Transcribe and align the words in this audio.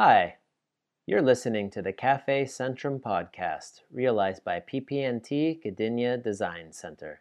Hi, 0.00 0.36
you're 1.08 1.20
listening 1.20 1.70
to 1.70 1.82
the 1.82 1.92
Cafe 1.92 2.44
Centrum 2.44 3.00
podcast, 3.00 3.80
realized 3.90 4.44
by 4.44 4.60
PPNT 4.60 5.60
Gdynia 5.60 6.22
Design 6.22 6.72
Center. 6.72 7.20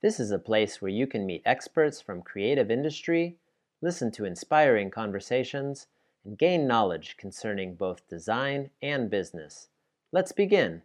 This 0.00 0.18
is 0.18 0.32
a 0.32 0.38
place 0.40 0.82
where 0.82 0.90
you 0.90 1.06
can 1.06 1.24
meet 1.24 1.42
experts 1.46 2.00
from 2.00 2.20
creative 2.20 2.72
industry, 2.72 3.36
listen 3.80 4.10
to 4.10 4.24
inspiring 4.24 4.90
conversations, 4.90 5.86
and 6.24 6.36
gain 6.36 6.66
knowledge 6.66 7.16
concerning 7.18 7.76
both 7.76 8.08
design 8.08 8.70
and 8.82 9.08
business. 9.08 9.68
Let's 10.10 10.32
begin. 10.32 10.82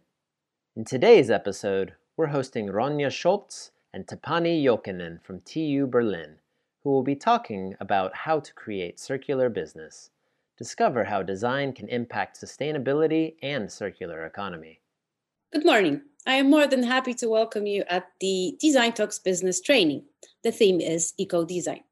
In 0.76 0.84
today's 0.84 1.32
episode, 1.32 1.94
we're 2.16 2.28
hosting 2.28 2.68
Ronja 2.68 3.08
Scholz 3.08 3.72
and 3.92 4.06
Tapani 4.06 4.62
Jokinen 4.62 5.20
from 5.20 5.40
TU 5.40 5.88
Berlin, 5.88 6.36
who 6.84 6.90
will 6.90 7.02
be 7.02 7.16
talking 7.16 7.74
about 7.80 8.14
how 8.18 8.38
to 8.38 8.54
create 8.54 9.00
circular 9.00 9.48
business. 9.48 10.10
Discover 10.58 11.04
how 11.04 11.22
design 11.22 11.72
can 11.72 11.88
impact 11.88 12.40
sustainability 12.40 13.36
and 13.44 13.70
circular 13.70 14.26
economy. 14.26 14.80
Good 15.52 15.64
morning. 15.64 16.02
I 16.26 16.34
am 16.34 16.50
more 16.50 16.66
than 16.66 16.82
happy 16.82 17.14
to 17.14 17.28
welcome 17.28 17.64
you 17.64 17.84
at 17.88 18.08
the 18.18 18.56
Design 18.60 18.92
Talks 18.92 19.20
Business 19.20 19.60
Training. 19.60 20.02
The 20.42 20.50
theme 20.50 20.80
is 20.80 21.14
Eco 21.16 21.44
Design. 21.44 21.84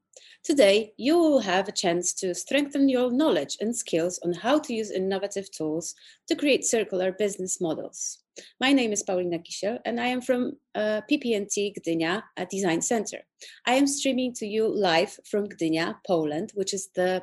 Today, 0.43 0.93
you 0.97 1.17
will 1.17 1.39
have 1.39 1.69
a 1.69 1.73
chance 1.73 2.13
to 2.15 2.35
strengthen 2.35 2.89
your 2.89 3.13
knowledge 3.13 3.57
and 3.61 3.75
skills 3.75 4.19
on 4.25 4.33
how 4.33 4.59
to 4.59 4.75
use 4.75 4.91
innovative 4.91 5.49
tools 5.53 5.95
to 6.27 6.35
create 6.35 6.65
circular 6.65 7.13
business 7.13 7.61
models. 7.61 8.19
My 8.61 8.73
name 8.73 8.93
is 8.93 9.05
Paulina 9.05 9.39
Kisiel, 9.39 9.79
and 9.85 10.01
I 10.01 10.09
am 10.09 10.21
from 10.21 10.57
uh, 10.75 11.03
PPNT 11.09 11.73
Gdynia 11.79 12.25
Design 12.51 12.83
Center. 12.83 13.19
I 13.65 13.75
am 13.75 13.87
streaming 13.87 14.35
to 14.35 14.47
you 14.47 14.67
live 14.69 15.19
from 15.25 15.47
Gdynia, 15.47 15.97
Poland, 16.05 16.51
which 16.55 16.75
is 16.75 16.89
the 16.97 17.23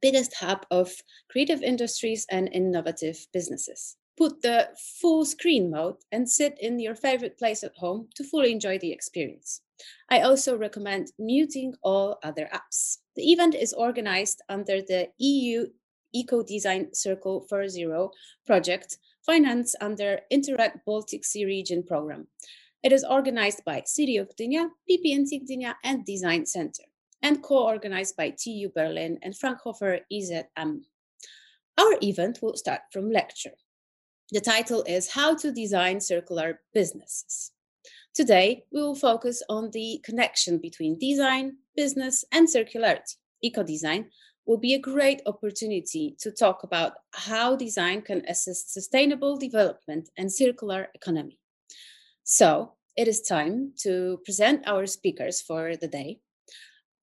biggest 0.00 0.34
hub 0.34 0.66
of 0.70 0.92
creative 1.30 1.62
industries 1.62 2.26
and 2.30 2.48
innovative 2.52 3.26
businesses. 3.32 3.96
Put 4.16 4.42
the 4.42 4.68
full 5.00 5.24
screen 5.24 5.70
mode 5.70 5.96
and 6.12 6.28
sit 6.28 6.58
in 6.60 6.78
your 6.78 6.94
favorite 6.94 7.38
place 7.38 7.64
at 7.64 7.76
home 7.76 8.08
to 8.16 8.24
fully 8.24 8.52
enjoy 8.52 8.78
the 8.78 8.92
experience. 8.92 9.62
I 10.10 10.20
also 10.20 10.56
recommend 10.56 11.12
muting 11.18 11.74
all 11.82 12.18
other 12.22 12.48
apps. 12.52 12.98
The 13.16 13.32
event 13.32 13.54
is 13.54 13.72
organized 13.72 14.42
under 14.48 14.82
the 14.82 15.08
EU 15.18 15.66
Eco 16.12 16.42
Design 16.42 16.92
Circle 16.92 17.46
for 17.48 17.68
Zero 17.68 18.10
project, 18.46 18.98
financed 19.24 19.76
under 19.80 20.20
Interreg 20.32 20.80
Baltic 20.84 21.24
Sea 21.24 21.44
Region 21.46 21.82
program. 21.82 22.26
It 22.82 22.92
is 22.92 23.04
organized 23.04 23.62
by 23.64 23.82
City 23.86 24.16
of 24.16 24.28
Gdynia, 24.28 24.68
PPNT 24.90 25.42
Gdynia, 25.44 25.74
and 25.84 26.04
Design 26.04 26.46
Center 26.46 26.89
and 27.22 27.42
co-organized 27.42 28.16
by 28.16 28.30
TU 28.30 28.70
Berlin 28.74 29.18
and 29.22 29.36
Fraunhofer 29.36 30.00
IZM. 30.12 30.82
Our 31.78 31.96
event 32.02 32.40
will 32.42 32.56
start 32.56 32.82
from 32.92 33.10
lecture. 33.10 33.54
The 34.32 34.40
title 34.40 34.84
is 34.86 35.10
How 35.10 35.34
to 35.36 35.50
Design 35.50 36.00
Circular 36.00 36.60
Businesses. 36.72 37.52
Today, 38.14 38.64
we 38.72 38.80
will 38.82 38.94
focus 38.94 39.42
on 39.48 39.70
the 39.70 40.00
connection 40.04 40.58
between 40.58 40.98
design, 40.98 41.56
business, 41.76 42.24
and 42.32 42.48
circularity. 42.48 43.16
Eco-design 43.42 44.10
will 44.46 44.58
be 44.58 44.74
a 44.74 44.80
great 44.80 45.22
opportunity 45.26 46.16
to 46.20 46.30
talk 46.30 46.64
about 46.64 46.92
how 47.12 47.56
design 47.56 48.02
can 48.02 48.24
assist 48.28 48.72
sustainable 48.72 49.36
development 49.36 50.08
and 50.18 50.32
circular 50.32 50.88
economy. 50.94 51.38
So, 52.24 52.74
it 52.96 53.08
is 53.08 53.22
time 53.22 53.72
to 53.82 54.18
present 54.24 54.66
our 54.66 54.86
speakers 54.86 55.40
for 55.40 55.76
the 55.76 55.88
day. 55.88 56.20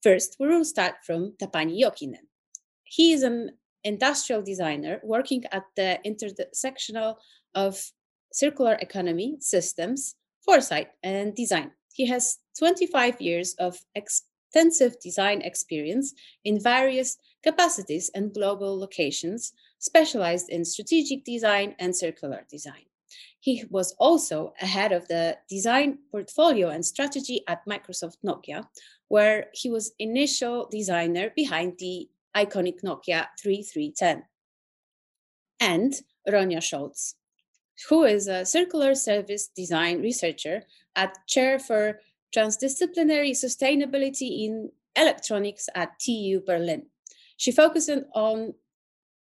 First, 0.03 0.35
we 0.39 0.47
will 0.47 0.65
start 0.65 0.95
from 1.03 1.33
Tapani 1.41 1.81
Jokinen. 1.81 2.27
He 2.83 3.13
is 3.13 3.23
an 3.23 3.51
industrial 3.83 4.41
designer 4.41 4.99
working 5.03 5.43
at 5.51 5.63
the 5.75 5.99
intersectional 6.05 7.15
of 7.55 7.91
circular 8.31 8.77
economy, 8.79 9.37
systems, 9.39 10.15
foresight, 10.45 10.89
and 11.03 11.35
design. 11.35 11.71
He 11.93 12.05
has 12.07 12.37
25 12.59 13.19
years 13.21 13.55
of 13.55 13.79
extensive 13.95 14.99
design 14.99 15.41
experience 15.41 16.13
in 16.45 16.61
various 16.61 17.17
capacities 17.43 18.11
and 18.13 18.33
global 18.33 18.79
locations, 18.79 19.53
specialized 19.79 20.49
in 20.49 20.63
strategic 20.63 21.23
design 21.23 21.75
and 21.79 21.95
circular 21.95 22.45
design. 22.49 22.85
He 23.39 23.63
was 23.69 23.95
also 23.99 24.53
a 24.61 24.65
head 24.65 24.91
of 24.91 25.07
the 25.07 25.37
design 25.49 25.99
portfolio 26.11 26.69
and 26.69 26.85
strategy 26.85 27.43
at 27.47 27.65
Microsoft 27.65 28.17
Nokia, 28.25 28.65
where 29.07 29.47
he 29.53 29.69
was 29.69 29.93
initial 29.99 30.67
designer 30.69 31.31
behind 31.35 31.73
the 31.79 32.09
iconic 32.35 32.81
Nokia 32.83 33.27
3310. 33.41 34.23
And 35.59 35.93
Ronja 36.29 36.57
Scholz, 36.57 37.15
who 37.89 38.03
is 38.03 38.27
a 38.27 38.45
circular 38.45 38.93
service 38.95 39.47
design 39.47 40.01
researcher 40.01 40.63
at 40.95 41.17
Chair 41.27 41.57
for 41.57 41.99
Transdisciplinary 42.35 43.31
Sustainability 43.31 44.45
in 44.45 44.71
Electronics 44.95 45.69
at 45.75 45.99
TU 45.99 46.41
Berlin. 46.45 46.87
She 47.37 47.51
focused 47.51 47.89
on 48.13 48.55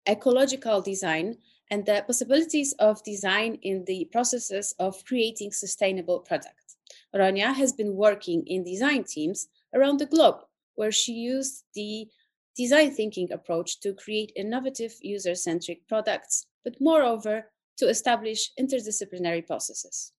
ecological 0.07 0.81
design 0.81 1.38
and 1.69 1.85
the 1.85 2.03
possibilities 2.05 2.73
of 2.79 3.03
design 3.03 3.57
in 3.61 3.83
the 3.85 4.07
processes 4.11 4.73
of 4.79 5.03
creating 5.05 5.51
sustainable 5.51 6.19
products. 6.19 6.78
Ronja 7.16 7.53
has 7.53 7.73
been 7.73 7.95
working 7.95 8.45
in 8.47 8.63
design 8.63 9.03
teams 9.03 9.47
around 9.73 10.00
the 10.00 10.06
globe, 10.06 10.38
where 10.75 10.91
she 10.91 11.13
used 11.13 11.63
the 11.73 12.07
design 12.56 12.91
thinking 12.91 13.31
approach 13.31 13.79
to 13.81 13.94
create 13.94 14.31
innovative 14.35 14.94
user 15.01 15.35
centric 15.35 15.88
products, 15.88 16.47
but 16.63 16.75
moreover, 16.79 17.51
to 17.77 17.88
establish 17.88 18.51
interdisciplinary 18.59 19.45
processes. 19.45 20.13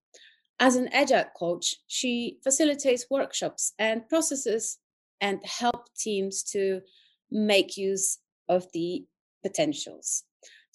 As 0.60 0.76
an 0.76 0.88
agile 0.92 1.24
coach, 1.36 1.76
she 1.86 2.38
facilitates 2.42 3.06
workshops 3.10 3.72
and 3.78 4.08
processes 4.08 4.78
and 5.20 5.40
help 5.44 5.88
teams 5.96 6.42
to 6.44 6.80
make 7.30 7.76
use 7.76 8.18
of 8.48 8.66
the 8.72 9.04
potentials. 9.42 10.24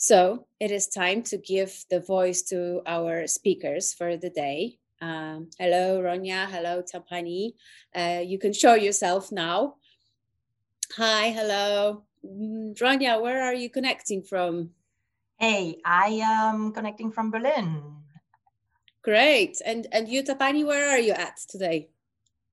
So 0.04 0.48
it 0.60 0.70
is 0.70 0.88
time 0.88 1.24
to 1.32 1.38
give 1.38 1.86
the 1.90 2.02
voice 2.02 2.42
to 2.52 2.82
our 2.86 3.26
speakers 3.26 3.94
for 3.94 4.18
the 4.18 4.30
day. 4.30 4.80
Um, 5.00 5.50
hello, 5.58 6.04
Ronja. 6.04 6.46
Hello, 6.52 6.84
Tapani. 6.84 7.54
Uh, 7.96 8.20
you 8.20 8.38
can 8.38 8.52
show 8.52 8.74
yourself 8.74 9.32
now. 9.32 9.76
Hi, 10.98 11.30
hello. 11.30 12.04
Mm, 12.20 12.76
Ronja, 12.76 13.22
where 13.22 13.44
are 13.44 13.54
you 13.54 13.70
connecting 13.70 14.24
from? 14.24 14.72
Hey, 15.38 15.78
I 15.86 16.20
am 16.22 16.74
connecting 16.74 17.10
from 17.10 17.32
Berlin. 17.32 17.82
Great. 19.04 19.62
And 19.66 19.88
and 19.94 20.10
you, 20.10 20.22
Tapani, 20.22 20.66
where 20.66 20.90
are 20.90 21.00
you 21.00 21.14
at 21.14 21.38
today? 21.48 21.88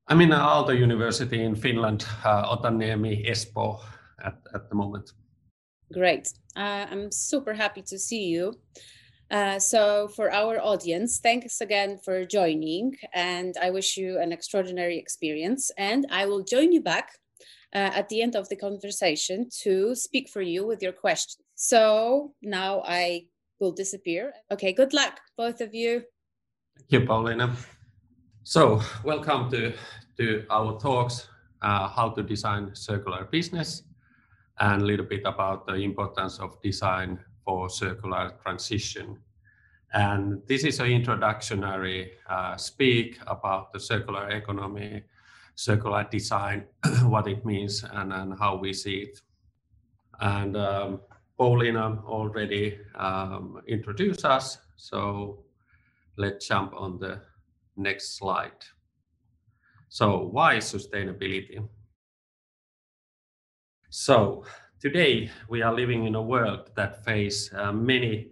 I'm 0.07 0.21
in 0.21 0.31
Aalto 0.31 0.79
University 0.79 1.43
in 1.43 1.57
Finland, 1.57 2.07
uh, 2.25 2.55
Otaniemi, 2.55 3.29
Espoo 3.29 3.81
at, 4.25 4.39
at 4.55 4.69
the 4.69 4.77
moment. 4.77 5.11
Great. 5.93 6.33
Uh, 6.57 6.87
I'm 6.91 7.11
super 7.11 7.53
happy 7.53 7.83
to 7.83 7.99
see 7.99 8.25
you. 8.25 8.55
Uh, 9.31 9.59
so, 9.59 10.09
for 10.09 10.33
our 10.33 10.61
audience, 10.61 11.19
thanks 11.19 11.61
again 11.61 11.99
for 12.05 12.25
joining, 12.25 12.97
and 13.15 13.55
I 13.63 13.71
wish 13.71 13.97
you 13.97 14.19
an 14.19 14.33
extraordinary 14.33 14.99
experience. 14.99 15.71
And 15.79 16.07
I 16.11 16.27
will 16.27 16.43
join 16.43 16.73
you 16.73 16.81
back 16.81 17.11
uh, 17.75 17.91
at 17.95 18.09
the 18.09 18.23
end 18.23 18.35
of 18.35 18.49
the 18.49 18.57
conversation 18.57 19.49
to 19.63 19.95
speak 19.95 20.29
for 20.29 20.43
you 20.43 20.67
with 20.67 20.83
your 20.83 20.93
questions. 20.93 21.45
So, 21.55 22.35
now 22.43 22.83
I 22.87 23.27
will 23.61 23.73
disappear. 23.73 24.33
Okay, 24.51 24.73
good 24.73 24.93
luck, 24.93 25.21
both 25.37 25.61
of 25.61 25.75
you. 25.75 26.03
Thank 26.79 26.93
you, 26.93 27.07
Paulina. 27.07 27.55
So, 28.43 28.81
welcome 29.05 29.51
to, 29.51 29.73
to 30.19 30.45
our 30.51 30.79
talks 30.81 31.29
uh, 31.63 31.89
How 31.89 32.11
to 32.11 32.23
Design 32.23 32.75
Circular 32.75 33.25
Business 33.25 33.85
and 34.61 34.83
a 34.83 34.85
little 34.85 35.07
bit 35.07 35.23
about 35.25 35.67
the 35.67 35.75
importance 35.75 36.39
of 36.39 36.61
design 36.63 37.19
for 37.45 37.69
circular 37.69 38.35
transition. 38.43 39.19
And 39.93 40.43
this 40.47 40.65
is 40.65 40.79
an 40.79 40.87
introductory 40.87 42.13
uh, 42.29 42.57
speak 42.57 43.19
about 43.27 43.73
the 43.73 43.81
circular 43.81 44.29
economy, 44.29 45.03
circular 45.55 46.07
design, 46.11 46.65
what 47.05 47.27
it 47.27 47.45
means, 47.45 47.85
and, 47.91 48.13
and 48.13 48.39
how 48.39 48.57
we 48.57 48.73
see 48.73 48.99
it. 48.99 49.21
And 50.21 50.57
um, 50.57 51.01
Paulina 51.39 52.03
already 52.05 52.79
um, 52.95 53.63
introduced 53.67 54.25
us, 54.27 54.59
so 54.77 55.43
let's 56.19 56.47
jump 56.47 56.75
on 56.77 56.99
the 56.99 57.23
next 57.77 58.19
slide. 58.19 58.65
So, 59.89 60.29
why 60.31 60.59
sustainability? 60.59 61.67
So, 63.91 64.45
today 64.81 65.31
we 65.49 65.63
are 65.63 65.75
living 65.75 66.05
in 66.07 66.15
a 66.15 66.23
world 66.23 66.71
that 66.77 67.05
face 67.05 67.53
uh, 67.53 67.73
many 67.73 68.31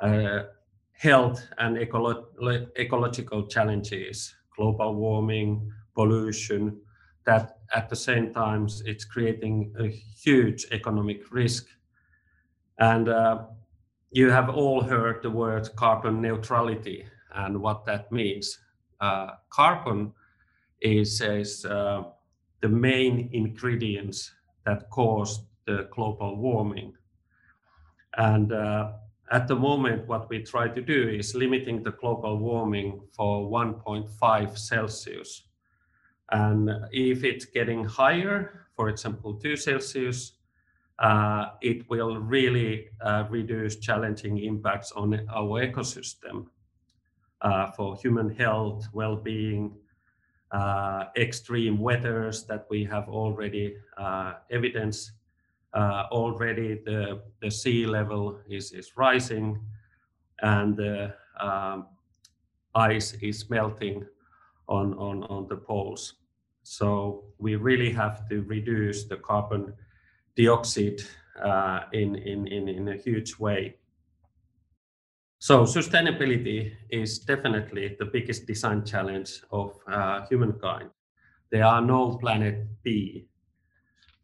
uh, 0.00 0.44
health 0.92 1.46
and 1.58 1.76
ecolo- 1.78 2.68
ecological 2.78 3.46
challenges, 3.48 4.34
global 4.56 4.94
warming, 4.96 5.72
pollution, 5.94 6.80
that 7.26 7.58
at 7.74 7.88
the 7.90 7.96
same 7.96 8.32
time 8.34 8.68
it's 8.86 9.04
creating 9.04 9.74
a 9.78 9.88
huge 9.88 10.66
economic 10.72 11.30
risk 11.32 11.66
And 12.78 13.08
uh, 13.08 13.44
you 14.10 14.30
have 14.30 14.48
all 14.50 14.82
heard 14.82 15.22
the 15.22 15.30
word 15.30 15.68
carbon 15.76 16.20
neutrality 16.20 17.06
and 17.34 17.60
what 17.60 17.84
that 17.86 18.10
means. 18.12 18.58
Uh, 19.00 19.32
carbon 19.50 20.12
is, 20.80 21.20
is 21.20 21.64
uh, 21.64 22.04
the 22.60 22.68
main 22.68 23.30
ingredients 23.32 24.32
that 24.66 24.90
caused 24.90 25.42
the 25.66 25.88
global 25.92 26.36
warming. 26.36 26.92
And 28.16 28.52
uh, 28.52 28.92
at 29.30 29.48
the 29.48 29.56
moment, 29.56 30.06
what 30.06 30.28
we 30.28 30.42
try 30.42 30.68
to 30.68 30.82
do 30.82 31.08
is 31.08 31.34
limiting 31.34 31.82
the 31.82 31.92
global 31.92 32.38
warming 32.38 33.00
for 33.16 33.50
1.5 33.50 34.58
Celsius. 34.58 35.42
And 36.30 36.70
if 36.92 37.24
it's 37.24 37.44
getting 37.44 37.84
higher, 37.84 38.66
for 38.74 38.88
example, 38.88 39.34
2 39.34 39.56
Celsius, 39.56 40.32
uh, 40.98 41.46
it 41.60 41.88
will 41.90 42.16
really 42.18 42.88
uh, 43.00 43.24
reduce 43.30 43.76
challenging 43.76 44.38
impacts 44.38 44.92
on 44.92 45.14
our 45.30 45.66
ecosystem 45.66 46.46
uh, 47.42 47.70
for 47.72 47.96
human 47.96 48.30
health, 48.30 48.86
well-being, 48.92 49.74
extreme 51.16 51.78
weathers 51.78 52.44
that 52.44 52.66
we 52.70 52.84
have 52.84 53.08
already 53.08 53.76
uh, 53.98 54.34
evidence 54.50 55.12
uh, 55.76 56.04
already 56.10 56.80
the, 56.84 57.20
the 57.42 57.50
sea 57.50 57.86
level 57.86 58.38
is, 58.48 58.72
is 58.72 58.96
rising 58.96 59.60
and 60.40 60.76
the 60.76 61.12
um, 61.40 61.86
ice 62.74 63.12
is 63.14 63.48
melting 63.50 64.04
on, 64.68 64.94
on, 64.94 65.24
on 65.24 65.46
the 65.48 65.56
poles. 65.56 66.14
So 66.62 67.24
we 67.38 67.56
really 67.56 67.90
have 67.92 68.28
to 68.28 68.42
reduce 68.42 69.04
the 69.04 69.16
carbon 69.16 69.72
dioxide 70.36 71.02
uh, 71.42 71.80
in, 71.92 72.16
in, 72.16 72.46
in, 72.46 72.68
in 72.68 72.88
a 72.88 72.96
huge 72.96 73.38
way. 73.38 73.76
So 75.38 75.64
sustainability 75.64 76.72
is 76.90 77.18
definitely 77.18 77.94
the 77.98 78.06
biggest 78.06 78.46
design 78.46 78.84
challenge 78.84 79.42
of 79.50 79.76
uh, 79.86 80.26
humankind. 80.26 80.90
There 81.50 81.64
are 81.64 81.82
no 81.82 82.16
planet 82.16 82.66
B 82.82 83.28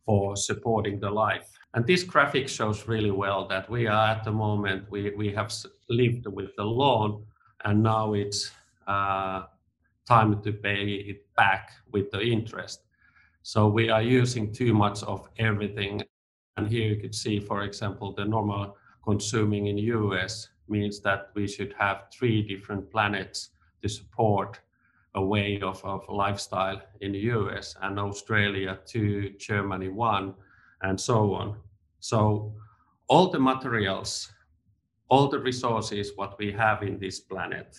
for 0.07 0.37
supporting 0.37 0.99
the 0.99 1.11
life. 1.11 1.49
And 1.75 1.87
this 1.87 2.03
graphic 2.03 2.49
shows 2.49 2.89
really 2.89 3.11
well 3.11 3.47
that 3.49 3.69
we 3.71 3.87
are 3.87 4.09
at 4.09 4.25
the 4.25 4.33
moment, 4.33 4.91
we, 4.91 5.11
we 5.15 5.33
have 5.33 5.53
lived 5.89 6.27
with 6.27 6.57
the 6.57 6.65
loan 6.65 7.25
and 7.65 7.83
now 7.83 8.15
it's 8.15 8.51
uh, 8.87 9.43
time 10.09 10.43
to 10.43 10.53
pay 10.53 10.85
it 10.85 11.27
back 11.37 11.71
with 11.93 12.11
the 12.11 12.21
interest. 12.21 12.81
So 13.43 13.69
we 13.69 13.91
are 13.91 14.03
using 14.03 14.53
too 14.53 14.75
much 14.75 15.03
of 15.03 15.29
everything. 15.39 16.03
And 16.57 16.69
here 16.69 16.89
you 16.89 17.01
could 17.01 17.15
see, 17.15 17.39
for 17.39 17.63
example, 17.63 18.13
the 18.15 18.25
normal 18.25 18.77
consuming 19.05 19.67
in 19.67 19.77
the 19.77 19.83
US 19.83 20.49
means 20.69 21.01
that 21.01 21.31
we 21.35 21.47
should 21.47 21.75
have 21.79 22.05
three 22.13 22.43
different 22.43 22.91
planets 22.91 23.51
to 23.83 23.89
support 23.89 24.61
a 25.15 25.25
way 25.25 25.61
of, 25.61 25.85
of 25.85 26.05
lifestyle 26.09 26.81
in 27.01 27.13
the 27.13 27.19
US 27.19 27.77
and 27.83 27.99
Australia 27.99 28.79
two, 28.87 29.31
Germany 29.39 29.89
one, 29.89 30.35
and 30.83 30.99
so 30.99 31.35
on. 31.35 31.57
So 32.01 32.55
all 33.09 33.31
the 33.31 33.39
materials, 33.39 34.33
all 35.09 35.29
the 35.29 35.39
resources 35.39 36.13
what 36.17 36.39
we 36.39 36.51
have 36.53 36.83
in 36.83 36.99
this 36.99 37.21
planet, 37.21 37.77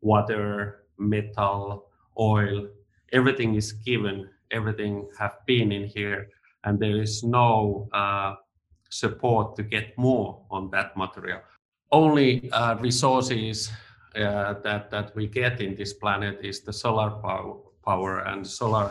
water, 0.00 0.84
metal, 0.98 1.88
oil, 2.18 2.68
everything 3.12 3.54
is 3.54 3.72
given, 3.72 4.28
everything 4.50 5.08
have 5.18 5.38
been 5.46 5.72
in 5.72 5.84
here, 5.84 6.28
and 6.64 6.78
there 6.78 7.00
is 7.00 7.22
no 7.22 7.88
uh, 7.92 8.34
support 8.90 9.56
to 9.56 9.62
get 9.62 9.96
more 9.98 10.44
on 10.50 10.70
that 10.70 10.96
material. 10.96 11.40
Only 11.90 12.50
uh, 12.52 12.76
resources 12.76 13.70
uh, 14.14 14.54
that 14.64 14.90
that 14.90 15.14
we 15.16 15.26
get 15.26 15.60
in 15.60 15.74
this 15.74 15.94
planet 15.94 16.38
is 16.42 16.60
the 16.60 16.72
solar 16.72 17.10
power, 17.10 17.56
power 17.84 18.18
and 18.20 18.46
solar 18.46 18.90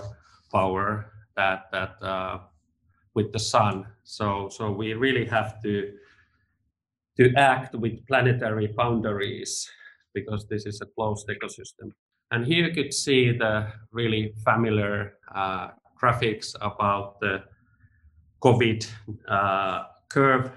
power 0.52 1.12
that 1.36 1.72
that 1.72 2.02
uh, 2.02 2.40
with 3.14 3.32
the 3.32 3.40
sun. 3.40 3.86
So 4.04 4.50
so 4.50 4.72
we 4.72 4.94
really 4.94 5.26
have 5.26 5.62
to 5.64 5.94
to 7.18 7.34
act 7.36 7.76
with 7.76 8.06
planetary 8.08 8.68
boundaries 8.68 9.70
because 10.14 10.48
this 10.48 10.66
is 10.66 10.82
a 10.82 10.86
closed 10.86 11.28
ecosystem. 11.28 11.92
And 12.32 12.46
here 12.46 12.68
you 12.68 12.74
could 12.74 12.94
see 12.94 13.32
the 13.32 13.68
really 13.92 14.34
familiar 14.44 15.14
uh, 15.34 15.70
graphics 16.02 16.56
about 16.62 17.20
the 17.20 17.44
COVID 18.42 18.88
uh, 19.28 19.84
curve 20.10 20.52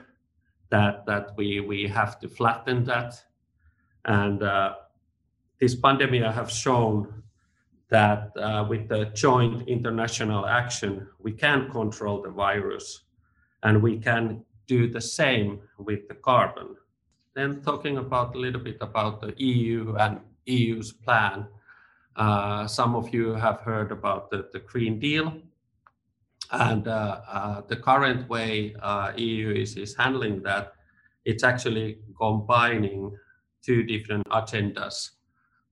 that 0.70 1.06
that 1.06 1.32
we 1.36 1.60
we 1.60 1.86
have 1.86 2.18
to 2.20 2.28
flatten 2.28 2.84
that 2.84 3.22
and 4.04 4.42
uh, 4.42 4.74
this 5.60 5.74
pandemic 5.74 6.22
have 6.22 6.50
shown 6.50 7.22
that 7.90 8.30
uh, 8.36 8.64
with 8.68 8.88
the 8.88 9.06
joint 9.14 9.68
international 9.68 10.46
action, 10.46 11.06
we 11.18 11.32
can 11.32 11.70
control 11.70 12.22
the 12.22 12.30
virus 12.30 13.02
and 13.62 13.82
we 13.82 13.98
can 13.98 14.42
do 14.66 14.88
the 14.88 15.00
same 15.00 15.60
with 15.78 16.08
the 16.08 16.14
carbon. 16.14 16.76
Then 17.34 17.62
talking 17.62 17.98
about 17.98 18.34
a 18.34 18.38
little 18.38 18.60
bit 18.60 18.78
about 18.80 19.20
the 19.20 19.34
EU 19.36 19.96
and 19.98 20.20
EU's 20.46 20.92
plan. 20.92 21.46
Uh, 22.16 22.66
some 22.66 22.94
of 22.94 23.12
you 23.12 23.34
have 23.34 23.60
heard 23.60 23.92
about 23.92 24.30
the, 24.30 24.48
the 24.52 24.60
Green 24.60 24.98
Deal. 24.98 25.34
And 26.52 26.88
uh, 26.88 27.20
uh, 27.28 27.62
the 27.68 27.76
current 27.76 28.28
way 28.28 28.74
uh, 28.82 29.12
EU 29.16 29.50
is, 29.50 29.76
is 29.76 29.96
handling 29.96 30.42
that, 30.42 30.72
it's 31.24 31.44
actually 31.44 31.98
combining 32.18 33.16
two 33.62 33.82
different 33.84 34.26
agendas 34.28 35.10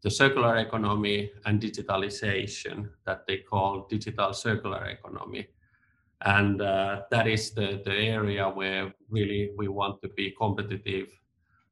the 0.02 0.10
circular 0.10 0.56
economy 0.58 1.30
and 1.44 1.60
digitalization 1.60 2.88
that 3.04 3.26
they 3.26 3.38
call 3.38 3.86
digital 3.90 4.32
circular 4.32 4.84
economy. 4.86 5.48
And 6.22 6.60
uh, 6.62 7.02
that 7.10 7.26
is 7.26 7.52
the, 7.52 7.82
the 7.84 7.94
area 7.94 8.48
where 8.48 8.92
really 9.08 9.50
we 9.56 9.68
want 9.68 10.00
to 10.02 10.08
be 10.08 10.34
competitive 10.38 11.08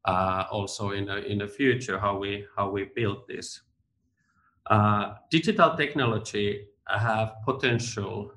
uh, 0.05 0.45
also 0.51 0.91
in 0.91 1.07
the, 1.07 1.25
in 1.25 1.39
the 1.39 1.49
future 1.49 1.99
how 1.99 2.17
we 2.17 2.47
how 2.57 2.71
we 2.71 2.85
build 2.95 3.27
this. 3.29 3.63
Uh, 4.67 5.15
digital 5.31 5.77
technology 5.77 6.67
have 6.89 7.35
potential 7.45 8.33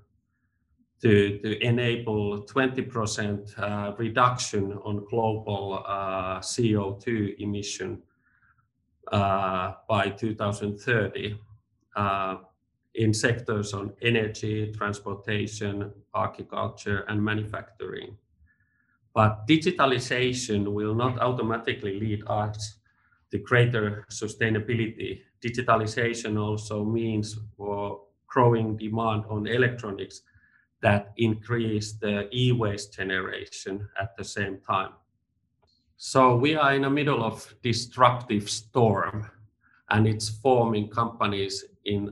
to, 1.02 1.40
to 1.40 1.64
enable 1.64 2.44
20% 2.44 3.58
uh, 3.58 3.94
reduction 3.98 4.74
on 4.84 5.06
global 5.10 5.84
uh, 5.88 6.40
CO2 6.40 7.40
emission 7.40 8.02
uh, 9.12 9.74
by 9.88 10.10
2030 10.10 11.36
uh, 11.96 12.36
in 12.96 13.14
sectors 13.14 13.74
on 13.74 13.94
energy, 14.02 14.72
transportation, 14.76 15.92
agriculture, 16.16 17.06
and 17.08 17.24
manufacturing. 17.24 18.18
But 19.14 19.48
digitalization 19.48 20.68
will 20.74 20.94
not 20.94 21.20
automatically 21.20 22.00
lead 22.00 22.24
us 22.28 22.76
to 23.32 23.40
greater 23.40 24.06
sustainability. 24.12 25.22
Digitalization 25.42 26.40
also 26.40 26.84
means 26.84 27.38
for 27.56 28.02
growing 28.28 28.76
demand 28.76 29.24
on 29.30 29.48
electronics 29.48 30.22
that 30.82 31.12
increase 31.18 31.94
the 31.94 32.30
e-waste 32.36 32.94
generation 32.94 33.88
at 34.00 34.16
the 34.18 34.24
same 34.24 34.60
time. 34.60 34.92
So 35.98 36.36
we 36.36 36.56
are 36.56 36.74
in 36.74 36.84
the 36.84 36.90
middle 36.90 37.24
of 37.24 37.54
disruptive 37.62 38.50
storm 38.50 39.30
and 39.90 40.08
it's 40.08 40.30
forming 40.30 40.88
companies 40.90 41.66
in 41.86 42.12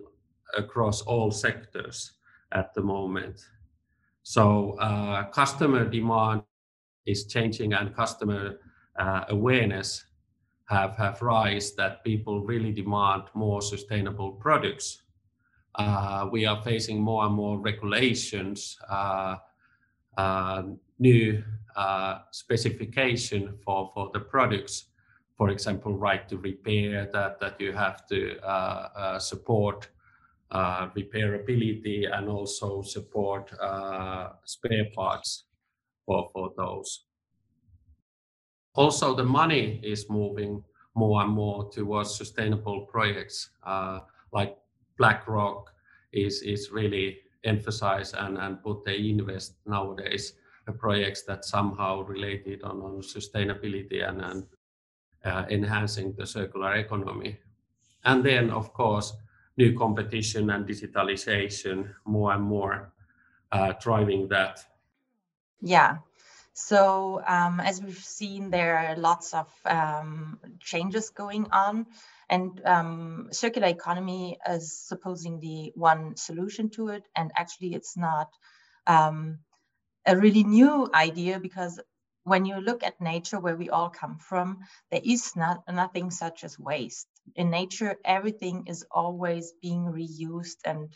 across 0.57 1.01
all 1.01 1.31
sectors 1.31 2.13
at 2.51 2.73
the 2.73 2.81
moment. 2.81 3.45
So 4.23 4.71
uh, 4.79 5.25
customer 5.29 5.85
demand 5.85 6.41
is 7.05 7.27
changing 7.27 7.73
and 7.73 7.95
customer 7.95 8.59
uh, 8.99 9.25
awareness 9.29 10.03
have, 10.65 10.97
have 10.97 11.21
rise 11.21 11.73
that 11.75 12.03
people 12.03 12.41
really 12.41 12.73
demand 12.73 13.23
more 13.33 13.61
sustainable 13.61 14.31
products 14.31 15.03
uh, 15.77 16.27
we 16.31 16.45
are 16.45 16.61
facing 16.63 16.99
more 16.99 17.25
and 17.25 17.35
more 17.35 17.59
regulations, 17.59 18.77
uh, 18.89 19.35
uh, 20.17 20.63
new 20.99 21.43
uh, 21.75 22.19
specification 22.31 23.57
for, 23.63 23.91
for 23.93 24.09
the 24.13 24.19
products. 24.19 24.85
For 25.37 25.49
example, 25.49 25.93
right 25.95 26.27
to 26.29 26.37
repair 26.37 27.07
that, 27.13 27.39
that 27.39 27.61
you 27.61 27.71
have 27.73 28.07
to 28.07 28.39
uh, 28.39 28.89
uh, 28.95 29.19
support 29.19 29.87
repairability 30.51 32.11
and 32.11 32.27
also 32.27 32.81
support 32.81 33.51
spare 34.45 34.87
parts 34.95 35.43
for, 36.05 36.29
for 36.33 36.53
those. 36.57 37.05
Also, 38.73 39.13
the 39.13 39.23
money 39.23 39.79
is 39.83 40.09
moving 40.09 40.63
more 40.95 41.21
and 41.21 41.31
more 41.31 41.69
towards 41.69 42.15
sustainable 42.15 42.87
projects 42.87 43.51
like 44.31 44.57
BlackRock 44.97 45.71
is 46.11 46.41
is 46.41 46.71
really 46.71 47.19
emphasize 47.43 48.13
and, 48.13 48.37
and 48.37 48.61
put 48.63 48.83
they 48.85 49.09
invest 49.09 49.55
nowadays 49.65 50.33
projects 50.73 51.23
that 51.23 51.45
somehow 51.45 52.01
related 52.01 52.63
on, 52.63 52.81
on 52.81 53.01
sustainability 53.01 54.07
and, 54.07 54.21
and 54.21 54.43
uh, 55.23 55.45
enhancing 55.49 56.13
the 56.17 56.25
circular 56.25 56.75
economy. 56.75 57.37
And 58.03 58.23
then, 58.23 58.49
of 58.51 58.73
course, 58.73 59.13
new 59.57 59.77
competition 59.77 60.49
and 60.49 60.67
digitalization 60.67 61.93
more 62.05 62.33
and 62.33 62.43
more 62.43 62.93
uh, 63.51 63.73
driving 63.81 64.27
that. 64.29 64.63
Yeah. 65.61 65.97
So 66.53 67.21
um, 67.27 67.59
as 67.59 67.81
we've 67.81 67.97
seen, 67.97 68.49
there 68.49 68.77
are 68.77 68.95
lots 68.95 69.33
of 69.33 69.47
um, 69.65 70.39
changes 70.59 71.09
going 71.09 71.47
on, 71.51 71.85
and 72.29 72.61
um, 72.65 73.27
circular 73.31 73.67
economy 73.67 74.37
is 74.49 74.79
supposedly 74.79 75.71
one 75.75 76.15
solution 76.17 76.69
to 76.71 76.89
it. 76.89 77.03
And 77.15 77.31
actually, 77.37 77.73
it's 77.73 77.97
not 77.97 78.29
um, 78.87 79.39
a 80.05 80.17
really 80.17 80.43
new 80.43 80.89
idea 80.93 81.39
because 81.39 81.79
when 82.23 82.45
you 82.45 82.57
look 82.59 82.83
at 82.83 82.99
nature, 83.01 83.39
where 83.39 83.55
we 83.55 83.69
all 83.69 83.89
come 83.89 84.17
from, 84.17 84.59
there 84.91 85.01
is 85.03 85.35
not 85.35 85.63
nothing 85.71 86.11
such 86.11 86.43
as 86.43 86.59
waste. 86.59 87.07
In 87.35 87.49
nature, 87.49 87.95
everything 88.05 88.65
is 88.67 88.85
always 88.91 89.53
being 89.61 89.85
reused 89.85 90.57
and 90.65 90.95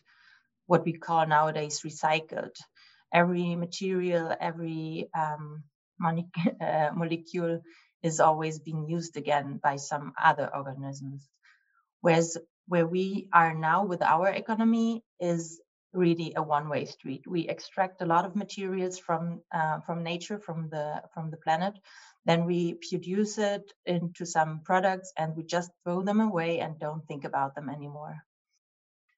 what 0.68 0.86
we 0.86 0.94
call 0.94 1.26
nowadays 1.28 1.82
recycled. 1.86 2.56
Every 3.14 3.56
material, 3.56 4.36
every 4.40 5.10
um, 5.18 5.64
uh, 6.62 6.90
molecule 6.96 7.62
is 8.04 8.20
always 8.20 8.60
being 8.60 8.88
used 8.88 9.18
again 9.18 9.60
by 9.62 9.76
some 9.78 10.14
other 10.22 10.50
organisms. 10.56 11.28
Whereas 12.02 12.38
where 12.68 12.88
we 12.88 13.28
are 13.34 13.54
now 13.54 13.86
with 13.86 14.02
our 14.02 14.30
economy 14.30 15.04
is 15.20 15.62
really 15.94 16.34
a 16.36 16.42
one-way 16.42 16.86
street. 16.86 17.28
We 17.28 17.48
extract 17.48 18.02
a 18.02 18.06
lot 18.06 18.26
of 18.26 18.36
materials 18.36 18.98
from 18.98 19.42
uh, 19.52 19.82
from 19.82 20.04
nature, 20.04 20.40
from 20.40 20.70
the 20.70 21.04
from 21.14 21.32
the 21.32 21.38
planet, 21.38 21.74
then 22.26 22.46
we 22.46 22.76
produce 22.76 23.38
it 23.38 23.72
into 23.86 24.26
some 24.26 24.62
products, 24.64 25.12
and 25.18 25.36
we 25.36 25.44
just 25.44 25.72
throw 25.84 26.02
them 26.02 26.20
away 26.20 26.60
and 26.60 26.80
don't 26.80 27.06
think 27.08 27.26
about 27.26 27.56
them 27.56 27.70
anymore. 27.70 28.24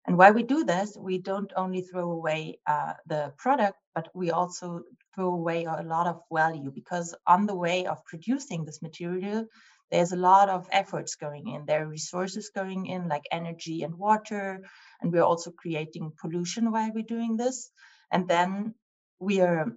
And 0.06 0.18
while 0.18 0.34
we 0.34 0.44
do 0.44 0.66
this, 0.66 0.98
we 1.00 1.18
don't 1.18 1.52
only 1.56 1.82
throw 1.82 2.12
away 2.12 2.60
uh, 2.68 2.94
the 3.08 3.34
product, 3.38 3.78
but 3.96 4.10
we 4.14 4.32
also 4.32 4.82
throw 5.16 5.30
away 5.34 5.64
a 5.64 5.82
lot 5.84 6.08
of 6.08 6.22
value 6.32 6.72
because 6.72 7.16
on 7.26 7.46
the 7.46 7.56
way 7.56 7.86
of 7.86 8.04
producing 8.06 8.66
this 8.66 8.82
material, 8.82 9.46
there's 9.92 10.12
a 10.12 10.18
lot 10.18 10.50
of 10.50 10.68
efforts 10.72 11.16
going 11.16 11.48
in. 11.48 11.66
There 11.66 11.84
are 11.84 11.88
resources 11.88 12.52
going 12.54 12.88
in, 12.88 13.08
like 13.08 13.24
energy 13.32 13.84
and 13.84 13.96
water, 13.96 14.64
and 15.02 15.14
we're 15.14 15.24
also 15.24 15.52
creating 15.52 16.14
pollution 16.20 16.72
while 16.72 16.92
we're 16.94 17.04
doing 17.04 17.38
this. 17.38 17.70
And 18.12 18.28
then 18.28 18.74
we 19.20 19.40
are 19.42 19.68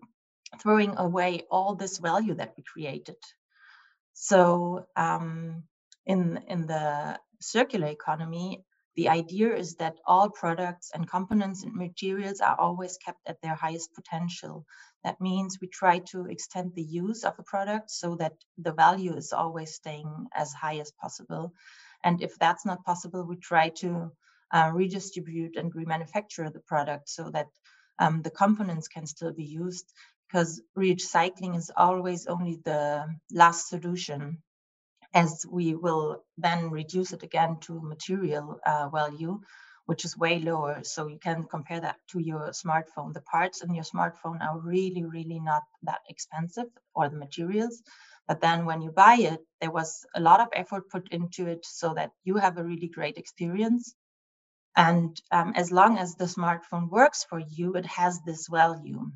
throwing 0.61 0.97
away 0.97 1.42
all 1.50 1.75
this 1.75 1.99
value 1.99 2.35
that 2.35 2.54
we 2.56 2.64
created. 2.64 3.16
So 4.14 4.87
um, 4.97 5.64
in 6.06 6.40
in 6.49 6.66
the 6.66 7.18
circular 7.40 7.88
economy, 7.88 8.64
the 8.97 9.09
idea 9.11 9.55
is 9.55 9.76
that 9.76 9.99
all 10.07 10.31
products 10.31 10.91
and 10.95 11.09
components 11.09 11.62
and 11.65 11.75
materials 11.75 12.41
are 12.41 12.59
always 12.59 12.97
kept 12.97 13.21
at 13.26 13.41
their 13.43 13.55
highest 13.55 13.95
potential. 13.95 14.65
That 15.05 15.21
means 15.21 15.59
we 15.61 15.69
try 15.69 15.99
to 16.11 16.26
extend 16.26 16.75
the 16.75 16.83
use 16.83 17.23
of 17.23 17.38
a 17.38 17.43
product 17.43 17.91
so 17.91 18.17
that 18.17 18.33
the 18.57 18.73
value 18.73 19.15
is 19.15 19.33
always 19.33 19.75
staying 19.75 20.26
as 20.35 20.53
high 20.53 20.79
as 20.79 20.91
possible. 20.93 21.53
And 22.03 22.23
if 22.23 22.38
that's 22.38 22.65
not 22.65 22.85
possible, 22.85 23.23
we 23.25 23.37
try 23.37 23.69
to 23.81 24.12
uh, 24.50 24.71
redistribute 24.73 25.57
and 25.57 25.75
remanufacture 25.75 26.50
the 26.50 26.61
product 26.61 27.09
so 27.09 27.31
that 27.31 27.49
um, 27.99 28.23
the 28.23 28.31
components 28.31 28.88
can 28.88 29.07
still 29.07 29.33
be 29.33 29.45
used 29.45 29.93
because 30.26 30.62
recycling 30.76 31.57
is 31.57 31.71
always 31.76 32.26
only 32.26 32.61
the 32.65 33.07
last 33.31 33.69
solution 33.69 34.38
as 35.16 35.46
we 35.50 35.76
will 35.76 36.25
then 36.38 36.70
reduce 36.70 37.12
it 37.14 37.25
again 37.25 37.58
to 37.62 37.80
material 37.82 38.61
uh, 38.66 38.90
value 38.90 39.40
which 39.87 40.06
is 40.06 40.16
way 40.18 40.40
lower. 40.40 40.80
So 40.85 41.08
you 41.08 41.18
can 41.18 41.44
compare 41.44 41.80
that 41.80 41.96
to 42.12 42.20
your 42.20 42.50
smartphone. 42.52 43.14
The 43.14 43.23
parts 43.23 43.62
in 43.64 43.75
your 43.75 43.85
smartphone 43.85 44.40
are 44.42 44.61
really 44.61 45.04
really 45.04 45.40
not 45.40 45.64
that 45.85 46.00
expensive 46.11 46.68
or 46.94 47.11
the 47.11 47.18
materials. 47.18 47.82
But 48.28 48.40
then 48.42 48.66
when 48.66 48.82
you 48.82 48.92
buy 48.92 49.16
it 49.20 49.40
there 49.61 49.73
was 49.73 50.06
a 50.16 50.23
lot 50.23 50.40
of 50.40 50.49
effort 50.54 50.90
put 50.90 51.08
into 51.12 51.49
it 51.49 51.66
so 51.66 51.94
that 51.96 52.12
you 52.25 52.37
have 52.37 52.58
a 52.58 52.64
really 52.64 52.88
great 52.88 53.18
experience. 53.18 53.94
And 54.76 55.20
um, 55.32 55.54
as 55.56 55.73
long 55.73 55.99
as 55.99 56.16
the 56.16 56.26
smartphone 56.26 56.90
works 56.90 57.25
for 57.30 57.40
you 57.40 57.75
it 57.76 57.87
has 57.87 58.20
this 58.23 58.49
value. 58.49 59.11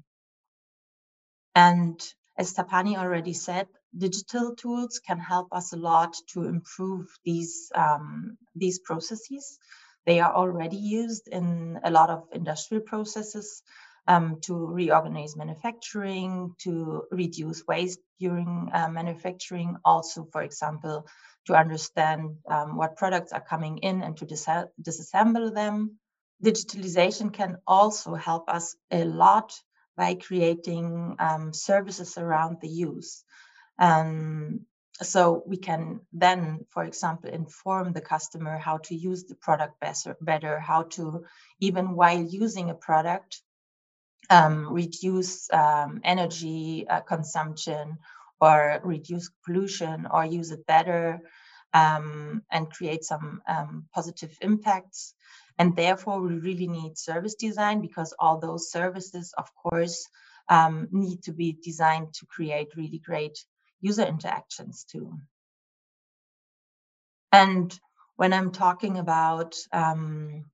And 1.54 2.00
as 2.38 2.54
Tapani 2.54 2.96
already 2.98 3.34
said, 3.34 3.68
digital 3.96 4.54
tools 4.54 5.00
can 5.04 5.18
help 5.18 5.48
us 5.52 5.72
a 5.72 5.76
lot 5.76 6.16
to 6.32 6.44
improve 6.44 7.06
these, 7.24 7.70
um, 7.74 8.36
these 8.54 8.78
processes. 8.78 9.58
They 10.06 10.20
are 10.20 10.34
already 10.34 10.76
used 10.76 11.28
in 11.28 11.78
a 11.84 11.90
lot 11.90 12.10
of 12.10 12.28
industrial 12.32 12.82
processes 12.82 13.62
um, 14.06 14.40
to 14.42 14.54
reorganize 14.54 15.36
manufacturing, 15.36 16.54
to 16.58 17.04
reduce 17.10 17.66
waste 17.66 18.00
during 18.18 18.70
uh, 18.72 18.88
manufacturing, 18.88 19.76
also, 19.84 20.26
for 20.32 20.42
example, 20.42 21.06
to 21.46 21.54
understand 21.54 22.36
um, 22.48 22.76
what 22.76 22.96
products 22.96 23.32
are 23.32 23.40
coming 23.40 23.78
in 23.78 24.02
and 24.02 24.16
to 24.16 24.26
dis 24.26 24.46
disassemble 24.80 25.54
them. 25.54 25.98
Digitalization 26.44 27.32
can 27.32 27.58
also 27.66 28.14
help 28.14 28.48
us 28.48 28.74
a 28.90 29.04
lot 29.04 29.52
by 29.96 30.14
creating 30.14 31.16
um, 31.18 31.52
services 31.52 32.16
around 32.16 32.56
the 32.60 32.68
use. 32.68 33.24
Um, 33.80 34.66
so 35.02 35.42
we 35.46 35.56
can 35.56 36.00
then, 36.12 36.66
for 36.68 36.84
example, 36.84 37.30
inform 37.30 37.92
the 37.92 38.02
customer 38.02 38.58
how 38.58 38.78
to 38.84 38.94
use 38.94 39.24
the 39.24 39.34
product 39.34 39.80
better, 39.80 40.16
better 40.20 40.60
how 40.60 40.82
to, 40.94 41.24
even 41.58 41.96
while 41.96 42.22
using 42.22 42.68
a 42.68 42.74
product, 42.74 43.40
um, 44.28 44.72
reduce 44.72 45.50
um, 45.52 46.00
energy 46.04 46.86
uh, 46.88 47.00
consumption 47.00 47.98
or 48.40 48.80
reduce 48.84 49.30
pollution 49.44 50.06
or 50.10 50.24
use 50.24 50.50
it 50.50 50.66
better 50.66 51.20
um, 51.72 52.42
and 52.50 52.70
create 52.70 53.04
some 53.04 53.40
um, 53.48 53.86
positive 53.94 54.36
impacts. 54.42 55.14
And 55.58 55.74
therefore, 55.76 56.20
we 56.20 56.34
really 56.34 56.68
need 56.68 56.98
service 56.98 57.34
design 57.34 57.80
because 57.80 58.14
all 58.18 58.38
those 58.38 58.70
services, 58.70 59.32
of 59.36 59.48
course, 59.54 60.06
um, 60.48 60.88
need 60.90 61.22
to 61.22 61.32
be 61.32 61.56
designed 61.62 62.12
to 62.14 62.26
create 62.26 62.76
really 62.76 62.98
great 62.98 63.38
user 63.80 64.04
interactions 64.04 64.84
too. 64.84 65.18
And 67.32 67.78
when 68.16 68.32
I'm 68.32 68.52
talking 68.52 68.98
about 68.98 69.56
um, 69.72 70.44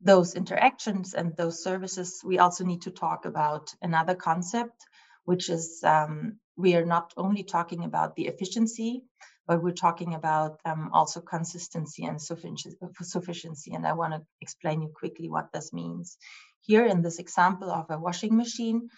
those 0.00 0.34
interactions 0.34 1.14
and 1.14 1.36
those 1.36 1.62
services, 1.62 2.22
we 2.24 2.38
also 2.38 2.64
need 2.64 2.82
to 2.82 2.90
talk 2.90 3.24
about 3.26 3.74
another 3.82 4.14
concept, 4.14 4.76
which 5.24 5.50
is 5.50 5.82
um, 5.84 6.38
we 6.56 6.74
are 6.76 6.84
not 6.86 7.12
only 7.16 7.42
talking 7.44 7.84
about 7.84 8.16
the 8.16 8.26
efficiency, 8.26 9.02
but 9.46 9.62
we're 9.62 9.72
talking 9.72 10.14
about 10.14 10.60
um, 10.64 10.90
also 10.92 11.20
consistency 11.20 12.04
and 12.04 12.20
sufficiency. 12.22 13.74
And 13.74 13.86
I 13.86 13.94
want 13.94 14.14
to 14.14 14.22
explain 14.40 14.82
you 14.82 14.88
quickly 14.94 15.28
what 15.28 15.52
this 15.52 15.72
means. 15.72 16.18
Here 16.62 16.86
in 16.86 17.02
this 17.02 17.18
example 17.18 17.70
of 17.70 17.86
a 17.90 17.98
washing 17.98 18.36
machine, 18.36 18.88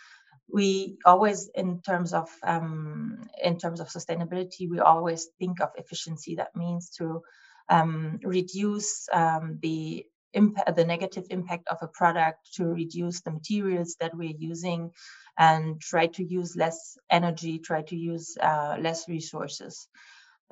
we 0.50 0.98
always, 1.04 1.48
in 1.54 1.80
terms 1.82 2.12
of 2.12 2.28
um, 2.42 3.22
in 3.42 3.58
terms 3.58 3.80
of 3.80 3.88
sustainability, 3.88 4.68
we 4.68 4.80
always 4.80 5.28
think 5.38 5.60
of 5.60 5.70
efficiency. 5.76 6.36
That 6.36 6.54
means 6.56 6.90
to 6.98 7.22
um, 7.68 8.20
reduce 8.22 9.08
um, 9.12 9.58
the 9.62 10.06
the 10.34 10.84
negative 10.84 11.26
impact 11.30 11.68
of 11.68 11.78
a 11.82 11.88
product, 11.88 12.54
to 12.54 12.64
reduce 12.64 13.20
the 13.20 13.30
materials 13.30 13.96
that 14.00 14.14
we're 14.16 14.36
using, 14.38 14.90
and 15.38 15.80
try 15.80 16.06
to 16.08 16.24
use 16.24 16.56
less 16.56 16.96
energy, 17.10 17.58
try 17.58 17.82
to 17.82 17.96
use 17.96 18.36
uh, 18.40 18.76
less 18.80 19.08
resources 19.08 19.88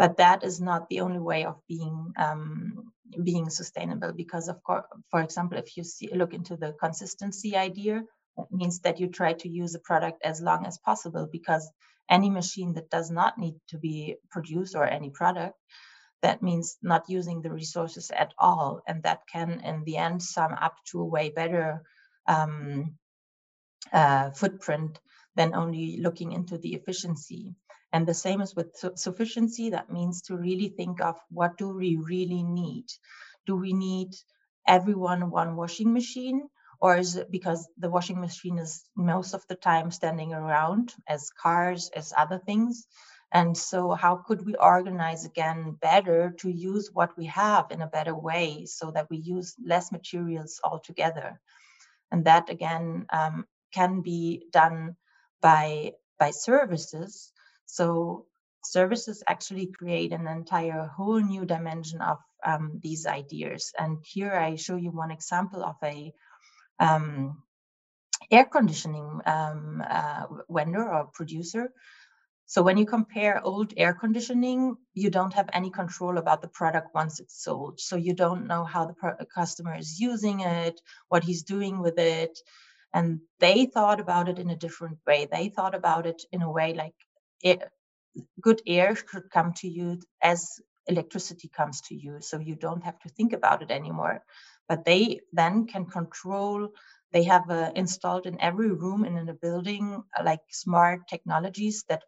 but 0.00 0.16
that 0.16 0.42
is 0.44 0.62
not 0.62 0.88
the 0.88 1.00
only 1.00 1.18
way 1.18 1.44
of 1.44 1.56
being 1.68 2.12
um, 2.16 2.90
being 3.22 3.50
sustainable 3.50 4.12
because 4.12 4.48
of 4.48 4.62
course 4.62 4.84
for 5.10 5.20
example 5.20 5.58
if 5.58 5.76
you 5.76 5.84
see 5.84 6.08
look 6.14 6.32
into 6.32 6.56
the 6.56 6.72
consistency 6.80 7.54
idea 7.56 8.02
that 8.40 8.56
means 8.56 8.80
that 8.80 9.00
you 9.00 9.08
try 9.08 9.32
to 9.34 9.48
use 9.48 9.74
a 9.74 9.80
product 9.80 10.22
as 10.24 10.40
long 10.40 10.66
as 10.66 10.78
possible 10.78 11.28
because 11.30 11.70
any 12.08 12.30
machine 12.30 12.74
that 12.74 12.90
does 12.90 13.10
not 13.10 13.38
need 13.38 13.54
to 13.68 13.78
be 13.78 14.16
produced 14.30 14.74
or 14.74 14.84
any 14.84 15.10
product 15.10 15.56
that 16.22 16.42
means 16.42 16.76
not 16.82 17.08
using 17.08 17.40
the 17.40 17.50
resources 17.52 18.10
at 18.10 18.32
all 18.38 18.82
and 18.86 19.02
that 19.04 19.20
can 19.32 19.60
in 19.60 19.84
the 19.84 19.96
end 19.96 20.22
sum 20.22 20.52
up 20.52 20.76
to 20.84 21.00
a 21.00 21.04
way 21.04 21.30
better 21.30 21.82
um, 22.26 22.94
uh, 23.92 24.30
footprint 24.30 24.98
than 25.36 25.54
only 25.54 25.98
looking 26.00 26.32
into 26.32 26.58
the 26.58 26.74
efficiency 26.74 27.54
and 27.92 28.06
the 28.06 28.14
same 28.14 28.40
is 28.40 28.54
with 28.54 28.76
su 28.76 28.92
sufficiency. 28.94 29.70
That 29.70 29.90
means 29.90 30.22
to 30.22 30.36
really 30.36 30.68
think 30.68 31.00
of 31.00 31.16
what 31.30 31.56
do 31.58 31.68
we 31.70 31.96
really 31.96 32.42
need? 32.42 32.86
Do 33.46 33.56
we 33.56 33.72
need 33.72 34.14
everyone 34.66 35.30
one 35.30 35.56
washing 35.56 35.92
machine? 35.92 36.48
Or 36.80 36.96
is 36.96 37.16
it 37.16 37.30
because 37.30 37.68
the 37.78 37.90
washing 37.90 38.20
machine 38.20 38.58
is 38.58 38.84
most 38.96 39.34
of 39.34 39.46
the 39.48 39.54
time 39.54 39.90
standing 39.90 40.32
around 40.32 40.94
as 41.06 41.30
cars, 41.30 41.90
as 41.94 42.12
other 42.16 42.38
things? 42.38 42.86
And 43.32 43.56
so, 43.56 43.92
how 43.92 44.16
could 44.16 44.44
we 44.44 44.54
organize 44.56 45.24
again 45.24 45.78
better 45.80 46.34
to 46.40 46.50
use 46.50 46.90
what 46.92 47.16
we 47.16 47.26
have 47.26 47.70
in 47.70 47.80
a 47.80 47.86
better 47.86 48.14
way 48.14 48.66
so 48.66 48.90
that 48.90 49.08
we 49.08 49.18
use 49.18 49.54
less 49.64 49.92
materials 49.92 50.60
altogether? 50.64 51.40
And 52.10 52.24
that 52.24 52.50
again 52.50 53.06
um, 53.12 53.46
can 53.72 54.00
be 54.00 54.46
done 54.52 54.96
by 55.40 55.92
by 56.18 56.30
services. 56.30 57.32
So 57.66 58.26
services 58.64 59.22
actually 59.26 59.66
create 59.66 60.12
an 60.12 60.26
entire 60.26 60.86
whole 60.86 61.20
new 61.20 61.44
dimension 61.44 62.00
of 62.00 62.18
um, 62.44 62.80
these 62.82 63.06
ideas. 63.06 63.72
And 63.78 63.98
here 64.04 64.34
I 64.34 64.56
show 64.56 64.76
you 64.76 64.90
one 64.90 65.10
example 65.10 65.64
of 65.64 65.76
a 65.82 66.12
um, 66.80 67.42
air 68.30 68.46
conditioning 68.46 69.20
um, 69.26 69.84
uh, 69.88 70.26
vendor 70.50 70.88
or 70.92 71.06
producer. 71.14 71.72
So 72.46 72.62
when 72.62 72.78
you 72.78 72.86
compare 72.86 73.40
old 73.44 73.74
air 73.76 73.94
conditioning, 73.94 74.76
you 74.94 75.10
don't 75.10 75.34
have 75.34 75.50
any 75.52 75.70
control 75.70 76.18
about 76.18 76.42
the 76.42 76.48
product 76.48 76.94
once 76.94 77.20
it's 77.20 77.42
sold. 77.44 77.80
So 77.80 77.96
you 77.96 78.14
don't 78.14 78.46
know 78.48 78.64
how 78.64 78.86
the 78.86 79.26
customer 79.34 79.76
is 79.76 80.00
using 80.00 80.40
it, 80.40 80.80
what 81.08 81.24
he's 81.24 81.44
doing 81.44 81.80
with 81.80 81.98
it. 81.98 82.38
And 82.92 83.20
they 83.40 83.66
thought 83.66 84.00
about 84.00 84.28
it 84.28 84.38
in 84.40 84.50
a 84.50 84.56
different 84.56 84.98
way. 85.06 85.28
They 85.30 85.48
thought 85.50 85.76
about 85.76 86.06
it 86.06 86.22
in 86.32 86.42
a 86.42 86.50
way 86.50 86.74
like 86.74 86.94
it, 87.42 87.62
good 88.40 88.62
air 88.66 88.96
should 88.96 89.30
come 89.30 89.52
to 89.58 89.68
you 89.68 90.00
as 90.22 90.60
electricity 90.88 91.48
comes 91.48 91.82
to 91.82 91.94
you. 91.94 92.18
So 92.20 92.40
you 92.40 92.56
don't 92.56 92.84
have 92.84 92.98
to 93.00 93.08
think 93.10 93.32
about 93.32 93.62
it 93.62 93.70
anymore. 93.70 94.24
But 94.70 94.86
they 94.86 95.22
then 95.34 95.68
can 95.68 95.86
control, 95.86 96.70
they 97.12 97.24
have 97.24 97.50
uh, 97.50 97.72
installed 97.76 98.26
in 98.26 98.40
every 98.40 98.72
room 98.72 99.04
in 99.06 99.28
a 99.28 99.34
building 99.34 100.04
uh, 100.18 100.24
like 100.24 100.40
smart 100.52 101.08
technologies 101.10 101.84
that 101.90 102.04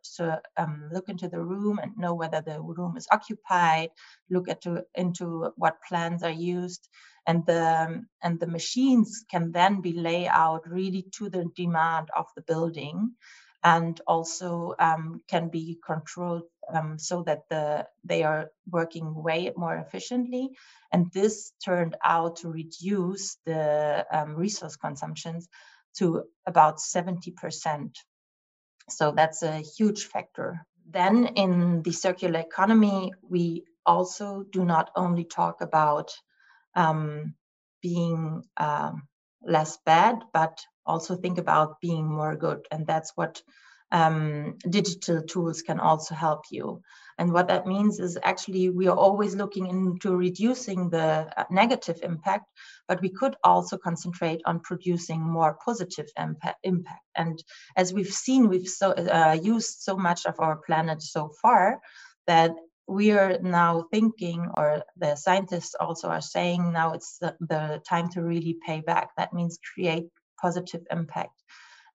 um, 0.58 0.90
look 0.94 1.10
into 1.10 1.28
the 1.28 1.42
room 1.42 1.80
and 1.80 1.92
know 1.98 2.14
whether 2.14 2.42
the 2.42 2.62
room 2.62 2.96
is 2.98 3.08
occupied, 3.12 3.90
look 4.30 4.48
at 4.50 4.62
to, 4.62 4.84
into 4.96 5.52
what 5.58 5.76
plans 5.88 6.24
are 6.24 6.32
used. 6.32 6.88
And 7.28 7.46
the, 7.46 7.62
um, 7.88 8.08
and 8.24 8.40
the 8.40 8.48
machines 8.48 9.24
can 9.30 9.52
then 9.52 9.82
be 9.82 9.94
laid 9.94 10.28
out 10.28 10.62
really 10.68 11.06
to 11.18 11.30
the 11.30 11.46
demand 11.56 12.10
of 12.16 12.26
the 12.36 12.42
building 12.42 13.12
and 13.64 14.00
also 14.06 14.74
um, 14.78 15.20
can 15.28 15.48
be 15.48 15.78
controlled 15.84 16.44
um, 16.72 16.98
so 16.98 17.22
that 17.24 17.42
the 17.48 17.86
they 18.04 18.22
are 18.22 18.50
working 18.70 19.14
way 19.14 19.52
more 19.56 19.76
efficiently. 19.76 20.50
And 20.92 21.10
this 21.12 21.52
turned 21.64 21.96
out 22.04 22.36
to 22.36 22.50
reduce 22.50 23.36
the 23.46 24.06
um, 24.12 24.34
resource 24.34 24.76
consumptions 24.76 25.48
to 25.98 26.24
about 26.46 26.78
70%. 26.78 27.94
So 28.88 29.12
that's 29.12 29.42
a 29.42 29.58
huge 29.58 30.04
factor. 30.04 30.66
Then 30.88 31.26
in 31.36 31.82
the 31.82 31.92
circular 31.92 32.40
economy, 32.40 33.12
we 33.28 33.64
also 33.86 34.44
do 34.50 34.64
not 34.64 34.90
only 34.96 35.24
talk 35.24 35.60
about 35.60 36.12
um, 36.74 37.34
being 37.80 38.42
um, 38.56 39.02
less 39.46 39.78
bad, 39.84 40.22
but 40.32 40.60
also 40.86 41.16
think 41.16 41.38
about 41.38 41.80
being 41.80 42.06
more 42.06 42.36
good. 42.36 42.66
And 42.70 42.86
that's 42.86 43.12
what 43.14 43.42
um, 43.92 44.56
digital 44.68 45.22
tools 45.22 45.62
can 45.62 45.78
also 45.78 46.14
help 46.14 46.44
you. 46.50 46.82
And 47.18 47.32
what 47.32 47.48
that 47.48 47.66
means 47.66 48.00
is 48.00 48.18
actually 48.22 48.70
we 48.70 48.88
are 48.88 48.96
always 48.96 49.36
looking 49.36 49.66
into 49.66 50.16
reducing 50.16 50.88
the 50.88 51.30
uh, 51.36 51.44
negative 51.50 52.00
impact, 52.02 52.46
but 52.88 53.02
we 53.02 53.10
could 53.10 53.36
also 53.44 53.76
concentrate 53.76 54.40
on 54.46 54.60
producing 54.60 55.20
more 55.20 55.58
positive 55.64 56.06
impact. 56.18 56.58
impact. 56.64 57.04
And 57.14 57.42
as 57.76 57.92
we've 57.92 58.06
seen, 58.12 58.48
we've 58.48 58.66
so, 58.66 58.92
uh, 58.92 59.38
used 59.40 59.80
so 59.80 59.96
much 59.96 60.24
of 60.24 60.40
our 60.40 60.56
planet 60.56 61.02
so 61.02 61.30
far 61.42 61.80
that 62.26 62.52
we 62.88 63.12
are 63.12 63.38
now 63.40 63.86
thinking, 63.90 64.48
or 64.56 64.84
the 64.96 65.16
scientists 65.16 65.74
also 65.78 66.08
are 66.08 66.20
saying 66.20 66.72
now 66.72 66.92
it's 66.92 67.18
the, 67.18 67.36
the 67.40 67.82
time 67.88 68.08
to 68.10 68.22
really 68.22 68.56
pay 68.66 68.80
back. 68.80 69.10
That 69.16 69.32
means 69.32 69.58
create 69.74 70.08
positive 70.40 70.82
impact. 70.90 71.32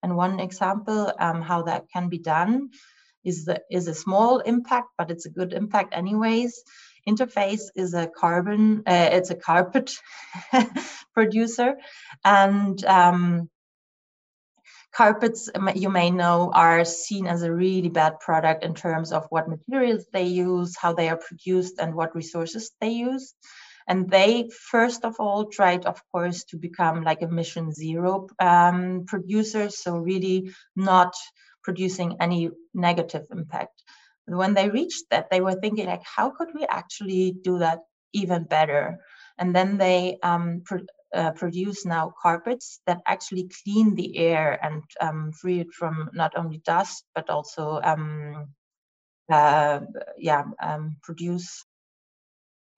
And 0.03 0.15
one 0.15 0.39
example 0.39 1.11
um, 1.19 1.41
how 1.41 1.63
that 1.63 1.85
can 1.91 2.09
be 2.09 2.19
done 2.19 2.69
is, 3.23 3.45
the, 3.45 3.61
is 3.69 3.87
a 3.87 3.93
small 3.93 4.39
impact, 4.39 4.89
but 4.97 5.11
it's 5.11 5.25
a 5.25 5.31
good 5.31 5.53
impact 5.53 5.93
anyways. 5.93 6.63
Interface 7.07 7.63
is 7.75 7.93
a 7.93 8.07
carbon, 8.07 8.83
uh, 8.85 9.09
it's 9.11 9.29
a 9.29 9.35
carpet 9.35 9.91
producer. 11.13 11.75
And 12.23 12.83
um, 12.85 13.49
carpets, 14.97 15.47
um, 15.53 15.69
you 15.75 15.89
may 15.89 16.09
know, 16.09 16.51
are 16.55 16.83
seen 16.83 17.27
as 17.27 17.43
a 17.43 17.53
really 17.53 17.89
bad 17.89 18.19
product 18.19 18.63
in 18.63 18.73
terms 18.73 19.11
of 19.11 19.27
what 19.29 19.47
materials 19.47 20.05
they 20.11 20.25
use, 20.25 20.75
how 20.75 20.91
they 20.91 21.07
are 21.07 21.17
produced, 21.17 21.75
and 21.79 21.93
what 21.93 22.15
resources 22.15 22.71
they 22.81 22.89
use. 22.89 23.35
And 23.87 24.09
they, 24.09 24.49
first 24.71 25.05
of 25.05 25.15
all, 25.19 25.45
tried, 25.45 25.85
of 25.85 26.01
course, 26.11 26.45
to 26.45 26.57
become 26.57 27.03
like 27.03 27.21
a 27.21 27.27
mission 27.27 27.71
zero 27.71 28.27
um, 28.39 29.05
producer. 29.05 29.69
So, 29.69 29.97
really 29.97 30.51
not 30.75 31.13
producing 31.63 32.17
any 32.19 32.49
negative 32.73 33.25
impact. 33.31 33.83
When 34.25 34.55
they 34.55 34.69
reached 34.69 35.05
that, 35.11 35.29
they 35.29 35.41
were 35.41 35.59
thinking, 35.61 35.85
like, 35.85 36.03
how 36.03 36.31
could 36.31 36.49
we 36.55 36.65
actually 36.67 37.35
do 37.43 37.59
that 37.59 37.79
even 38.13 38.43
better? 38.43 38.99
And 39.37 39.55
then 39.55 39.77
they 39.77 40.17
um, 40.23 40.63
uh, 41.13 41.31
produce 41.31 41.85
now 41.85 42.13
carpets 42.21 42.81
that 42.85 43.01
actually 43.05 43.49
clean 43.63 43.95
the 43.95 44.17
air 44.17 44.59
and 44.63 44.83
um, 44.99 45.31
free 45.31 45.59
it 45.59 45.71
from 45.71 46.09
not 46.13 46.33
only 46.35 46.57
dust 46.65 47.05
but 47.15 47.29
also 47.29 47.79
um, 47.83 48.47
uh, 49.31 49.79
yeah 50.17 50.43
um, 50.61 50.97
produce 51.01 51.65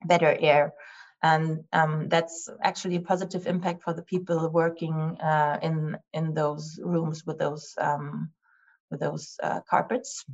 better 0.06 0.36
air 0.40 0.74
and 1.22 1.66
um, 1.74 2.08
that's 2.08 2.50
actually 2.64 2.96
a 2.96 3.02
positive 3.02 3.46
impact 3.46 3.84
for 3.84 3.94
the 3.94 4.04
people 4.04 4.50
working 4.50 5.18
uh, 5.20 5.60
in 5.62 5.98
in 6.14 6.34
those 6.34 6.80
rooms 6.82 7.26
with 7.26 7.38
those 7.38 7.74
um, 7.78 8.32
with 8.90 9.00
those 9.00 9.38
uh, 9.44 9.60
carpets. 9.70 10.26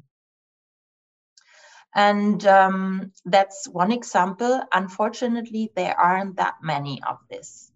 And 1.95 2.45
um, 2.45 3.13
that's 3.23 3.67
one 3.69 3.91
example. 3.91 4.61
Unfortunately, 4.73 5.71
there 5.75 5.97
aren't 5.97 6.35
that 6.37 6.55
many 6.61 7.01
of 7.07 7.19
this 7.29 7.71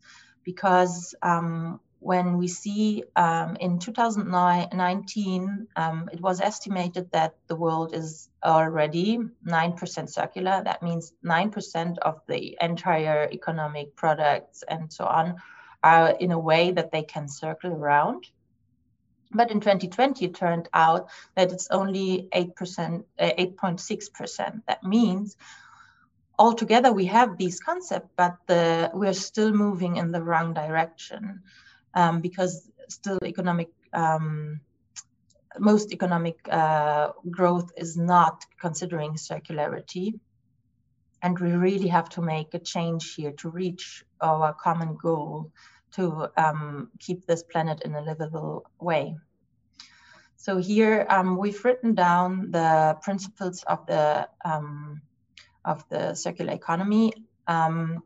because 0.52 1.14
um, 1.22 1.80
when 2.00 2.38
we 2.40 2.48
see 2.48 3.04
um, 3.16 3.56
in 3.58 3.78
2019, 3.78 5.68
um, 5.76 6.10
it 6.12 6.20
was 6.22 6.42
estimated 6.42 7.12
that 7.12 7.36
the 7.46 7.56
world 7.56 7.94
is 7.94 8.30
already 8.44 9.20
9% 9.46 10.10
circular. 10.10 10.64
That 10.64 10.82
means 10.82 11.14
9% 11.24 11.98
of 12.00 12.22
the 12.28 12.58
entire 12.60 13.30
economic 13.32 13.96
products 13.96 14.64
and 14.68 14.92
so 14.92 15.06
on 15.06 15.36
are 15.84 16.10
in 16.20 16.32
a 16.32 16.40
way 16.40 16.72
that 16.72 16.92
they 16.92 17.04
can 17.04 17.28
circle 17.28 17.74
around. 17.74 18.26
But 19.32 19.52
in 19.52 19.60
2020, 19.60 20.26
it 20.26 20.34
turned 20.34 20.68
out 20.74 21.10
that 21.36 21.52
it's 21.52 21.70
only 21.70 22.28
8%, 22.34 23.04
uh, 23.20 23.32
8.6%. 23.38 24.62
That 24.68 24.84
means 24.84 25.38
altogether 26.40 26.92
we 26.92 27.06
have 27.06 27.38
these 27.38 27.60
concepts, 27.60 28.10
but 28.16 28.38
the, 28.48 28.90
we're 28.94 29.14
still 29.14 29.52
moving 29.52 29.98
in 29.98 30.12
the 30.12 30.24
wrong 30.24 30.54
direction 30.54 31.44
um, 31.94 32.22
because 32.22 32.70
still 32.88 33.20
economic 33.24 33.70
um, 33.94 34.62
most 35.58 35.92
economic 35.92 36.38
uh, 36.50 37.10
growth 37.30 37.72
is 37.76 37.98
not 37.98 38.46
considering 38.62 39.14
circularity 39.14 40.20
and 41.22 41.38
we 41.40 41.52
really 41.52 41.88
have 41.88 42.08
to 42.10 42.22
make 42.22 42.54
a 42.54 42.60
change 42.60 43.16
here 43.16 43.32
to 43.34 43.50
reach 43.50 44.06
our 44.22 44.54
common 44.54 44.96
goal 44.96 45.52
to 45.92 46.30
um, 46.38 46.92
keep 47.00 47.26
this 47.26 47.44
planet 47.44 47.82
in 47.84 47.96
a 47.96 48.02
livable 48.02 48.66
way. 48.80 49.16
So 50.38 50.58
here 50.58 51.06
um, 51.10 51.36
we've 51.36 51.66
written 51.66 51.96
down 51.96 52.52
the 52.52 52.98
principles 53.02 53.64
of 53.64 53.86
the 53.88 54.30
um, 54.46 55.02
of 55.66 55.88
the 55.90 56.16
circular 56.16 56.54
economy. 56.54 57.14
Um, 57.48 58.04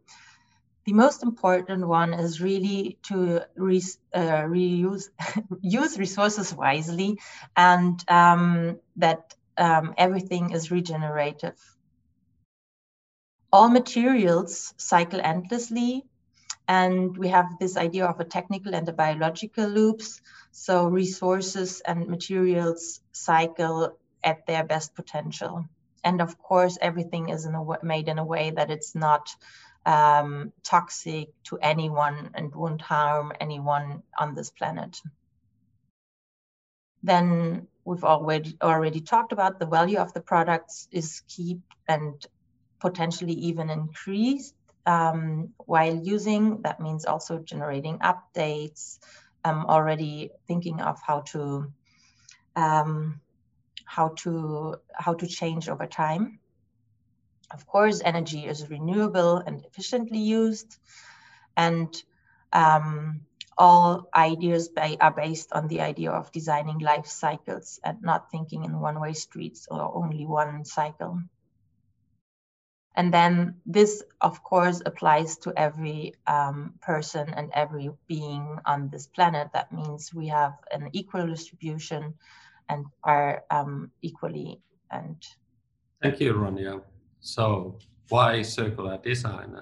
the 0.85 0.93
most 0.93 1.23
important 1.23 1.87
one 1.87 2.13
is 2.13 2.41
really 2.41 2.97
to 3.03 3.41
re, 3.55 3.81
uh, 4.13 4.43
reuse 4.43 5.09
use 5.61 5.97
resources 5.97 6.53
wisely 6.53 7.19
and 7.55 8.03
um, 8.09 8.79
that 8.97 9.33
um, 9.57 9.93
everything 9.97 10.51
is 10.51 10.71
regenerative. 10.71 11.57
All 13.51 13.69
materials 13.69 14.73
cycle 14.77 15.21
endlessly 15.23 16.05
and 16.67 17.17
we 17.17 17.27
have 17.29 17.59
this 17.59 17.77
idea 17.77 18.05
of 18.05 18.19
a 18.19 18.25
technical 18.25 18.73
and 18.73 18.87
a 18.87 18.93
biological 18.93 19.67
loops. 19.67 20.21
So 20.51 20.87
resources 20.87 21.81
and 21.81 22.07
materials 22.07 23.01
cycle 23.11 23.97
at 24.23 24.45
their 24.47 24.63
best 24.63 24.95
potential. 24.95 25.65
And 26.03 26.21
of 26.21 26.37
course, 26.37 26.77
everything 26.81 27.29
is 27.29 27.45
in 27.45 27.55
made 27.81 28.07
in 28.07 28.19
a 28.19 28.25
way 28.25 28.51
that 28.51 28.69
it's 28.69 28.93
not 28.95 29.29
um, 29.85 30.51
toxic 30.63 31.29
to 31.45 31.57
anyone 31.61 32.31
and 32.33 32.53
won't 32.53 32.81
harm 32.81 33.33
anyone 33.39 34.03
on 34.17 34.35
this 34.35 34.49
planet. 34.49 35.01
Then 37.03 37.67
we've 37.85 38.03
already 38.03 38.57
already 38.61 39.01
talked 39.01 39.33
about 39.33 39.59
the 39.59 39.65
value 39.65 39.97
of 39.97 40.13
the 40.13 40.21
products 40.21 40.87
is 40.91 41.21
keep 41.27 41.59
and 41.87 42.25
potentially 42.79 43.33
even 43.33 43.69
increased 43.69 44.55
um, 44.85 45.53
while 45.57 45.95
using. 45.95 46.61
That 46.61 46.79
means 46.79 47.05
also 47.05 47.39
generating 47.39 47.99
updates, 47.99 48.99
um, 49.43 49.65
already 49.67 50.31
thinking 50.47 50.79
of 50.81 50.99
how 51.05 51.21
to 51.31 51.71
um, 52.55 53.19
how 53.85 54.09
to 54.23 54.75
how 54.93 55.13
to 55.13 55.27
change 55.27 55.69
over 55.69 55.87
time. 55.87 56.39
Of 57.51 57.67
course, 57.67 58.01
energy 58.03 58.45
is 58.45 58.69
renewable 58.69 59.37
and 59.37 59.63
efficiently 59.65 60.19
used, 60.19 60.77
and 61.55 61.89
um, 62.51 63.21
all 63.57 64.09
ideas 64.15 64.69
by, 64.69 64.97
are 64.99 65.11
based 65.11 65.51
on 65.53 65.67
the 65.67 65.81
idea 65.81 66.11
of 66.11 66.31
designing 66.31 66.79
life 66.79 67.05
cycles 67.05 67.79
and 67.83 68.01
not 68.01 68.31
thinking 68.31 68.63
in 68.63 68.79
one-way 68.79 69.13
streets 69.13 69.67
or 69.69 69.95
only 69.95 70.25
one 70.25 70.65
cycle. 70.65 71.21
And 72.95 73.13
then 73.13 73.55
this, 73.65 74.03
of 74.21 74.43
course, 74.43 74.81
applies 74.85 75.37
to 75.37 75.53
every 75.57 76.13
um, 76.27 76.75
person 76.81 77.29
and 77.29 77.51
every 77.53 77.89
being 78.07 78.59
on 78.65 78.89
this 78.89 79.07
planet. 79.07 79.49
That 79.53 79.73
means 79.73 80.13
we 80.13 80.27
have 80.27 80.53
an 80.71 80.89
equal 80.93 81.25
distribution 81.25 82.13
and 82.69 82.85
are 83.03 83.43
um, 83.51 83.91
equally 84.01 84.61
and. 84.91 85.17
Thank 86.01 86.19
you, 86.19 86.33
Ronja. 86.33 86.81
So 87.19 87.77
why 88.09 88.41
circular 88.41 88.97
design? 88.97 89.55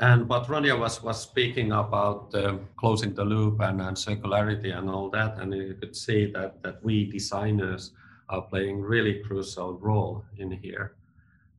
And 0.00 0.28
what 0.28 0.48
Ronja 0.48 0.78
was, 0.78 1.02
was 1.02 1.20
speaking 1.22 1.70
about 1.70 2.34
uh, 2.34 2.56
closing 2.76 3.14
the 3.14 3.24
loop 3.24 3.60
and, 3.60 3.80
and 3.80 3.96
circularity 3.96 4.76
and 4.76 4.90
all 4.90 5.08
that, 5.10 5.38
and 5.38 5.54
you 5.54 5.74
could 5.80 5.94
see 5.94 6.32
that, 6.32 6.62
that 6.62 6.84
we 6.84 7.10
designers 7.10 7.92
are 8.28 8.42
playing 8.42 8.80
really 8.80 9.22
crucial 9.22 9.78
role 9.78 10.24
in 10.38 10.50
here. 10.50 10.96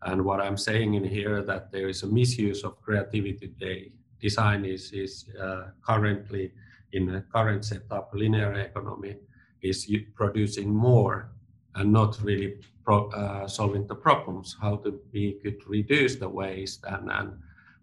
And 0.01 0.25
what 0.25 0.41
I'm 0.41 0.57
saying 0.57 0.95
in 0.95 1.03
here 1.03 1.41
that 1.43 1.71
there 1.71 1.87
is 1.87 2.03
a 2.03 2.07
misuse 2.07 2.63
of 2.63 2.81
creativity 2.81 3.37
today. 3.37 3.91
Design 4.19 4.65
is, 4.65 4.91
is 4.91 5.29
uh, 5.41 5.67
currently 5.81 6.51
in 6.91 7.15
a 7.15 7.21
current 7.21 7.63
setup, 7.63 8.11
linear 8.13 8.53
economy 8.53 9.15
is 9.61 9.87
producing 10.15 10.73
more 10.73 11.29
and 11.75 11.91
not 11.91 12.21
really 12.21 12.59
pro, 12.83 13.09
uh, 13.09 13.47
solving 13.47 13.87
the 13.87 13.95
problems, 13.95 14.55
how 14.61 14.77
to 14.77 14.99
we 15.11 15.39
could 15.43 15.57
reduce 15.67 16.15
the 16.15 16.29
waste 16.29 16.83
and, 16.87 17.11
and 17.11 17.33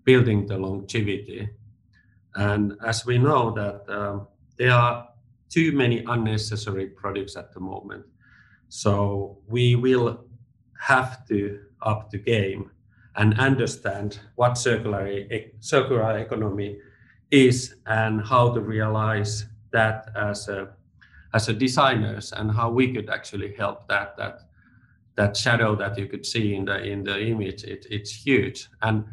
building 0.04 0.46
the 0.46 0.56
longevity. 0.56 1.48
And 2.34 2.74
as 2.86 3.04
we 3.04 3.18
know 3.18 3.52
that 3.52 3.84
um, 3.88 4.28
there 4.56 4.72
are 4.72 5.08
too 5.50 5.72
many 5.72 6.02
unnecessary 6.06 6.86
products 6.86 7.36
at 7.36 7.52
the 7.52 7.60
moment. 7.60 8.04
So 8.68 9.38
we 9.48 9.76
will 9.76 10.24
have 10.80 11.26
to 11.28 11.60
up 11.82 12.10
the 12.10 12.18
game 12.18 12.70
and 13.16 13.38
understand 13.38 14.18
what 14.36 14.56
circular, 14.56 15.06
circular 15.60 16.18
economy 16.18 16.78
is 17.30 17.74
and 17.86 18.24
how 18.24 18.52
to 18.54 18.60
realize 18.60 19.44
that 19.72 20.08
as 20.16 20.48
a 20.48 20.68
as 21.34 21.48
a 21.48 21.52
designers 21.52 22.32
and 22.32 22.50
how 22.50 22.70
we 22.70 22.92
could 22.92 23.08
actually 23.10 23.54
help 23.54 23.88
that 23.88 24.16
that 24.16 24.40
that 25.14 25.36
shadow 25.36 25.76
that 25.76 25.98
you 25.98 26.06
could 26.06 26.24
see 26.24 26.54
in 26.54 26.64
the 26.64 26.82
in 26.82 27.04
the 27.04 27.20
image 27.20 27.64
it, 27.64 27.86
it's 27.90 28.12
huge. 28.12 28.68
And 28.82 29.04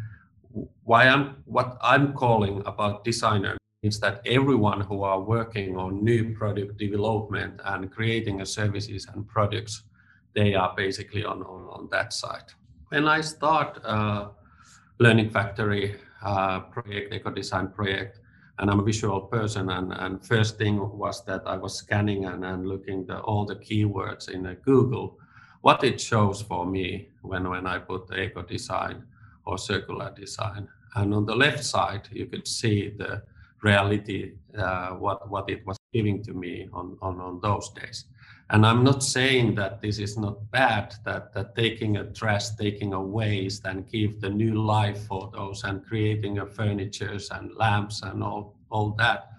why 0.84 1.08
i'm 1.08 1.44
what 1.46 1.78
i'm 1.82 2.14
calling 2.14 2.64
about 2.66 3.04
designer 3.04 3.56
is 3.84 4.00
that 4.00 4.22
everyone 4.26 4.82
who 4.82 5.04
are 5.04 5.22
working 5.22 5.78
on 5.78 6.04
new 6.04 6.34
product 6.36 6.78
development 6.78 7.62
and 7.66 7.92
creating 7.92 8.44
services 8.46 9.08
and 9.14 9.28
products 9.28 9.84
they 10.34 10.56
are 10.56 10.74
basically 10.76 11.24
on 11.24 11.44
on, 11.44 11.62
on 11.70 11.88
that 11.92 12.14
side. 12.14 12.52
When 12.90 13.08
i 13.08 13.22
start 13.22 13.80
uh, 13.84 14.30
learning 14.98 15.30
factory 15.30 15.96
uh, 16.24 16.62
project 16.62 17.14
eco 17.14 17.32
design 17.32 17.68
project 17.68 18.20
and 18.60 18.70
I'm 18.70 18.80
a 18.80 18.84
visual 18.84 19.22
person. 19.22 19.70
And, 19.70 19.94
and 19.94 20.26
first 20.26 20.58
thing 20.58 20.78
was 20.98 21.24
that 21.26 21.44
I 21.46 21.56
was 21.56 21.76
scanning 21.76 22.26
and, 22.26 22.44
and 22.44 22.68
looking 22.68 23.06
the, 23.06 23.20
all 23.20 23.46
the 23.46 23.56
keywords 23.56 24.30
in 24.30 24.44
Google, 24.64 25.18
what 25.62 25.84
it 25.84 26.00
shows 26.00 26.42
for 26.42 26.66
me 26.66 27.10
when, 27.22 27.50
when 27.50 27.66
I 27.66 27.80
put 27.80 28.12
eco 28.18 28.44
design 28.44 29.04
or 29.46 29.58
circular 29.58 30.14
design. 30.16 30.68
And 30.96 31.14
on 31.14 31.26
the 31.26 31.36
left 31.36 31.64
side, 31.64 32.10
you 32.12 32.26
could 32.26 32.48
see 32.48 32.90
the 32.90 33.24
reality, 33.62 34.34
uh, 34.58 34.90
what, 34.90 35.30
what 35.30 35.50
it 35.50 35.66
was 35.66 35.78
giving 35.94 36.24
to 36.24 36.34
me 36.34 36.68
on, 36.74 36.98
on, 37.02 37.20
on 37.20 37.40
those 37.42 37.70
days. 37.70 38.06
And 38.52 38.66
I'm 38.66 38.84
not 38.84 39.04
saying 39.04 39.56
that 39.56 39.80
this 39.80 40.00
is 40.00 40.18
not 40.18 40.50
bad, 40.50 40.96
that, 41.06 41.34
that 41.34 41.56
taking 41.56 41.98
a 41.98 42.06
trash, 42.06 42.50
taking 42.52 42.94
a 42.94 43.02
waste 43.02 43.66
and 43.66 43.88
give 43.88 44.20
the 44.22 44.30
new 44.30 44.56
life 44.56 45.06
for 45.06 45.30
those 45.32 45.64
and 45.64 45.86
creating 45.86 46.40
a 46.40 46.48
furnitures 46.48 47.30
and 47.30 47.56
lamps 47.56 48.02
and 48.02 48.24
all, 48.24 48.56
all 48.72 48.92
that. 48.98 49.30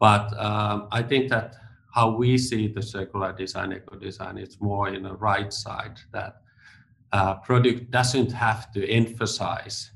But 0.00 0.36
um, 0.38 0.88
I 0.90 1.02
think 1.02 1.30
that 1.30 1.54
how 1.94 2.10
we 2.10 2.36
see 2.36 2.66
the 2.66 2.82
circular 2.82 3.32
design, 3.32 3.72
eco 3.72 3.96
design, 3.96 4.36
it's 4.36 4.60
more 4.60 4.88
in 4.88 5.04
the 5.04 5.14
right 5.14 5.52
side 5.52 6.00
that 6.12 6.42
uh, 7.12 7.34
product 7.36 7.92
doesn't 7.92 8.32
have 8.32 8.72
to 8.72 8.84
emphasize 8.90 9.92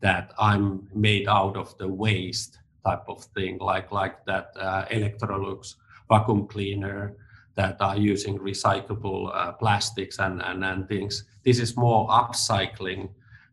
that 0.00 0.34
I'm 0.38 0.86
made 0.94 1.26
out 1.26 1.56
of 1.56 1.76
the 1.78 1.88
waste 1.88 2.58
type 2.84 3.04
of 3.08 3.24
thing, 3.34 3.56
like 3.58 3.90
like 3.90 4.24
that 4.26 4.52
uh, 4.60 4.84
Electrolux 4.90 5.76
vacuum 6.10 6.46
cleaner 6.46 7.16
that 7.58 7.76
are 7.80 7.96
using 7.96 8.38
recyclable 8.38 9.34
uh, 9.34 9.50
plastics 9.50 10.20
and, 10.20 10.40
and, 10.42 10.64
and 10.64 10.86
things. 10.86 11.24
This 11.44 11.58
is 11.58 11.76
more 11.76 12.06
upcycling 12.08 13.08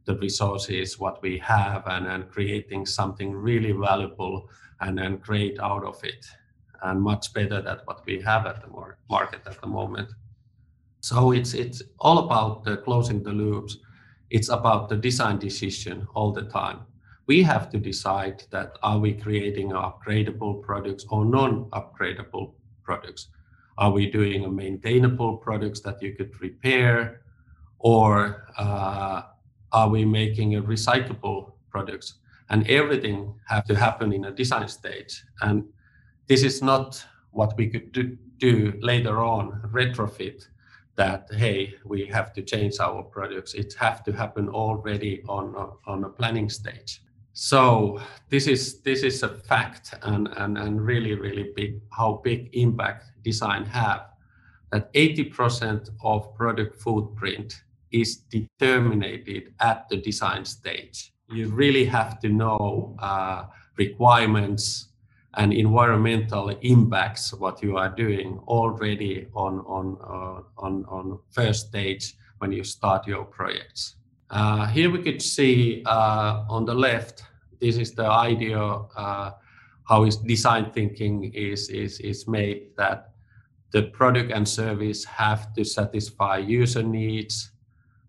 the 0.05 0.15
resources 0.17 0.99
what 0.99 1.19
we 1.23 1.39
have 1.39 1.81
and, 1.87 2.05
and 2.05 2.29
creating 2.29 2.85
something 2.85 3.33
really 3.33 3.71
valuable 3.71 4.47
and 4.81 4.95
then 4.95 5.17
create 5.17 5.59
out 5.59 5.83
of 5.83 5.99
it 6.03 6.23
and 6.83 7.01
much 7.01 7.33
better 7.33 7.63
than 7.63 7.79
what 7.85 8.05
we 8.05 8.21
have 8.21 8.45
at 8.45 8.61
the 8.61 8.67
market 9.09 9.41
at 9.47 9.59
the 9.59 9.65
moment. 9.65 10.09
So 11.01 11.31
it's 11.31 11.55
it's 11.55 11.81
all 11.97 12.19
about 12.19 12.63
the 12.63 12.77
closing 12.77 13.23
the 13.23 13.31
loops. 13.31 13.77
It's 14.29 14.49
about 14.49 14.87
the 14.87 14.97
design 14.97 15.39
decision 15.39 16.07
all 16.13 16.31
the 16.31 16.43
time. 16.43 16.81
We 17.25 17.41
have 17.41 17.71
to 17.71 17.79
decide 17.79 18.43
that 18.51 18.77
are 18.83 18.99
we 18.99 19.13
creating 19.13 19.71
upgradable 19.71 20.61
products 20.61 21.05
or 21.09 21.25
non-upgradable 21.25 22.53
products. 22.83 23.29
Are 23.77 23.91
we 23.91 24.09
doing 24.09 24.45
a 24.45 24.49
maintainable 24.49 25.37
products 25.37 25.81
that 25.81 26.01
you 26.01 26.15
could 26.15 26.39
repair, 26.41 27.21
or 27.79 28.47
uh, 28.57 29.23
are 29.71 29.89
we 29.89 30.05
making 30.05 30.55
a 30.55 30.61
recyclable 30.61 31.53
products? 31.69 32.15
And 32.49 32.67
everything 32.69 33.33
have 33.47 33.65
to 33.65 33.75
happen 33.75 34.13
in 34.13 34.25
a 34.25 34.31
design 34.31 34.67
stage. 34.67 35.23
And 35.41 35.65
this 36.27 36.43
is 36.43 36.61
not 36.61 37.03
what 37.31 37.57
we 37.57 37.67
could 37.67 37.91
do, 37.91 38.17
do 38.37 38.73
later 38.81 39.23
on, 39.23 39.61
retrofit 39.73 40.47
that 40.95 41.27
hey 41.33 41.75
we 41.83 42.05
have 42.05 42.33
to 42.33 42.41
change 42.41 42.79
our 42.79 43.03
products 43.03 43.53
it 43.53 43.73
have 43.73 44.03
to 44.03 44.11
happen 44.11 44.47
already 44.49 45.21
on 45.27 45.53
a, 45.55 45.91
on 45.91 46.03
a 46.05 46.09
planning 46.09 46.49
stage 46.49 47.01
so 47.37 47.99
this 48.29 48.47
is 48.47 48.81
this 48.81 49.03
is 49.03 49.21
a 49.21 49.29
fact 49.29 49.93
and, 50.03 50.29
and 50.37 50.57
and 50.57 50.81
really 50.83 51.15
really 51.15 51.51
big 51.55 51.81
how 51.91 52.21
big 52.23 52.49
impact 52.53 53.11
design 53.23 53.65
have 53.65 54.15
that 54.71 54.91
80% 54.93 55.89
of 56.03 56.33
product 56.35 56.81
footprint 56.81 57.61
is 57.91 58.17
determined 58.17 59.05
at 59.59 59.87
the 59.89 59.97
design 59.97 60.43
stage. 60.43 61.13
You 61.29 61.47
really 61.49 61.85
have 61.85 62.19
to 62.19 62.29
know 62.29 62.95
uh, 62.99 63.45
requirements 63.77 64.89
and 65.35 65.53
environmental 65.53 66.49
impacts 66.61 67.33
what 67.33 67.61
you 67.61 67.77
are 67.77 67.89
doing 67.89 68.39
already 68.47 69.27
on 69.33 69.59
on 69.77 69.97
uh, 70.01 70.41
on 70.57 70.85
on 70.85 71.19
first 71.31 71.67
stage 71.67 72.15
when 72.39 72.51
you 72.51 72.63
start 72.63 73.07
your 73.07 73.25
projects 73.25 73.95
uh, 74.29 74.67
here 74.67 74.89
we 74.89 75.01
could 75.01 75.21
see 75.21 75.83
uh, 75.85 76.43
on 76.49 76.65
the 76.65 76.73
left, 76.73 77.23
this 77.59 77.77
is 77.77 77.93
the 77.93 78.05
idea 78.05 78.59
uh, 78.59 79.31
how 79.87 80.03
is 80.03 80.17
design 80.17 80.71
thinking 80.71 81.31
is, 81.33 81.69
is, 81.69 81.99
is 81.99 82.27
made 82.27 82.75
that 82.77 83.11
the 83.71 83.83
product 83.83 84.31
and 84.31 84.47
service 84.47 85.05
have 85.05 85.53
to 85.53 85.63
satisfy 85.63 86.37
user 86.37 86.81
needs, 86.81 87.51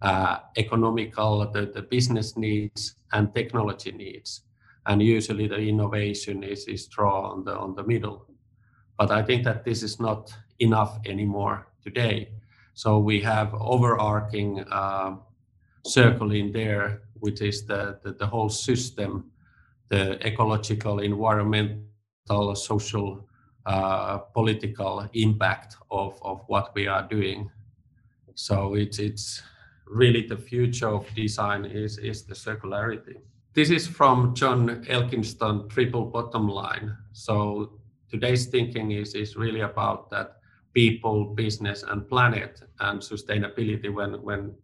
uh, 0.02 0.38
economical, 0.56 1.50
the, 1.50 1.66
the 1.66 1.82
business 1.82 2.36
needs, 2.36 2.94
and 3.12 3.34
technology 3.34 3.92
needs. 3.92 4.42
And 4.86 5.02
usually 5.02 5.48
the 5.48 5.58
innovation 5.58 6.44
is, 6.44 6.66
is 6.66 6.86
drawn 6.86 7.24
on 7.24 7.44
the, 7.44 7.56
on 7.56 7.74
the 7.74 7.84
middle. 7.84 8.26
But 8.98 9.10
I 9.10 9.22
think 9.22 9.44
that 9.44 9.64
this 9.64 9.82
is 9.82 10.00
not 10.00 10.34
enough 10.60 10.98
anymore 11.04 11.66
today. 11.82 12.30
So 12.74 12.98
we 12.98 13.20
have 13.22 13.52
overarching 13.54 14.64
um, 14.70 15.22
circle 15.86 16.32
in 16.32 16.52
there, 16.52 17.02
which 17.20 17.40
is 17.40 17.66
the, 17.66 17.98
the, 18.02 18.12
the 18.12 18.26
whole 18.26 18.48
system, 18.48 19.30
the 19.88 20.24
ecological, 20.26 21.00
environmental, 21.00 22.54
social, 22.54 23.26
uh, 23.66 24.18
political 24.18 25.08
impact 25.14 25.76
of, 25.90 26.18
of 26.22 26.42
what 26.46 26.74
we 26.74 26.86
are 26.86 27.06
doing. 27.08 27.50
So 28.34 28.74
it's 28.74 28.98
it's 28.98 29.42
really 29.86 30.26
the 30.26 30.36
future 30.36 30.88
of 30.88 31.06
design 31.14 31.64
is, 31.64 31.98
is 31.98 32.24
the 32.24 32.34
circularity. 32.34 33.16
This 33.54 33.70
is 33.70 33.86
from 33.86 34.34
John 34.34 34.84
Elkington 34.84 35.70
triple 35.70 36.04
bottom 36.04 36.48
line. 36.48 36.96
So 37.12 37.78
today's 38.10 38.46
thinking 38.46 38.90
is, 38.90 39.14
is 39.14 39.36
really 39.36 39.60
about 39.60 40.10
that 40.10 40.36
people, 40.74 41.24
business, 41.34 41.82
and 41.82 42.06
planet 42.06 42.60
and 42.80 43.00
sustainability. 43.00 43.92
When 43.92 44.22
when 44.22 44.54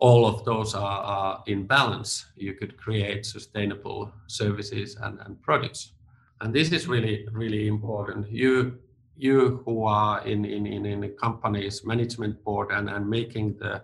all 0.00 0.26
of 0.26 0.44
those 0.44 0.74
are, 0.74 1.02
are 1.02 1.42
in 1.46 1.66
balance, 1.66 2.26
you 2.34 2.54
could 2.54 2.76
create 2.76 3.26
sustainable 3.26 4.10
services 4.26 4.96
and, 5.02 5.20
and 5.20 5.40
products. 5.42 5.92
And 6.40 6.54
this 6.54 6.72
is 6.72 6.88
really, 6.88 7.28
really 7.32 7.68
important. 7.68 8.30
You 8.30 8.78
you 9.16 9.62
who 9.66 9.84
are 9.84 10.26
in 10.26 10.46
in, 10.46 10.66
in, 10.66 10.86
in 10.86 11.14
company's 11.20 11.84
management 11.84 12.42
board 12.42 12.70
and, 12.72 12.88
and 12.88 13.08
making 13.08 13.58
the 13.58 13.82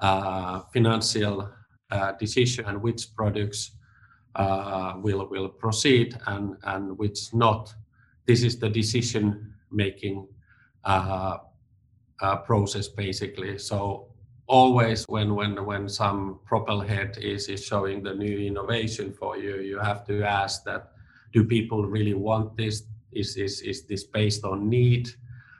uh, 0.00 0.60
financial 0.72 1.48
uh, 1.90 2.12
decision 2.12 2.82
which 2.82 3.14
products 3.14 3.70
uh, 4.34 4.92
will 4.98 5.26
will 5.30 5.48
proceed 5.48 6.18
and 6.26 6.56
and 6.64 6.98
which 6.98 7.32
not. 7.32 7.74
This 8.26 8.42
is 8.42 8.58
the 8.58 8.68
decision 8.68 9.54
making 9.70 10.28
uh, 10.84 11.38
uh, 12.20 12.36
process 12.36 12.88
basically. 12.88 13.56
So 13.56 14.08
always 14.48 15.04
when 15.08 15.34
when 15.34 15.64
when 15.64 15.88
some 15.88 16.40
propelhead 16.48 17.18
is 17.18 17.48
is 17.48 17.64
showing 17.64 18.02
the 18.02 18.14
new 18.14 18.38
innovation 18.38 19.12
for 19.12 19.36
you, 19.36 19.56
you 19.56 19.78
have 19.78 20.06
to 20.06 20.22
ask 20.22 20.64
that: 20.64 20.92
Do 21.32 21.44
people 21.44 21.84
really 21.86 22.14
want 22.14 22.56
this? 22.56 22.84
Is 23.12 23.36
is 23.36 23.60
is 23.62 23.86
this 23.86 24.04
based 24.04 24.44
on 24.44 24.68
need? 24.68 25.08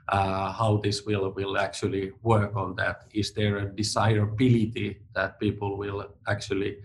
Uh, 0.08 0.52
how 0.52 0.76
this 0.76 1.04
will 1.04 1.32
will 1.32 1.58
actually 1.58 2.12
work 2.22 2.54
on 2.54 2.76
that? 2.76 3.06
Is 3.12 3.32
there 3.32 3.58
a 3.58 3.66
desirability 3.66 5.00
that 5.14 5.40
people 5.40 5.76
will 5.76 6.06
actually 6.28 6.78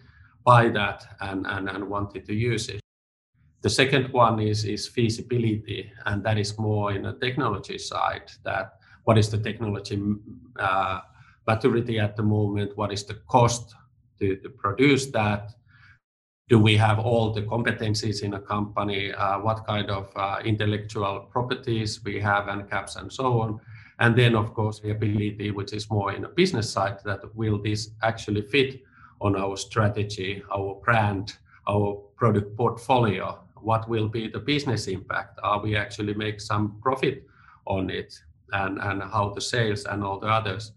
buy 0.44 0.70
that 0.70 1.06
and 1.20 1.46
and, 1.46 1.70
and 1.70 1.88
wanted 1.88 2.26
to 2.26 2.34
use 2.34 2.70
it? 2.70 2.82
The 3.62 3.70
second 3.70 4.12
one 4.12 4.40
is, 4.40 4.66
is 4.66 4.88
feasibility, 4.88 5.92
and 6.08 6.24
that 6.24 6.40
is 6.40 6.58
more 6.58 6.94
in 6.94 7.04
the 7.04 7.14
technology 7.14 7.78
side. 7.78 8.32
That 8.44 8.80
what 9.04 9.20
is 9.20 9.30
the 9.30 9.38
technology 9.38 10.02
uh, 10.58 11.02
maturity 11.48 12.00
at 12.00 12.16
the 12.16 12.24
moment? 12.24 12.76
What 12.78 12.92
is 12.92 13.04
the 13.04 13.16
cost 13.28 13.76
to, 14.20 14.36
to 14.38 14.50
produce 14.50 15.08
that? 15.08 15.52
Do 16.50 16.60
we 16.60 16.76
have 16.78 17.00
all 17.00 17.32
the 17.32 17.44
competencies 17.44 18.24
in 18.24 18.34
a 18.34 18.40
company? 18.40 19.14
Uh, 19.14 19.40
what 19.40 19.66
kind 19.66 19.90
of 19.90 20.12
uh, 20.16 20.40
intellectual 20.44 21.22
properties 21.32 22.04
we 22.04 22.20
have, 22.20 22.50
and 22.50 22.70
caps, 22.70 22.98
and 22.98 23.12
so 23.12 23.40
on? 23.40 23.60
And 24.00 24.16
then, 24.16 24.36
of 24.36 24.54
course, 24.54 24.80
the 24.80 24.92
ability, 24.92 25.52
which 25.52 25.74
is 25.74 25.90
more 25.90 26.12
in 26.14 26.26
a 26.26 26.30
business 26.30 26.70
side, 26.70 26.98
that 27.06 27.22
will 27.36 27.62
this 27.62 27.92
actually 28.02 28.42
fit 28.42 28.82
on 29.22 29.36
our 29.36 29.56
strategy, 29.56 30.44
our 30.54 30.76
brand, 30.84 31.38
our 31.70 31.94
product 32.16 32.58
portfolio, 32.58 33.40
what 33.62 33.88
will 33.88 34.08
be 34.08 34.28
the 34.28 34.40
business 34.40 34.88
impact? 34.88 35.40
Are 35.44 35.62
we 35.62 35.76
actually 35.76 36.16
make 36.16 36.42
some 36.42 36.78
profit 36.82 37.28
on 37.66 37.90
it 37.90 38.20
and, 38.52 38.80
and 38.80 39.04
how 39.04 39.30
the 39.30 39.42
sales 39.42 39.86
and 39.86 40.04
all 40.04 40.20
the 40.20 40.28
others? 40.28 40.74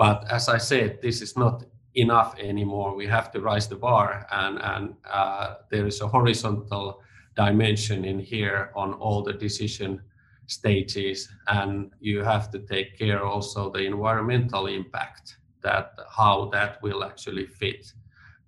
But 0.00 0.24
as 0.30 0.48
I 0.48 0.56
said, 0.56 1.02
this 1.02 1.20
is 1.20 1.36
not 1.36 1.62
enough 1.94 2.34
anymore. 2.38 2.96
We 2.96 3.06
have 3.08 3.30
to 3.32 3.40
rise 3.42 3.68
the 3.68 3.76
bar 3.76 4.26
and, 4.32 4.58
and 4.62 4.94
uh, 5.04 5.56
there 5.70 5.86
is 5.86 6.00
a 6.00 6.08
horizontal 6.08 7.02
dimension 7.36 8.06
in 8.06 8.18
here 8.18 8.70
on 8.74 8.94
all 8.94 9.22
the 9.22 9.34
decision 9.34 10.00
stages 10.46 11.28
and 11.48 11.90
you 12.00 12.24
have 12.24 12.50
to 12.52 12.60
take 12.60 12.98
care 12.98 13.22
also 13.22 13.70
the 13.70 13.84
environmental 13.84 14.68
impact 14.68 15.36
that 15.62 15.92
how 16.08 16.48
that 16.50 16.80
will 16.82 17.04
actually 17.04 17.44
fit 17.44 17.92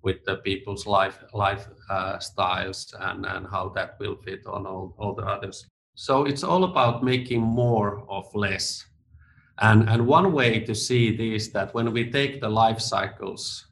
with 0.01 0.25
the 0.25 0.37
people's 0.37 0.87
life 0.87 1.23
life 1.33 1.67
uh, 1.87 2.17
styles 2.17 2.95
and, 2.99 3.27
and 3.27 3.45
how 3.45 3.69
that 3.69 3.95
will 3.99 4.15
fit 4.15 4.41
on 4.47 4.65
all, 4.65 4.95
all 4.97 5.13
the 5.13 5.21
others. 5.21 5.67
So 5.93 6.25
it's 6.25 6.43
all 6.43 6.63
about 6.63 7.03
making 7.03 7.41
more 7.41 8.03
of 8.09 8.25
less. 8.33 8.83
And, 9.59 9.89
and 9.89 10.07
one 10.07 10.33
way 10.33 10.59
to 10.61 10.73
see 10.73 11.15
this 11.15 11.49
that 11.49 11.73
when 11.73 11.93
we 11.93 12.11
take 12.11 12.41
the 12.41 12.49
life 12.49 12.81
cycles, 12.81 13.67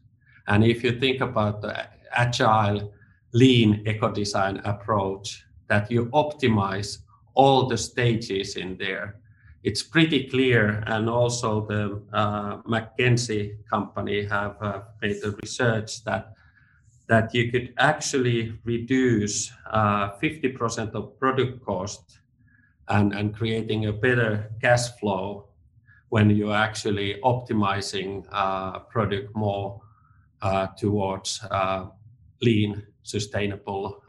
and 0.48 0.64
if 0.64 0.84
you 0.84 1.00
think 1.00 1.22
about 1.22 1.62
the 1.62 1.88
agile, 2.12 2.94
lean 3.34 3.84
eco 3.88 4.12
design 4.12 4.58
approach, 4.66 5.44
that 5.68 5.90
you 5.90 6.06
optimize 6.08 7.00
all 7.34 7.68
the 7.68 7.78
stages 7.78 8.58
in 8.58 8.78
there, 8.78 9.16
it's 9.64 9.84
pretty 9.84 10.28
clear. 10.28 10.84
And 10.88 11.10
also 11.10 11.66
the 11.66 12.02
uh, 12.14 12.58
McKinsey 12.64 13.58
company 13.70 14.26
have 14.26 14.62
uh, 14.62 14.82
made 15.02 15.22
the 15.22 15.38
research 15.42 16.04
that 16.04 16.34
that 17.08 17.34
you 17.36 17.52
could 17.52 17.74
actually 17.78 18.58
reduce 18.64 19.52
uh, 19.70 20.12
50% 20.24 20.94
of 20.94 21.20
product 21.20 21.62
cost 21.66 22.20
and, 22.88 23.12
and 23.12 23.36
creating 23.36 23.88
a 23.88 23.92
better 23.92 24.50
cash 24.62 24.88
flow 24.98 25.51
when 26.12 26.30
you're 26.30 26.62
actually 26.70 27.10
optimizing 27.24 28.26
uh, 28.32 28.80
product 28.94 29.36
more 29.36 29.82
uh, 30.42 30.68
towards 30.78 31.40
uh, 31.50 31.88
lean, 32.42 32.84
sustainable 33.04 34.04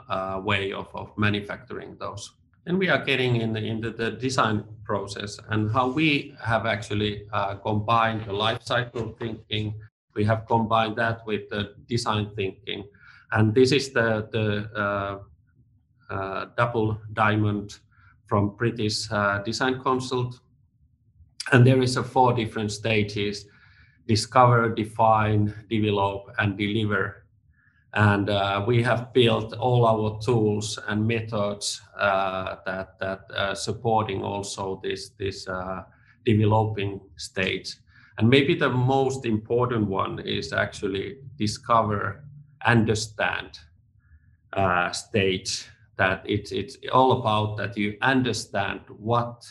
way 0.45 0.73
of, 0.73 0.89
manufacturing 1.17 1.97
those. 1.99 2.35
And 2.67 2.79
we 2.79 2.89
are 2.91 3.03
getting 3.03 3.37
in 3.37 3.53
the, 3.55 3.65
into 3.65 3.91
the 3.91 4.11
design 4.11 4.65
process 4.85 5.39
and 5.49 5.73
how 5.73 5.89
we 5.89 6.35
have 6.45 6.67
actually 6.67 7.27
combined 7.63 8.27
the 8.27 8.33
life 8.33 8.63
cycle 8.63 9.17
thinking 9.19 9.75
we 10.15 10.25
have 10.25 10.47
combined 10.47 10.97
that 10.97 11.25
with 11.27 11.49
the 11.49 11.75
design 11.89 12.31
thinking. 12.37 12.85
And 13.31 13.55
this 13.55 13.73
is 13.73 13.93
the, 13.93 14.29
the 14.31 15.23
uh, 16.13 16.47
double 16.59 17.01
diamond 17.15 17.79
from 18.27 18.55
British 18.57 19.11
uh, 19.11 19.39
Design 19.39 19.83
Council. 19.83 20.35
And 21.53 21.67
there 21.67 21.83
is 21.83 21.97
a 21.97 22.03
four 22.03 22.33
different 22.33 22.73
stages, 22.73 23.47
discover, 24.09 24.75
define, 24.75 25.55
develop, 25.69 26.25
and 26.39 26.57
deliver. 26.57 27.27
And 27.95 28.31
uh, 28.31 28.65
we 28.67 28.83
have 28.83 29.13
built 29.13 29.53
all 29.53 29.85
our 29.87 30.19
tools 30.21 30.79
and 30.89 31.07
methods 31.07 31.83
uh, 31.99 32.57
that, 32.65 32.99
that 32.99 33.57
supporting 33.59 34.23
also 34.23 34.81
this, 34.83 35.11
this 35.19 35.47
developing 36.25 37.01
stage 37.17 37.77
and 38.19 38.29
maybe 38.29 38.55
the 38.55 38.69
most 38.69 39.25
important 39.25 39.87
one 39.89 40.19
is 40.21 40.53
actually 40.53 41.17
discover, 41.37 42.25
understand 42.65 43.59
uh, 44.53 44.93
stage 44.93 45.67
that 45.97 46.23
it's 46.25 46.53
it's 46.53 46.77
all 46.93 47.21
about 47.21 47.57
that 47.57 47.77
you 47.77 47.97
understand 48.03 48.81
what 48.89 49.45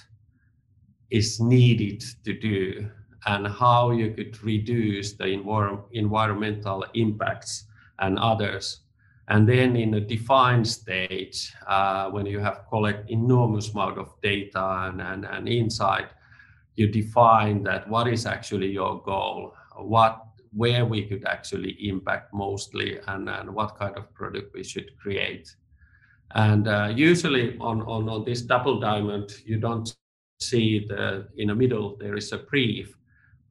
is 1.11 1.39
needed 1.39 2.03
to 2.23 2.33
do 2.33 2.89
and 3.27 3.47
how 3.47 3.91
you 3.91 4.11
could 4.11 4.41
reduce 4.43 5.13
the 5.13 5.25
envir- 5.25 5.83
environmental 5.91 6.85
impacts 6.93 7.65
and 7.99 8.17
others. 8.17 8.79
And 9.27 9.47
then 9.47 9.75
in 9.75 9.93
a 9.93 10.01
defined 10.01 10.67
stage, 10.67 11.53
uh, 11.67 12.09
when 12.09 12.25
you 12.25 12.39
have 12.39 12.65
collect 12.69 13.09
enormous 13.09 13.71
amount 13.71 13.99
of 13.99 14.09
data 14.23 14.89
and, 14.89 15.01
and, 15.01 15.25
and 15.25 15.47
insight, 15.47 16.07
you 16.75 16.87
define 16.87 17.63
that 17.63 17.87
what 17.87 18.07
is 18.07 18.25
actually 18.25 18.71
your 18.71 19.01
goal, 19.03 19.53
what 19.77 20.25
where 20.53 20.85
we 20.85 21.05
could 21.05 21.25
actually 21.25 21.77
impact 21.87 22.33
mostly, 22.33 22.99
and, 23.07 23.29
and 23.29 23.53
what 23.53 23.77
kind 23.77 23.95
of 23.95 24.13
product 24.13 24.53
we 24.53 24.63
should 24.63 24.91
create. 24.97 25.55
And 26.35 26.67
uh, 26.67 26.91
usually 26.93 27.57
on, 27.59 27.81
on, 27.83 28.09
on 28.09 28.25
this 28.25 28.41
double 28.41 28.79
diamond, 28.79 29.31
you 29.45 29.57
don't 29.57 29.93
see 30.41 30.85
the 30.87 31.27
in 31.37 31.47
the 31.47 31.55
middle 31.55 31.97
there 31.99 32.15
is 32.15 32.31
a 32.31 32.37
brief, 32.37 32.97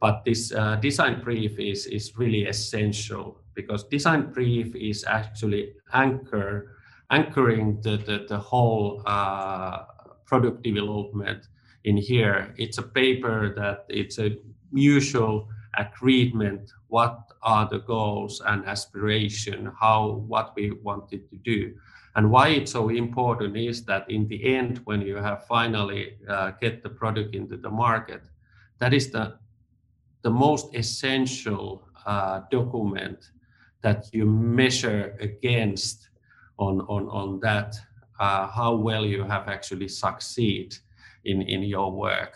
but 0.01 0.25
this 0.25 0.53
uh, 0.53 0.77
design 0.77 1.23
brief 1.23 1.59
is 1.59 1.87
is 1.87 2.17
really 2.17 2.47
essential 2.47 3.41
because 3.55 3.85
design 3.85 4.33
brief 4.33 4.75
is 4.75 5.05
actually 5.07 5.75
anchor 5.93 6.77
anchoring 7.11 7.81
the 7.83 7.97
the, 7.97 8.27
the 8.29 8.39
whole 8.39 9.03
uh, 9.07 9.85
product 10.27 10.63
development 10.63 11.49
in 11.85 11.97
here. 11.97 12.55
It's 12.57 12.79
a 12.79 12.83
paper 12.83 13.55
that 13.57 13.87
it's 13.89 14.19
a 14.19 14.37
mutual 14.73 15.49
agreement 15.79 16.71
what 16.89 17.21
are 17.43 17.69
the 17.69 17.79
goals 17.79 18.43
and 18.47 18.65
aspiration 18.67 19.71
how 19.79 20.25
what 20.27 20.53
we 20.57 20.73
wanted 20.83 21.29
to 21.31 21.37
do 21.37 21.73
and 22.17 22.31
why 22.31 22.49
it's 22.49 22.73
so 22.73 22.89
important 22.89 23.57
is 23.57 23.85
that 23.85 24.11
in 24.11 24.27
the 24.29 24.57
end 24.57 24.81
when 24.85 25.01
you 25.01 25.17
have 25.17 25.47
finally 25.47 26.17
uh, 26.29 26.51
get 26.61 26.83
the 26.83 26.89
product 26.89 27.35
into 27.35 27.57
the 27.57 27.71
market 27.71 28.23
that 28.79 28.93
is 28.93 29.11
the 29.11 29.39
the 30.23 30.31
most 30.31 30.75
essential 30.75 31.83
uh, 32.07 32.41
document 32.51 33.31
that 33.83 34.07
you 34.13 34.27
measure 34.27 35.17
against 35.21 36.11
on 36.59 36.81
on 36.83 37.09
on 37.09 37.41
that 37.41 37.77
uh, 38.19 38.47
how 38.47 38.75
well 38.75 39.07
you 39.07 39.25
have 39.25 39.49
actually 39.49 39.89
succeed 39.89 40.77
in 41.25 41.43
in 41.43 41.63
your 41.63 41.91
work. 41.91 42.35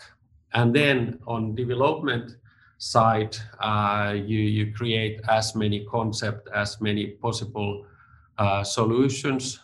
And 0.53 0.73
then 0.73 1.19
on 1.27 1.55
development 1.55 2.37
side 2.77 3.37
uh, 3.59 4.15
you 4.15 4.39
you 4.39 4.73
create 4.73 5.21
as 5.27 5.55
many 5.55 5.85
concept 5.85 6.49
as 6.53 6.81
many 6.81 7.07
possible 7.07 7.85
uh, 8.37 8.63
solutions 8.63 9.59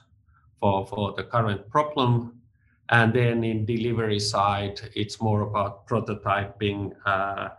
for 0.62 0.86
for 0.86 1.13
the 1.17 1.24
current 1.24 1.69
problem 1.69 2.39
and 2.89 3.13
then 3.13 3.43
in 3.43 3.65
delivery 3.65 4.19
side 4.19 4.80
it's 4.95 5.19
more 5.19 5.41
about 5.41 5.86
prototyping 5.88 6.91
uh, 7.06 7.50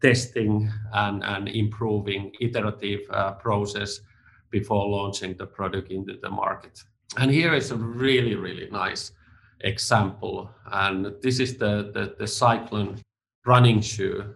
testing 0.00 0.70
and, 0.92 1.22
and 1.24 1.48
improving 1.48 2.32
iterative 2.40 3.00
uh, 3.10 3.32
process 3.32 4.00
before 4.50 4.88
launching 4.88 5.36
the 5.36 5.46
product 5.46 5.90
into 5.90 6.16
the 6.22 6.30
market. 6.30 6.82
And 7.18 7.30
here 7.30 7.54
is 7.54 7.70
a 7.70 7.76
really, 7.76 8.34
really 8.34 8.68
nice 8.70 9.12
example. 9.60 10.50
And 10.72 11.14
this 11.22 11.38
is 11.40 11.56
the, 11.56 11.90
the, 11.92 12.14
the 12.18 12.24
Cyclon 12.24 12.98
running 13.46 13.80
shoe. 13.80 14.34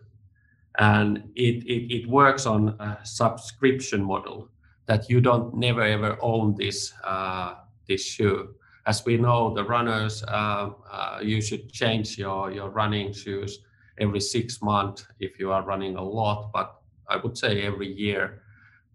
And 0.79 1.31
it, 1.35 1.65
it, 1.65 1.95
it 1.95 2.09
works 2.09 2.47
on 2.47 2.71
a 2.81 2.99
subscription 3.05 4.03
model 4.03 4.49
that 4.87 5.09
you 5.09 5.21
don't 5.21 5.55
never 5.55 5.83
ever 5.83 6.19
own 6.21 6.55
this, 6.59 6.93
uh, 7.05 7.55
this 7.87 8.05
shoe. 8.05 8.55
As 8.87 9.05
we 9.05 9.16
know, 9.16 9.55
the 9.55 9.64
runners, 9.64 10.23
uh, 10.25 10.70
uh 10.90 11.18
you 11.23 11.40
should 11.40 11.73
change 11.73 12.18
your, 12.18 12.53
your 12.53 12.70
running 12.70 13.12
shoes 13.12 13.61
every 13.99 14.20
six 14.20 14.61
months 14.61 15.07
if 15.20 15.38
you 15.38 15.53
are 15.53 15.62
running 15.62 15.97
a 15.97 16.03
lot, 16.03 16.51
but 16.53 16.81
I 17.09 17.16
would 17.16 17.37
say 17.37 17.62
every 17.62 17.92
year 17.92 18.42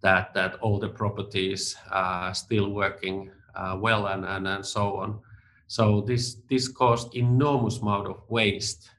that 0.01 0.33
that 0.33 0.55
all 0.55 0.79
the 0.79 0.89
properties 0.89 1.75
are 1.91 2.33
still 2.33 2.69
working 2.69 3.31
uh, 3.55 3.77
well 3.79 4.07
and, 4.07 4.25
and 4.25 4.47
and 4.47 4.65
so 4.65 4.97
on. 4.97 5.19
So 5.67 6.01
this 6.01 6.35
this 6.49 6.67
caused 6.67 7.15
enormous 7.15 7.79
amount 7.79 8.07
of 8.07 8.21
waste. 8.29 8.89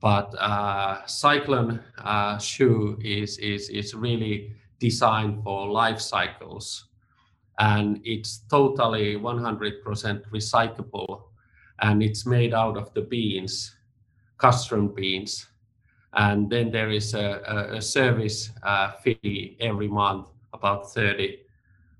But 0.00 0.34
uh, 0.38 1.02
Cyclon 1.04 1.82
uh, 1.98 2.38
shoe 2.38 2.98
is 3.02 3.38
is 3.38 3.68
is 3.68 3.94
really 3.94 4.54
designed 4.78 5.44
for 5.44 5.68
life 5.68 6.00
cycles, 6.00 6.86
and 7.60 8.00
it's 8.04 8.42
totally 8.50 9.16
100% 9.16 9.84
recyclable, 10.32 11.22
and 11.80 12.02
it's 12.02 12.26
made 12.26 12.52
out 12.52 12.76
of 12.76 12.92
the 12.94 13.02
beans 13.02 13.76
castor 14.40 14.80
beans. 14.80 15.46
And 16.14 16.50
then 16.50 16.72
there 16.72 16.90
is 16.90 17.14
a, 17.14 17.40
a, 17.46 17.76
a 17.76 17.82
service 17.82 18.50
uh, 18.64 18.92
fee 18.92 19.56
every 19.60 19.86
month, 19.86 20.28
about 20.52 20.92
30 20.92 21.38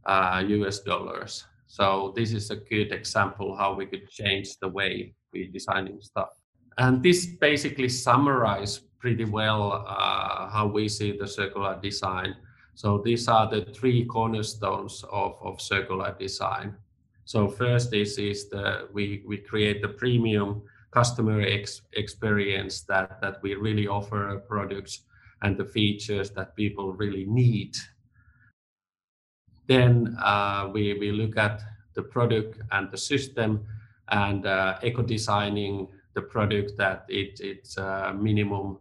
uh, 0.04 0.42
US 0.46 0.80
dollars. 0.80 1.44
So 1.66 2.12
this 2.16 2.32
is 2.32 2.50
a 2.50 2.56
good 2.56 2.92
example 2.92 3.54
how 3.54 3.74
we 3.74 3.86
could 3.86 4.08
change 4.10 4.58
the 4.60 4.68
way 4.68 5.14
we 5.32 5.46
designing 5.46 6.00
stuff. 6.00 6.30
And 6.78 7.02
this 7.02 7.26
basically 7.26 7.88
summarizes 7.88 8.80
pretty 8.98 9.24
well 9.24 9.84
uh, 9.86 10.48
how 10.50 10.66
we 10.66 10.88
see 10.88 11.16
the 11.16 11.28
circular 11.28 11.78
design. 11.80 12.34
So 12.80 12.96
these 12.96 13.28
are 13.28 13.46
the 13.46 13.66
three 13.74 14.06
cornerstones 14.06 15.04
of, 15.12 15.36
of 15.42 15.60
circular 15.60 16.16
design. 16.18 16.74
So 17.26 17.46
first 17.46 17.92
is, 17.92 18.16
is 18.16 18.48
the 18.48 18.88
we, 18.90 19.22
we 19.26 19.36
create 19.36 19.82
the 19.82 19.88
premium 19.88 20.62
customer 20.90 21.42
ex- 21.42 21.82
experience 21.92 22.80
that 22.88 23.20
that 23.20 23.42
we 23.42 23.54
really 23.54 23.86
offer 23.86 24.42
products 24.48 25.02
and 25.42 25.58
the 25.58 25.64
features 25.66 26.30
that 26.30 26.56
people 26.56 26.94
really 26.94 27.26
need. 27.26 27.76
Then 29.66 30.16
uh, 30.18 30.70
we 30.72 30.94
we 30.94 31.12
look 31.12 31.36
at 31.36 31.60
the 31.92 32.02
product 32.02 32.62
and 32.72 32.90
the 32.90 32.96
system 32.96 33.60
and 34.08 34.46
uh, 34.46 34.78
eco 34.82 35.02
designing 35.02 35.86
the 36.14 36.22
product 36.22 36.78
that 36.78 37.04
it 37.10 37.40
it's 37.40 37.76
a 37.76 38.16
minimum 38.18 38.78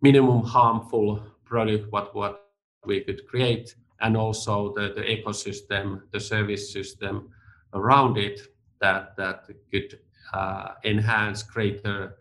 minimum 0.00 0.44
harmful 0.44 1.20
product 1.44 1.90
what 1.90 2.14
what 2.14 2.45
we 2.86 3.00
could 3.00 3.26
create 3.26 3.74
and 4.00 4.16
also 4.16 4.72
the, 4.74 4.92
the 4.94 5.02
ecosystem 5.02 6.02
the 6.12 6.20
service 6.20 6.72
system 6.72 7.30
around 7.74 8.16
it 8.16 8.40
that 8.80 9.16
that 9.16 9.48
could 9.70 9.98
uh, 10.32 10.68
enhance 10.84 11.42
greater 11.42 12.16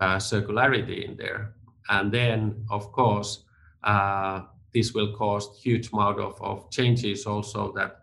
uh, 0.00 0.16
circularity 0.16 1.04
in 1.08 1.16
there. 1.16 1.54
And 1.88 2.10
then, 2.12 2.64
of 2.70 2.90
course, 2.92 3.44
uh, 3.84 4.42
this 4.72 4.92
will 4.94 5.12
cause 5.12 5.60
huge 5.62 5.92
amount 5.92 6.20
of, 6.20 6.40
of 6.40 6.70
changes 6.70 7.26
also 7.26 7.72
that 7.72 8.00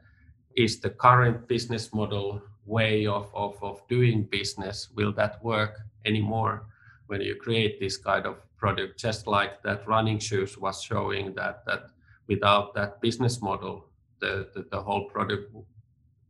is 0.55 0.79
the 0.79 0.89
current 0.89 1.47
business 1.47 1.93
model 1.93 2.41
way 2.65 3.05
of, 3.05 3.29
of, 3.33 3.57
of 3.63 3.81
doing 3.87 4.23
business 4.23 4.89
will 4.95 5.13
that 5.13 5.43
work 5.43 5.79
anymore 6.05 6.65
when 7.07 7.21
you 7.21 7.35
create 7.35 7.79
this 7.79 7.95
kind 7.95 8.25
of 8.25 8.35
product 8.57 8.99
just 8.99 9.27
like 9.27 9.61
that 9.63 9.87
running 9.87 10.19
shoes 10.19 10.57
was 10.57 10.81
showing 10.81 11.33
that 11.35 11.63
that 11.65 11.89
without 12.27 12.73
that 12.73 13.01
business 13.01 13.41
model 13.41 13.87
the, 14.19 14.47
the, 14.53 14.65
the 14.71 14.81
whole 14.81 15.05
product 15.05 15.53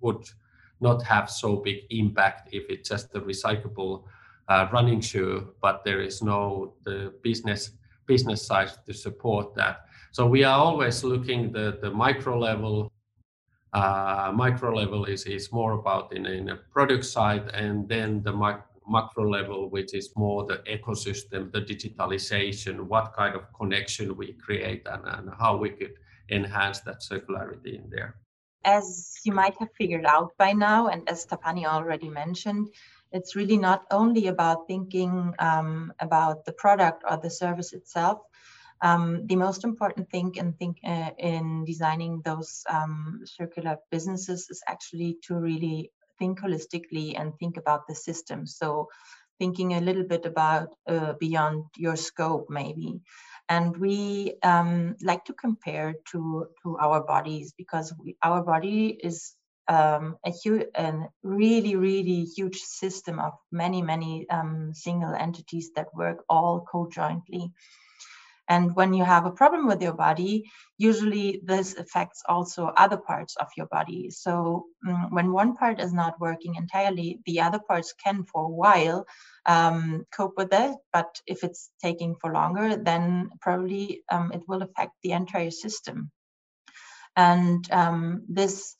would 0.01 0.29
not 0.79 1.01
have 1.03 1.29
so 1.29 1.55
big 1.57 1.83
impact 1.89 2.49
if 2.51 2.69
it's 2.69 2.89
just 2.89 3.15
a 3.15 3.21
recyclable 3.21 4.03
uh, 4.47 4.67
running 4.71 5.01
shoe, 5.01 5.49
but 5.61 5.83
there 5.83 6.01
is 6.01 6.21
no 6.21 6.73
the 6.83 7.13
business 7.21 7.71
business 8.05 8.45
side 8.45 8.71
to 8.85 8.93
support 8.93 9.53
that. 9.55 9.85
So 10.11 10.25
we 10.25 10.43
are 10.43 10.57
always 10.57 11.03
looking 11.03 11.51
the 11.51 11.79
the 11.81 11.91
micro 11.91 12.39
level. 12.39 12.91
Uh, 13.73 14.31
micro 14.33 14.73
level 14.73 15.05
is 15.05 15.25
is 15.25 15.51
more 15.51 15.73
about 15.73 16.13
in, 16.15 16.25
in 16.25 16.49
a 16.49 16.55
product 16.55 17.05
side, 17.05 17.49
and 17.53 17.87
then 17.89 18.23
the 18.23 18.31
mic- 18.31 18.66
macro 18.87 19.29
level, 19.29 19.69
which 19.69 19.93
is 19.93 20.11
more 20.15 20.45
the 20.45 20.57
ecosystem, 20.69 21.51
the 21.51 21.61
digitalization, 21.61 22.81
what 22.81 23.13
kind 23.13 23.35
of 23.35 23.43
connection 23.53 24.15
we 24.15 24.33
create, 24.33 24.87
and, 24.87 25.03
and 25.05 25.29
how 25.39 25.57
we 25.57 25.69
could 25.69 25.93
enhance 26.29 26.79
that 26.81 27.01
circularity 27.01 27.75
in 27.75 27.89
there 27.89 28.15
as 28.67 29.19
you 29.23 29.31
might 29.31 29.55
have 29.59 29.69
figured 29.77 30.05
out 30.05 30.33
by 30.37 30.51
now, 30.51 30.87
and 30.87 31.07
as 31.09 31.25
Tapani 31.25 31.65
already 31.65 32.09
mentioned, 32.09 32.67
it's 33.13 33.35
really 33.35 33.57
not 33.57 33.85
only 33.91 34.27
about 34.27 34.67
thinking 34.67 35.33
um, 35.39 35.93
about 36.01 36.43
the 36.43 36.51
product 36.51 37.03
or 37.09 37.17
the 37.17 37.29
service 37.29 37.71
itself. 37.71 38.19
Um, 38.81 39.25
the 39.25 39.37
most 39.37 39.63
important 39.63 40.11
thing 40.11 40.35
in 40.35 40.53
think 40.53 40.77
uh, 40.83 41.11
in 41.17 41.63
designing 41.65 42.21
those 42.25 42.63
um, 42.69 43.21
circular 43.23 43.77
businesses 43.89 44.49
is 44.49 44.61
actually 44.67 45.17
to 45.23 45.35
really 45.35 45.91
think 46.19 46.39
holistically 46.41 47.19
and 47.19 47.33
think 47.39 47.57
about 47.57 47.87
the 47.87 47.95
system. 47.95 48.45
So 48.45 48.87
thinking 49.39 49.73
a 49.73 49.81
little 49.81 50.03
bit 50.03 50.25
about 50.25 50.69
uh, 50.87 51.13
beyond 51.19 51.65
your 51.77 51.95
scope, 51.95 52.47
maybe 52.49 53.01
and 53.49 53.77
we 53.77 54.33
um, 54.43 54.95
like 55.01 55.25
to 55.25 55.33
compare 55.33 55.95
to 56.11 56.47
to 56.63 56.77
our 56.79 57.03
bodies 57.03 57.53
because 57.57 57.93
we, 58.03 58.15
our 58.23 58.43
body 58.43 58.97
is 59.01 59.35
um, 59.67 60.17
a 60.25 60.31
huge 60.31 60.67
and 60.75 61.07
really 61.23 61.75
really 61.75 62.23
huge 62.23 62.59
system 62.59 63.19
of 63.19 63.33
many 63.51 63.81
many 63.81 64.29
um, 64.29 64.73
single 64.73 65.13
entities 65.13 65.71
that 65.75 65.93
work 65.93 66.23
all 66.29 66.65
co-jointly 66.69 67.51
and 68.49 68.75
when 68.75 68.93
you 68.93 69.03
have 69.03 69.25
a 69.25 69.31
problem 69.31 69.67
with 69.67 69.81
your 69.81 69.93
body, 69.93 70.49
usually 70.77 71.41
this 71.43 71.75
affects 71.75 72.23
also 72.27 72.67
other 72.67 72.97
parts 72.97 73.35
of 73.35 73.47
your 73.57 73.65
body. 73.67 74.09
So 74.09 74.65
um, 74.87 75.07
when 75.09 75.31
one 75.33 75.55
part 75.55 75.81
is 75.81 75.91
not 75.91 76.19
working 76.19 76.55
entirely, 76.55 77.19
the 77.25 77.41
other 77.41 77.59
parts 77.59 77.93
can 77.93 78.23
for 78.23 78.45
a 78.45 78.49
while 78.49 79.05
um, 79.45 80.05
cope 80.11 80.35
with 80.37 80.53
it. 80.53 80.75
But 80.93 81.19
if 81.25 81.43
it's 81.43 81.69
taking 81.81 82.15
for 82.21 82.31
longer, 82.31 82.77
then 82.77 83.31
probably 83.41 84.03
um, 84.09 84.31
it 84.33 84.43
will 84.47 84.61
affect 84.61 84.93
the 85.03 85.11
entire 85.11 85.51
system. 85.51 86.11
And 87.15 87.69
um, 87.71 88.23
this 88.29 88.75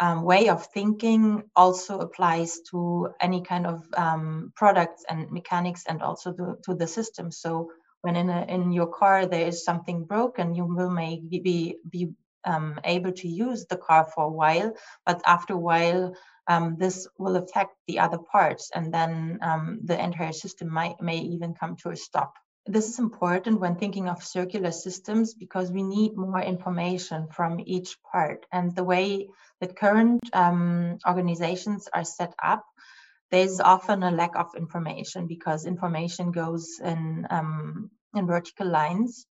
um, 0.00 0.22
way 0.22 0.48
of 0.48 0.66
thinking 0.66 1.44
also 1.54 2.00
applies 2.00 2.60
to 2.70 3.10
any 3.20 3.42
kind 3.42 3.66
of 3.66 3.84
um, 3.96 4.52
products 4.56 5.04
and 5.08 5.30
mechanics 5.30 5.84
and 5.86 6.02
also 6.02 6.32
to, 6.32 6.56
to 6.64 6.74
the 6.74 6.86
system. 6.86 7.30
So 7.30 7.70
when 8.02 8.16
in, 8.16 8.30
a, 8.30 8.44
in 8.48 8.72
your 8.72 8.86
car 8.86 9.26
there 9.26 9.46
is 9.46 9.64
something 9.64 10.04
broken, 10.04 10.54
you 10.54 10.64
will 10.64 10.90
maybe 10.90 11.40
be, 11.40 11.76
be 11.88 12.10
um, 12.44 12.80
able 12.84 13.12
to 13.12 13.28
use 13.28 13.66
the 13.66 13.76
car 13.76 14.08
for 14.14 14.24
a 14.24 14.30
while, 14.30 14.72
but 15.04 15.20
after 15.26 15.54
a 15.54 15.58
while, 15.58 16.14
um, 16.46 16.76
this 16.78 17.06
will 17.18 17.36
affect 17.36 17.74
the 17.86 18.00
other 18.00 18.18
parts, 18.18 18.70
and 18.74 18.92
then 18.92 19.38
um, 19.42 19.80
the 19.84 20.02
entire 20.02 20.32
system 20.32 20.72
might 20.72 21.00
may 21.00 21.18
even 21.18 21.54
come 21.54 21.76
to 21.76 21.90
a 21.90 21.96
stop. 21.96 22.34
This 22.66 22.88
is 22.88 22.98
important 22.98 23.60
when 23.60 23.76
thinking 23.76 24.08
of 24.08 24.22
circular 24.22 24.72
systems 24.72 25.34
because 25.34 25.70
we 25.70 25.82
need 25.82 26.16
more 26.16 26.42
information 26.42 27.28
from 27.28 27.60
each 27.64 27.96
part. 28.12 28.46
And 28.52 28.74
the 28.74 28.84
way 28.84 29.28
that 29.60 29.76
current 29.76 30.20
um, 30.32 30.98
organizations 31.06 31.88
are 31.92 32.04
set 32.04 32.34
up, 32.42 32.64
there's 33.30 33.60
often 33.60 34.02
a 34.02 34.10
lack 34.10 34.36
of 34.36 34.54
information 34.56 35.26
because 35.26 35.66
information 35.66 36.32
goes 36.32 36.80
in 36.82 37.26
um, 37.30 37.90
in 38.14 38.26
vertical 38.26 38.66
lines. 38.68 39.26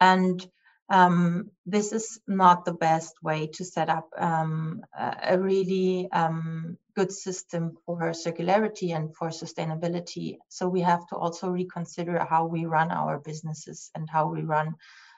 And 0.00 0.46
um, 0.88 1.50
this 1.64 1.92
is 1.92 2.20
not 2.28 2.64
the 2.64 2.74
best 2.74 3.14
way 3.22 3.48
to 3.54 3.64
set 3.64 3.88
up 3.88 4.08
um, 4.16 4.82
a 4.96 5.38
really 5.38 6.08
um, 6.12 6.76
good 6.94 7.10
system 7.10 7.76
for 7.84 8.12
circularity 8.12 8.94
and 8.94 9.14
for 9.16 9.30
sustainability. 9.30 10.36
So 10.48 10.68
we 10.68 10.82
have 10.82 11.06
to 11.08 11.16
also 11.16 11.48
reconsider 11.48 12.24
how 12.28 12.46
we 12.46 12.66
run 12.66 12.92
our 12.92 13.18
businesses 13.18 13.90
and 13.94 14.08
how 14.08 14.28
we 14.28 14.42
run 14.42 14.76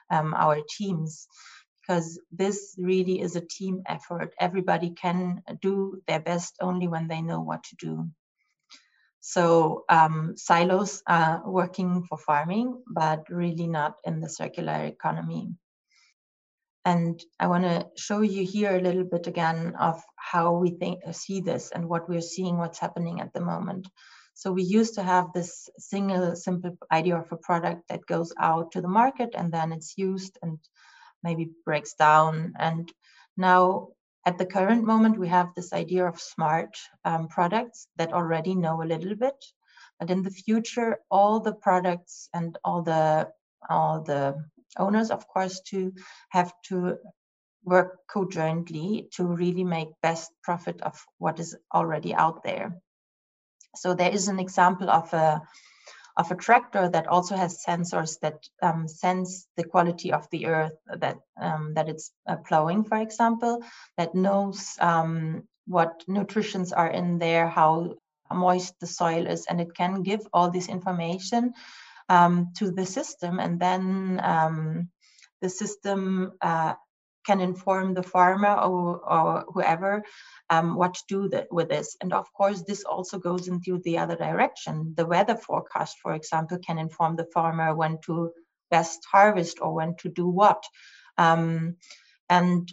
um, 0.09 0.33
our 0.33 0.57
teams, 0.77 1.27
because 1.89 2.19
this 2.31 2.75
really 2.77 3.19
is 3.19 3.35
a 3.35 3.41
team 3.41 3.81
effort. 3.87 4.35
Everybody 4.39 4.91
can 4.91 5.41
do 5.59 5.99
their 6.07 6.19
best 6.19 6.55
only 6.61 6.87
when 6.87 7.07
they 7.07 7.21
know 7.23 7.41
what 7.41 7.63
to 7.63 7.75
do. 7.77 8.09
So 9.21 9.85
um, 9.89 10.35
silos 10.37 11.01
are 11.07 11.41
working 11.49 12.03
for 12.03 12.19
farming, 12.19 12.83
but 12.87 13.23
really 13.31 13.65
not 13.65 13.95
in 14.05 14.21
the 14.21 14.29
circular 14.29 14.85
economy. 14.85 15.55
And 16.85 17.19
I 17.39 17.47
want 17.47 17.63
to 17.63 17.87
show 17.97 18.21
you 18.21 18.45
here 18.45 18.75
a 18.75 18.81
little 18.81 19.03
bit 19.03 19.25
again 19.25 19.73
of 19.79 19.99
how 20.15 20.57
we 20.57 20.69
think 20.69 20.99
see 21.11 21.41
this 21.41 21.71
and 21.71 21.89
what 21.89 22.07
we're 22.07 22.21
seeing, 22.21 22.59
what's 22.59 22.79
happening 22.79 23.19
at 23.19 23.33
the 23.33 23.41
moment. 23.41 23.87
So 24.35 24.51
we 24.51 24.63
used 24.63 24.93
to 24.95 25.03
have 25.03 25.33
this 25.33 25.69
single 25.79 26.35
simple 26.35 26.77
idea 26.91 27.17
of 27.17 27.31
a 27.31 27.37
product 27.37 27.89
that 27.89 28.05
goes 28.05 28.31
out 28.39 28.73
to 28.73 28.81
the 28.81 28.87
market 28.87 29.31
and 29.33 29.51
then 29.51 29.71
it's 29.71 29.97
used 29.97 30.37
and 30.43 30.59
maybe 31.23 31.51
breaks 31.65 31.93
down. 31.93 32.53
And 32.57 32.91
now 33.37 33.89
at 34.25 34.37
the 34.37 34.45
current 34.45 34.83
moment, 34.83 35.17
we 35.17 35.27
have 35.29 35.55
this 35.55 35.73
idea 35.73 36.05
of 36.05 36.19
smart 36.19 36.77
um, 37.05 37.27
products 37.27 37.87
that 37.97 38.13
already 38.13 38.55
know 38.55 38.81
a 38.81 38.85
little 38.85 39.15
bit. 39.15 39.35
But 39.99 40.09
in 40.09 40.23
the 40.23 40.31
future, 40.31 40.99
all 41.11 41.39
the 41.39 41.53
products 41.53 42.29
and 42.33 42.57
all 42.63 42.83
the 42.83 43.29
all 43.69 44.01
the 44.01 44.35
owners, 44.77 45.11
of 45.11 45.27
course, 45.27 45.61
to 45.71 45.93
have 46.29 46.53
to 46.69 46.97
work 47.63 47.99
co-jointly 48.11 49.09
to 49.13 49.25
really 49.25 49.63
make 49.63 49.89
best 50.01 50.31
profit 50.43 50.81
of 50.81 51.03
what 51.17 51.39
is 51.39 51.55
already 51.73 52.13
out 52.13 52.43
there. 52.43 52.81
So 53.75 53.93
there 53.93 54.11
is 54.11 54.27
an 54.27 54.39
example 54.39 54.89
of 54.89 55.13
a 55.13 55.41
of 56.19 56.31
a 56.31 56.35
tractor 56.35 56.89
that 56.89 57.07
also 57.07 57.35
has 57.37 57.63
sensors 57.65 58.19
that 58.19 58.45
um, 58.61 58.89
sense 58.89 59.47
the 59.55 59.63
quality 59.63 60.11
of 60.11 60.27
the 60.31 60.47
earth 60.47 60.77
that 60.97 61.17
um, 61.41 61.73
that 61.75 61.87
it's 61.87 62.11
uh, 62.27 62.35
plowing, 62.35 62.83
for 62.83 62.97
example, 62.97 63.63
that 63.97 64.13
knows 64.13 64.75
um, 64.81 65.47
what 65.65 66.03
nutrients 66.07 66.73
are 66.73 66.89
in 66.89 67.19
there, 67.19 67.47
how 67.47 67.95
moist 68.29 68.73
the 68.81 68.87
soil 68.87 69.27
is, 69.27 69.45
and 69.49 69.61
it 69.61 69.73
can 69.73 70.03
give 70.03 70.27
all 70.33 70.51
this 70.51 70.67
information 70.67 71.53
um, 72.09 72.51
to 72.57 72.69
the 72.69 72.85
system, 72.85 73.39
and 73.39 73.57
then 73.57 74.19
um, 74.21 74.89
the 75.41 75.49
system 75.49 76.33
uh, 76.41 76.73
can 77.25 77.41
inform 77.41 77.93
the 77.93 78.03
farmer 78.03 78.53
or, 78.53 78.97
or 78.97 79.45
whoever 79.53 80.03
um, 80.49 80.75
what 80.75 80.93
to 80.95 81.03
do 81.07 81.45
with 81.51 81.69
this. 81.69 81.95
And 82.01 82.13
of 82.13 82.31
course, 82.33 82.63
this 82.63 82.83
also 82.83 83.19
goes 83.19 83.47
into 83.47 83.79
the 83.79 83.97
other 83.97 84.15
direction. 84.15 84.93
The 84.95 85.05
weather 85.05 85.35
forecast, 85.35 85.97
for 86.01 86.13
example, 86.13 86.59
can 86.59 86.77
inform 86.77 87.15
the 87.15 87.27
farmer 87.33 87.75
when 87.75 87.99
to 88.05 88.31
best 88.71 89.05
harvest 89.11 89.59
or 89.61 89.73
when 89.73 89.95
to 89.97 90.09
do 90.09 90.27
what. 90.27 90.63
Um, 91.17 91.75
and 92.29 92.71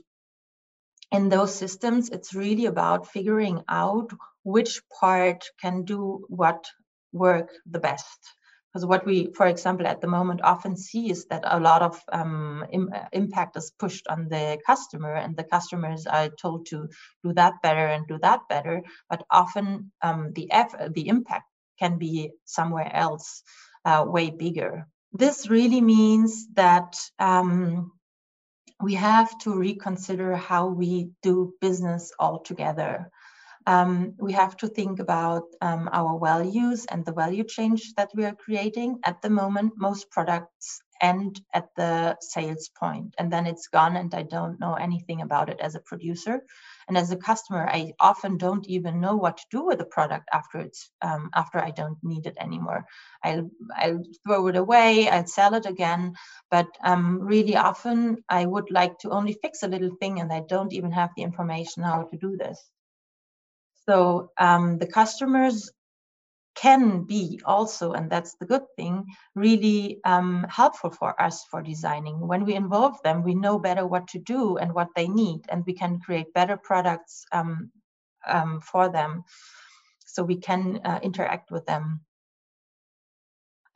in 1.13 1.29
those 1.29 1.55
systems, 1.55 2.11
it's 2.11 2.35
really 2.35 2.67
about 2.67 3.09
figuring 3.09 3.63
out 3.69 4.11
which 4.43 4.83
part 5.01 5.45
can 5.61 5.85
do 5.85 6.25
what 6.29 6.67
work 7.13 7.51
the 7.67 7.79
best 7.79 8.36
because 8.77 8.85
what 8.85 9.07
we, 9.07 9.33
for 9.33 9.47
example, 9.47 9.87
at 9.87 10.03
the 10.03 10.07
moment 10.07 10.43
often 10.43 10.77
see 10.77 11.11
is 11.11 11.25
that 11.31 11.45
a 11.47 11.59
lot 11.59 11.81
of 11.81 11.99
um, 12.13 12.63
Im 12.71 12.91
impact 13.11 13.57
is 13.57 13.73
pushed 13.79 14.07
on 14.07 14.29
the 14.29 14.59
customer, 14.67 15.15
and 15.15 15.35
the 15.35 15.45
customers 15.45 16.07
are 16.07 16.29
told 16.29 16.67
to 16.67 16.91
do 17.25 17.33
that 17.33 17.55
better 17.63 17.87
and 17.87 18.07
do 18.07 18.19
that 18.21 18.41
better. 18.51 18.83
But 19.09 19.25
often 19.31 19.93
um, 20.03 20.35
the 20.35 20.53
F, 20.53 20.75
the 20.93 21.09
impact 21.09 21.47
can 21.79 21.97
be 21.97 22.33
somewhere 22.45 22.95
else, 22.95 23.43
uh, 23.87 24.05
way 24.07 24.29
bigger. 24.29 24.87
This 25.11 25.49
really 25.49 25.81
means 25.81 26.47
that 26.53 27.01
um, 27.19 27.93
we 28.83 28.93
have 28.93 29.39
to 29.39 29.55
reconsider 29.55 30.37
how 30.37 30.67
we 30.67 31.13
do 31.23 31.55
business 31.63 32.13
altogether 32.21 33.11
um, 33.67 34.15
we 34.19 34.33
have 34.33 34.57
to 34.59 34.69
think 34.69 35.01
about 35.01 35.45
um, 35.61 35.89
our 35.93 36.19
values 36.21 36.87
and 36.87 37.05
the 37.05 37.13
value 37.13 37.45
change 37.45 37.95
that 37.95 38.11
we 38.15 38.25
are 38.25 38.35
creating. 38.35 39.01
At 39.05 39.23
the 39.23 39.31
moment, 39.31 39.73
most 39.77 40.11
products 40.11 40.81
end 41.03 41.41
at 41.53 41.69
the 41.77 42.17
sales 42.21 42.71
point 42.79 43.15
and 43.19 43.31
then 43.33 43.47
it's 43.47 43.69
gone 43.69 43.97
and 43.97 44.15
I 44.15 44.23
don't 44.23 44.59
know 44.59 44.75
anything 44.75 45.21
about 45.21 45.51
it 45.51 45.61
as 45.61 45.75
a 45.75 45.81
producer. 45.81 46.43
And 46.89 46.97
as 46.97 47.11
a 47.11 47.17
customer, 47.17 47.69
I 47.69 47.93
often 48.01 48.39
don't 48.39 48.67
even 48.69 49.01
know 49.01 49.17
what 49.17 49.37
to 49.39 49.45
do 49.51 49.65
with 49.65 49.79
the 49.79 49.85
product 49.85 50.29
after 50.33 50.61
it's 50.61 50.89
um, 51.03 51.31
after 51.35 51.59
I 51.59 51.73
don't 51.73 51.99
need 52.03 52.27
it 52.27 52.37
anymore. 52.41 52.87
I'll 53.25 53.51
I'll 53.77 54.03
throw 54.25 54.47
it 54.47 54.57
away, 54.57 55.09
I'll 55.09 55.27
sell 55.27 55.55
it 55.55 55.67
again. 55.67 56.15
But 56.51 56.69
um, 56.85 57.21
really 57.21 57.57
often 57.57 58.23
I 58.29 58.47
would 58.47 58.71
like 58.71 58.99
to 59.01 59.11
only 59.11 59.37
fix 59.43 59.63
a 59.65 59.69
little 59.69 59.97
thing 60.01 60.21
and 60.21 60.33
I 60.33 60.43
don't 60.49 60.73
even 60.73 60.93
have 60.93 61.11
the 61.17 61.23
information 61.23 61.83
how 61.83 62.05
to 62.05 62.17
do 62.17 62.37
this. 62.37 62.59
So 63.89 64.31
um, 64.39 64.79
the 64.79 64.87
customers 64.87 65.71
can 66.57 67.05
be 67.05 67.41
also, 67.45 67.93
and 67.93 68.11
that's 68.11 68.35
the 68.37 68.47
good 68.47 68.65
thing, 68.77 69.07
really 69.35 70.01
um, 70.05 70.47
helpful 70.49 70.91
for 70.91 71.21
us 71.21 71.45
for 71.51 71.63
designing. 71.63 72.27
When 72.27 72.45
we 72.45 72.55
involve 72.55 73.01
them, 73.03 73.23
we 73.23 73.35
know 73.35 73.59
better 73.59 73.87
what 73.87 74.09
to 74.09 74.19
do 74.19 74.57
and 74.57 74.73
what 74.73 74.89
they 74.97 75.07
need, 75.07 75.43
and 75.51 75.65
we 75.67 75.75
can 75.75 76.01
create 76.01 76.33
better 76.35 76.57
products 76.57 77.27
um, 77.31 77.71
um, 78.27 78.61
for 78.61 78.89
them 78.89 79.25
so 80.07 80.23
we 80.23 80.37
can 80.37 80.81
uh, 80.83 80.99
interact 81.03 81.51
with 81.51 81.67
them. 81.67 82.01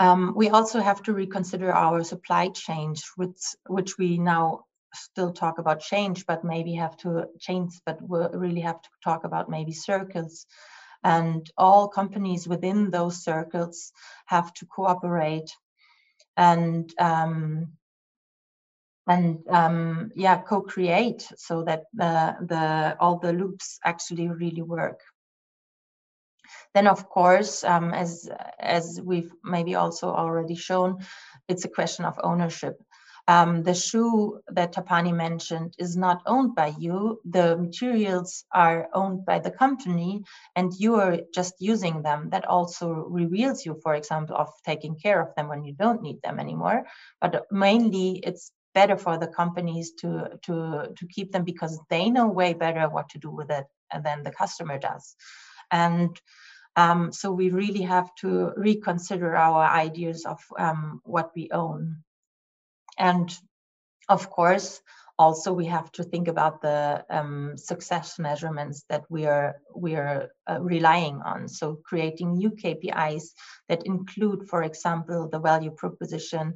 Um, 0.00 0.32
we 0.34 0.48
also 0.48 0.80
have 0.80 1.02
to 1.02 1.12
reconsider 1.12 1.70
our 1.70 2.02
supply 2.02 2.48
chains, 2.48 3.04
which, 3.16 3.54
which 3.66 3.98
we 3.98 4.16
now 4.16 4.64
still 4.94 5.32
talk 5.32 5.58
about 5.58 5.80
change, 5.80 6.26
but 6.26 6.44
maybe 6.44 6.74
have 6.74 6.96
to 6.98 7.26
change, 7.38 7.72
but 7.86 7.98
we 8.02 8.18
really 8.32 8.60
have 8.60 8.80
to 8.82 8.88
talk 9.02 9.24
about 9.24 9.48
maybe 9.48 9.72
circles. 9.72 10.46
And 11.02 11.50
all 11.56 11.88
companies 11.88 12.46
within 12.46 12.90
those 12.90 13.24
circles 13.24 13.92
have 14.26 14.52
to 14.54 14.66
cooperate 14.66 15.50
and 16.36 16.92
um, 16.98 17.72
and 19.06 19.38
um, 19.48 20.12
yeah, 20.14 20.40
co-create 20.42 21.26
so 21.36 21.64
that 21.64 21.84
the 21.94 22.36
the 22.46 22.96
all 23.00 23.18
the 23.18 23.32
loops 23.32 23.78
actually 23.84 24.28
really 24.28 24.62
work. 24.62 25.00
Then, 26.74 26.86
of 26.86 27.08
course, 27.08 27.64
um, 27.64 27.92
as 27.92 28.28
as 28.58 29.00
we've 29.02 29.32
maybe 29.42 29.74
also 29.74 30.08
already 30.08 30.54
shown, 30.54 30.98
it's 31.48 31.64
a 31.64 31.68
question 31.68 32.04
of 32.04 32.20
ownership 32.22 32.80
um, 33.30 33.62
the 33.62 33.74
shoe 33.74 34.40
that 34.48 34.74
Tapani 34.74 35.14
mentioned 35.14 35.74
is 35.78 35.96
not 35.96 36.20
owned 36.26 36.56
by 36.56 36.74
you. 36.78 37.20
The 37.24 37.56
materials 37.56 38.44
are 38.52 38.88
owned 38.92 39.24
by 39.24 39.38
the 39.38 39.52
company 39.52 40.24
and 40.56 40.72
you 40.76 40.96
are 40.96 41.18
just 41.32 41.54
using 41.60 42.02
them. 42.02 42.30
That 42.30 42.48
also 42.48 42.88
reveals 42.90 43.64
you, 43.64 43.78
for 43.84 43.94
example, 43.94 44.34
of 44.36 44.48
taking 44.66 44.96
care 44.96 45.20
of 45.22 45.32
them 45.36 45.46
when 45.46 45.62
you 45.62 45.74
don't 45.74 46.02
need 46.02 46.20
them 46.22 46.40
anymore. 46.40 46.86
But 47.20 47.46
mainly 47.52 48.18
it's 48.18 48.50
better 48.74 48.96
for 48.96 49.16
the 49.16 49.28
companies 49.28 49.92
to, 50.00 50.30
to, 50.46 50.88
to 50.96 51.06
keep 51.06 51.30
them 51.30 51.44
because 51.44 51.78
they 51.88 52.10
know 52.10 52.26
way 52.26 52.52
better 52.54 52.88
what 52.88 53.10
to 53.10 53.18
do 53.18 53.30
with 53.30 53.50
it 53.52 53.66
than 54.02 54.24
the 54.24 54.32
customer 54.32 54.76
does. 54.76 55.14
And 55.70 56.20
um, 56.74 57.12
so 57.12 57.30
we 57.30 57.50
really 57.50 57.82
have 57.82 58.12
to 58.22 58.50
reconsider 58.56 59.36
our 59.36 59.62
ideas 59.62 60.26
of 60.26 60.40
um, 60.58 61.00
what 61.04 61.30
we 61.36 61.48
own. 61.52 62.02
And 63.00 63.34
of 64.08 64.30
course, 64.30 64.80
also 65.18 65.52
we 65.52 65.66
have 65.66 65.90
to 65.92 66.04
think 66.04 66.28
about 66.28 66.62
the 66.62 67.04
um, 67.10 67.56
success 67.56 68.18
measurements 68.18 68.84
that 68.88 69.04
we 69.08 69.26
are 69.26 69.56
we 69.74 69.94
are 69.96 70.30
uh, 70.50 70.60
relying 70.60 71.20
on. 71.22 71.48
So 71.48 71.80
creating 71.84 72.34
new 72.34 72.50
KPIs 72.50 73.24
that 73.68 73.86
include, 73.86 74.48
for 74.48 74.62
example, 74.62 75.28
the 75.28 75.40
value 75.40 75.70
proposition, 75.70 76.54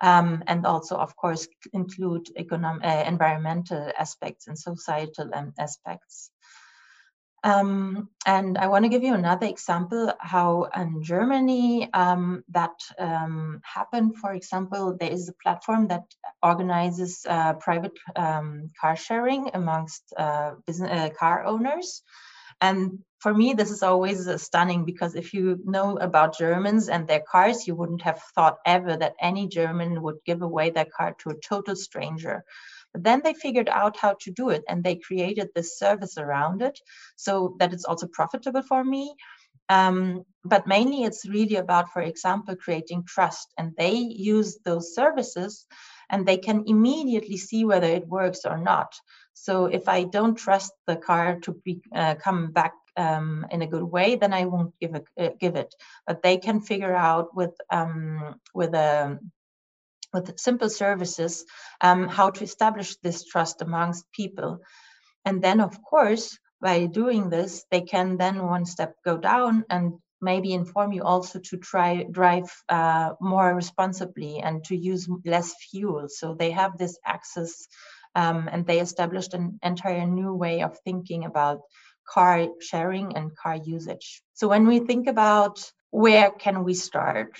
um, 0.00 0.42
and 0.46 0.66
also, 0.66 0.96
of 0.96 1.14
course, 1.16 1.46
include 1.72 2.26
economic, 2.36 2.84
uh, 2.84 3.04
environmental 3.06 3.92
aspects 3.98 4.48
and 4.48 4.58
societal 4.58 5.30
um, 5.34 5.52
aspects. 5.58 6.30
Um, 7.44 8.08
and 8.24 8.56
I 8.56 8.68
want 8.68 8.84
to 8.84 8.88
give 8.88 9.02
you 9.02 9.14
another 9.14 9.46
example 9.46 10.12
how 10.20 10.68
in 10.76 11.02
Germany 11.02 11.92
um, 11.92 12.44
that 12.50 12.78
um, 12.98 13.60
happened. 13.64 14.16
For 14.16 14.32
example, 14.32 14.96
there 14.98 15.10
is 15.10 15.28
a 15.28 15.32
platform 15.42 15.88
that 15.88 16.04
organizes 16.42 17.26
uh, 17.28 17.54
private 17.54 17.98
um, 18.14 18.70
car 18.80 18.96
sharing 18.96 19.50
amongst 19.54 20.12
uh, 20.16 20.52
business, 20.66 20.90
uh, 20.92 21.10
car 21.18 21.44
owners. 21.44 22.02
And 22.60 23.00
for 23.18 23.34
me, 23.34 23.54
this 23.54 23.72
is 23.72 23.82
always 23.82 24.28
uh, 24.28 24.38
stunning 24.38 24.84
because 24.84 25.16
if 25.16 25.34
you 25.34 25.58
know 25.64 25.98
about 25.98 26.38
Germans 26.38 26.88
and 26.88 27.08
their 27.08 27.22
cars, 27.28 27.66
you 27.66 27.74
wouldn't 27.74 28.02
have 28.02 28.22
thought 28.36 28.58
ever 28.64 28.96
that 28.96 29.14
any 29.20 29.48
German 29.48 30.00
would 30.02 30.18
give 30.24 30.42
away 30.42 30.70
their 30.70 30.86
car 30.96 31.16
to 31.20 31.30
a 31.30 31.40
total 31.40 31.74
stranger. 31.74 32.44
But 32.92 33.04
then 33.04 33.22
they 33.24 33.34
figured 33.34 33.68
out 33.68 33.96
how 33.96 34.16
to 34.20 34.30
do 34.30 34.50
it 34.50 34.64
and 34.68 34.82
they 34.82 34.96
created 34.96 35.48
this 35.54 35.78
service 35.78 36.18
around 36.18 36.62
it 36.62 36.78
so 37.16 37.56
that 37.58 37.72
it's 37.72 37.84
also 37.84 38.06
profitable 38.06 38.62
for 38.62 38.84
me. 38.84 39.14
Um, 39.68 40.24
but 40.44 40.66
mainly 40.66 41.04
it's 41.04 41.26
really 41.28 41.56
about, 41.56 41.92
for 41.92 42.02
example, 42.02 42.56
creating 42.56 43.04
trust. 43.06 43.48
And 43.56 43.72
they 43.78 43.94
use 43.94 44.58
those 44.64 44.94
services 44.94 45.66
and 46.10 46.26
they 46.26 46.36
can 46.36 46.64
immediately 46.66 47.38
see 47.38 47.64
whether 47.64 47.86
it 47.86 48.06
works 48.06 48.40
or 48.44 48.58
not. 48.58 48.92
So 49.34 49.66
if 49.66 49.88
I 49.88 50.04
don't 50.04 50.34
trust 50.34 50.72
the 50.86 50.96
car 50.96 51.40
to 51.40 51.52
be 51.64 51.80
uh, 51.94 52.16
come 52.16 52.52
back 52.52 52.74
um, 52.96 53.46
in 53.50 53.62
a 53.62 53.66
good 53.66 53.82
way, 53.82 54.16
then 54.16 54.32
I 54.32 54.44
won't 54.44 54.74
give 54.78 54.94
it. 54.94 55.04
Uh, 55.18 55.30
give 55.40 55.56
it. 55.56 55.74
But 56.06 56.22
they 56.22 56.36
can 56.36 56.60
figure 56.60 56.94
out 56.94 57.34
with 57.34 57.54
um, 57.70 58.34
with 58.54 58.74
a 58.74 59.06
um, 59.06 59.32
with 60.12 60.38
simple 60.38 60.68
services 60.68 61.44
um, 61.80 62.08
how 62.08 62.30
to 62.30 62.44
establish 62.44 62.96
this 62.96 63.24
trust 63.24 63.62
amongst 63.62 64.10
people, 64.12 64.60
and 65.24 65.42
then 65.42 65.60
of 65.60 65.82
course 65.82 66.38
by 66.60 66.86
doing 66.86 67.28
this 67.28 67.64
they 67.70 67.80
can 67.80 68.16
then 68.16 68.46
one 68.46 68.64
step 68.64 68.94
go 69.04 69.18
down 69.18 69.64
and 69.68 69.94
maybe 70.22 70.52
inform 70.52 70.92
you 70.92 71.02
also 71.02 71.40
to 71.40 71.56
try 71.56 72.04
drive 72.04 72.48
uh, 72.68 73.10
more 73.20 73.54
responsibly 73.54 74.38
and 74.38 74.64
to 74.64 74.76
use 74.76 75.08
less 75.26 75.54
fuel. 75.70 76.06
So 76.08 76.34
they 76.34 76.52
have 76.52 76.78
this 76.78 76.98
access 77.04 77.66
um, 78.14 78.48
and 78.50 78.64
they 78.64 78.80
established 78.80 79.34
an 79.34 79.58
entire 79.62 80.06
new 80.06 80.32
way 80.32 80.62
of 80.62 80.78
thinking 80.84 81.24
about 81.24 81.60
car 82.08 82.46
sharing 82.60 83.16
and 83.16 83.36
car 83.36 83.56
usage. 83.56 84.22
So 84.34 84.48
when 84.48 84.66
we 84.66 84.78
think 84.80 85.08
about 85.08 85.70
where 85.90 86.30
can 86.30 86.64
we 86.64 86.74
start, 86.74 87.36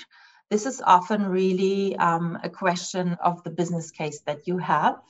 this 0.53 0.66
is 0.66 0.82
often 0.84 1.24
really 1.24 1.96
um, 1.96 2.38
a 2.44 2.50
question 2.50 3.16
of 3.24 3.42
the 3.42 3.48
business 3.48 3.90
case 3.90 4.20
that 4.26 4.46
you 4.46 4.59
have. 4.59 5.00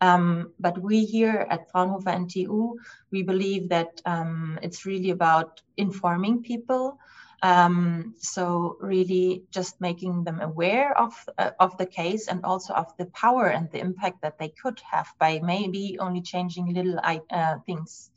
Um, 0.00 0.50
but 0.58 0.76
we 0.76 1.04
here 1.04 1.46
at 1.48 1.70
Fraunhofer 1.70 2.10
NTU, 2.10 2.74
we 3.12 3.22
believe 3.22 3.68
that 3.68 4.02
um, 4.04 4.58
it's 4.60 4.84
really 4.84 5.10
about 5.10 5.62
informing 5.76 6.42
people. 6.42 6.98
Um, 7.44 8.14
so 8.18 8.76
really 8.80 9.44
just 9.52 9.80
making 9.80 10.24
them 10.24 10.40
aware 10.40 10.98
of, 10.98 11.12
uh, 11.38 11.50
of 11.60 11.78
the 11.78 11.86
case 11.86 12.26
and 12.26 12.44
also 12.44 12.74
of 12.74 12.88
the 12.96 13.06
power 13.06 13.46
and 13.46 13.70
the 13.70 13.78
impact 13.78 14.22
that 14.22 14.38
they 14.40 14.48
could 14.48 14.80
have 14.90 15.06
by 15.20 15.38
maybe 15.44 15.96
only 16.00 16.22
changing 16.22 16.74
little 16.74 16.98
uh, 16.98 17.58
things 17.66 18.10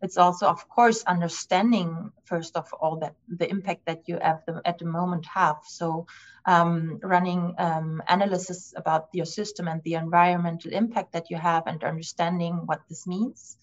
it's 0.00 0.16
also 0.16 0.46
of 0.46 0.68
course 0.68 1.02
understanding 1.04 2.12
first 2.24 2.56
of 2.56 2.72
all 2.72 2.96
that 2.98 3.14
the 3.28 3.48
impact 3.50 3.86
that 3.86 4.02
you 4.06 4.18
have 4.20 4.42
the, 4.46 4.60
at 4.64 4.78
the 4.78 4.84
moment 4.84 5.26
have. 5.26 5.58
So 5.64 6.06
um, 6.46 7.00
running 7.02 7.54
um, 7.58 8.02
analysis 8.08 8.72
about 8.76 9.08
your 9.12 9.26
system 9.26 9.68
and 9.68 9.82
the 9.82 9.94
environmental 9.94 10.72
impact 10.72 11.12
that 11.12 11.30
you 11.30 11.36
have 11.36 11.66
and 11.66 11.82
understanding 11.82 12.62
what 12.66 12.80
this 12.88 13.06
means. 13.06 13.56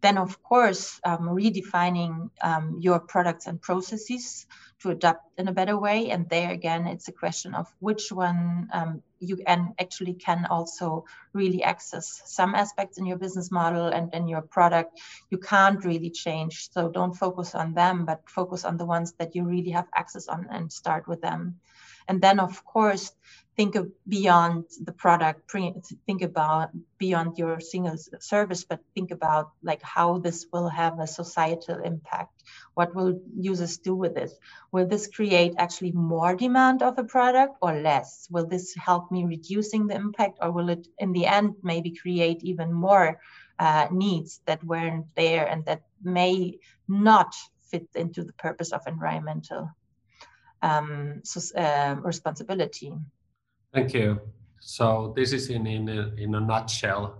Then 0.00 0.16
of 0.16 0.42
course 0.42 1.00
um, 1.04 1.28
redefining 1.28 2.30
um, 2.42 2.78
your 2.80 3.00
products 3.00 3.46
and 3.46 3.60
processes 3.60 4.46
to 4.80 4.90
adapt 4.90 5.38
in 5.38 5.48
a 5.48 5.52
better 5.52 5.76
way. 5.76 6.10
And 6.10 6.28
there 6.28 6.50
again 6.50 6.86
it's 6.86 7.08
a 7.08 7.12
question 7.12 7.54
of 7.54 7.66
which 7.80 8.10
one 8.10 8.68
um, 8.72 9.02
you 9.20 9.36
can 9.36 9.74
actually 9.80 10.14
can 10.14 10.46
also 10.50 11.04
really 11.32 11.62
access 11.62 12.22
some 12.24 12.54
aspects 12.54 12.98
in 12.98 13.06
your 13.06 13.18
business 13.18 13.50
model 13.50 13.86
and 13.88 14.14
in 14.14 14.28
your 14.28 14.42
product. 14.42 15.00
You 15.30 15.38
can't 15.38 15.84
really 15.84 16.10
change 16.10 16.70
so 16.72 16.88
don't 16.88 17.14
focus 17.14 17.54
on 17.54 17.74
them 17.74 18.04
but 18.04 18.28
focus 18.28 18.64
on 18.64 18.76
the 18.76 18.86
ones 18.86 19.12
that 19.18 19.34
you 19.34 19.44
really 19.44 19.70
have 19.70 19.86
access 19.94 20.28
on 20.28 20.46
and 20.50 20.72
start 20.72 21.06
with 21.08 21.20
them 21.20 21.56
and 22.08 22.20
then 22.20 22.40
of 22.40 22.64
course 22.64 23.12
think 23.58 23.74
of 23.74 23.90
beyond 24.06 24.64
the 24.84 24.92
product 24.92 25.52
think 26.06 26.22
about 26.22 26.70
beyond 26.96 27.36
your 27.36 27.58
single 27.58 27.96
service 28.20 28.64
but 28.64 28.80
think 28.94 29.10
about 29.10 29.50
like 29.64 29.82
how 29.82 30.18
this 30.18 30.46
will 30.52 30.68
have 30.68 31.00
a 31.00 31.06
societal 31.06 31.80
impact. 31.82 32.42
What 32.74 32.94
will 32.94 33.20
users 33.36 33.78
do 33.78 33.94
with 33.96 34.14
this? 34.14 34.32
Will 34.70 34.86
this 34.86 35.08
create 35.08 35.54
actually 35.58 35.92
more 35.92 36.36
demand 36.36 36.82
of 36.82 36.98
a 36.98 37.04
product 37.04 37.56
or 37.60 37.80
less? 37.80 38.28
Will 38.30 38.46
this 38.46 38.76
help 38.76 39.10
me 39.10 39.24
reducing 39.24 39.88
the 39.88 39.96
impact 39.96 40.38
or 40.40 40.52
will 40.52 40.68
it 40.68 40.86
in 40.98 41.12
the 41.12 41.26
end 41.26 41.56
maybe 41.62 41.90
create 41.90 42.44
even 42.44 42.72
more 42.72 43.20
uh, 43.58 43.88
needs 43.90 44.40
that 44.46 44.62
weren't 44.62 45.06
there 45.16 45.46
and 45.46 45.64
that 45.64 45.82
may 46.00 46.58
not 46.86 47.34
fit 47.70 47.88
into 47.96 48.22
the 48.22 48.32
purpose 48.34 48.72
of 48.72 48.86
environmental 48.86 49.68
um, 50.62 51.22
uh, 51.56 51.96
responsibility 52.02 52.92
Thank 53.72 53.92
you. 53.92 54.20
So 54.60 55.12
this 55.14 55.32
is 55.32 55.50
in, 55.50 55.66
in, 55.66 55.88
a, 55.88 56.14
in 56.16 56.34
a 56.34 56.40
nutshell 56.40 57.18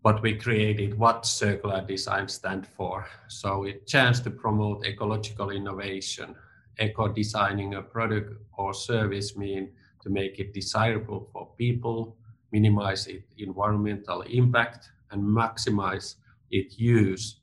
what 0.00 0.22
we 0.22 0.36
created, 0.36 0.96
what 0.96 1.26
circular 1.26 1.84
design 1.84 2.28
stand 2.28 2.64
for. 2.64 3.06
So 3.26 3.64
it 3.64 3.86
chance 3.86 4.20
to 4.20 4.30
promote 4.30 4.86
ecological 4.86 5.50
innovation. 5.50 6.36
Eco 6.78 7.08
designing 7.08 7.74
a 7.74 7.82
product 7.82 8.34
or 8.56 8.72
service 8.72 9.36
mean 9.36 9.72
to 10.02 10.08
make 10.08 10.38
it 10.38 10.54
desirable 10.54 11.28
for 11.32 11.48
people, 11.58 12.16
minimize 12.52 13.08
its 13.08 13.24
environmental 13.38 14.22
impact, 14.22 14.90
and 15.10 15.20
maximize 15.22 16.14
its 16.50 16.78
use 16.78 17.40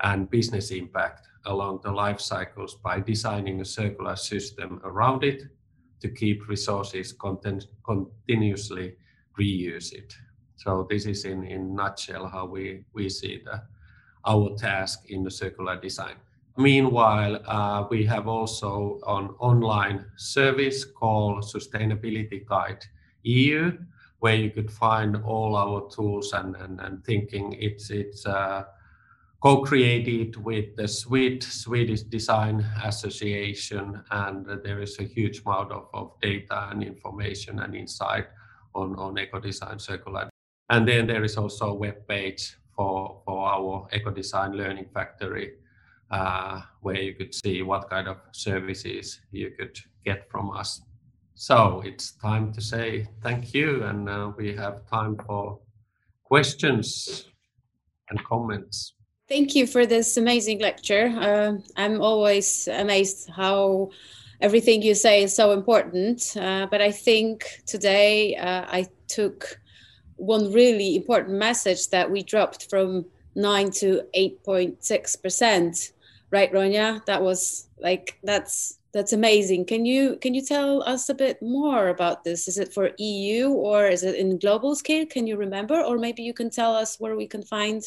and 0.00 0.28
business 0.28 0.70
impact 0.72 1.28
along 1.46 1.80
the 1.82 1.90
life 1.90 2.20
cycles 2.20 2.74
by 2.74 3.00
designing 3.00 3.60
a 3.60 3.64
circular 3.64 4.16
system 4.16 4.80
around 4.84 5.24
it 5.24 5.42
to 6.00 6.08
keep 6.08 6.48
resources 6.48 7.12
content, 7.12 7.66
continuously 7.84 8.96
reuse 9.38 9.92
it. 9.92 10.14
So 10.56 10.86
this 10.88 11.06
is 11.06 11.24
in 11.24 11.44
in 11.44 11.74
nutshell 11.74 12.26
how 12.28 12.46
we 12.46 12.84
we 12.92 13.08
see 13.08 13.42
the 13.44 13.62
our 14.26 14.56
task 14.56 15.10
in 15.10 15.22
the 15.22 15.30
circular 15.30 15.80
design. 15.80 16.16
Meanwhile, 16.56 17.42
uh, 17.46 17.86
we 17.90 18.04
have 18.04 18.28
also 18.28 19.00
an 19.06 19.30
online 19.40 20.06
service 20.16 20.84
called 20.84 21.42
Sustainability 21.42 22.46
Guide 22.46 22.84
EU, 23.24 23.76
where 24.20 24.36
you 24.36 24.50
could 24.50 24.70
find 24.70 25.16
all 25.16 25.56
our 25.56 25.90
tools 25.90 26.32
and, 26.32 26.54
and, 26.56 26.80
and 26.80 27.04
thinking. 27.04 27.54
It's 27.58 27.90
it's 27.90 28.24
uh, 28.24 28.64
co-created 29.44 30.36
with 30.42 30.74
the 30.74 30.84
SVID, 30.84 31.42
Swedish 31.42 32.00
Design 32.00 32.64
Association, 32.82 34.02
and 34.10 34.46
there 34.64 34.80
is 34.80 34.98
a 34.98 35.02
huge 35.02 35.42
amount 35.44 35.70
of, 35.70 35.86
of 35.92 36.18
data 36.22 36.68
and 36.70 36.82
information 36.82 37.58
and 37.58 37.76
insight 37.76 38.24
on, 38.74 38.96
on 38.96 39.18
eco-design 39.18 39.78
circular. 39.78 40.30
And 40.70 40.88
then 40.88 41.06
there 41.06 41.22
is 41.22 41.36
also 41.36 41.66
a 41.66 41.74
web 41.74 42.08
page 42.08 42.56
for, 42.74 43.20
for 43.26 43.46
our 43.46 43.86
eco-design 43.92 44.52
learning 44.52 44.86
factory, 44.94 45.56
uh, 46.10 46.62
where 46.80 47.02
you 47.02 47.12
could 47.12 47.34
see 47.34 47.60
what 47.60 47.90
kind 47.90 48.08
of 48.08 48.16
services 48.32 49.20
you 49.30 49.50
could 49.50 49.78
get 50.06 50.30
from 50.30 50.52
us. 50.52 50.80
So 51.34 51.82
it's 51.84 52.12
time 52.12 52.50
to 52.54 52.62
say 52.62 53.08
thank 53.22 53.52
you, 53.52 53.84
and 53.84 54.08
uh, 54.08 54.32
we 54.38 54.56
have 54.56 54.88
time 54.88 55.18
for 55.18 55.58
questions 56.24 57.28
and 58.08 58.24
comments. 58.24 58.94
Thank 59.34 59.56
you 59.56 59.66
for 59.66 59.84
this 59.84 60.16
amazing 60.16 60.60
lecture. 60.60 61.06
Uh, 61.08 61.54
I'm 61.74 62.00
always 62.00 62.68
amazed 62.68 63.28
how 63.28 63.90
everything 64.40 64.80
you 64.80 64.94
say 64.94 65.24
is 65.24 65.34
so 65.34 65.50
important. 65.50 66.36
Uh, 66.36 66.68
but 66.70 66.80
I 66.80 66.92
think 66.92 67.44
today 67.66 68.36
uh, 68.36 68.64
I 68.68 68.86
took 69.08 69.60
one 70.14 70.52
really 70.52 70.94
important 70.94 71.36
message 71.36 71.88
that 71.88 72.08
we 72.08 72.22
dropped 72.22 72.70
from 72.70 73.06
9 73.34 73.72
to 73.82 74.02
8.6%. 74.16 75.92
Right, 76.30 76.52
Ronja? 76.52 77.04
That 77.06 77.20
was 77.20 77.66
like, 77.80 78.16
that's 78.22 78.78
that's 78.92 79.12
amazing. 79.12 79.64
Can 79.64 79.84
you 79.84 80.16
can 80.18 80.34
you 80.34 80.42
tell 80.42 80.80
us 80.84 81.08
a 81.08 81.14
bit 81.14 81.42
more 81.42 81.88
about 81.88 82.22
this? 82.22 82.46
Is 82.46 82.58
it 82.58 82.72
for 82.72 82.92
EU 82.98 83.48
or 83.48 83.88
is 83.88 84.04
it 84.04 84.14
in 84.14 84.38
global 84.38 84.76
scale? 84.76 85.04
Can 85.06 85.26
you 85.26 85.36
remember? 85.36 85.82
Or 85.82 85.98
maybe 85.98 86.22
you 86.22 86.32
can 86.32 86.50
tell 86.50 86.76
us 86.76 87.00
where 87.00 87.16
we 87.16 87.26
can 87.26 87.42
find 87.42 87.82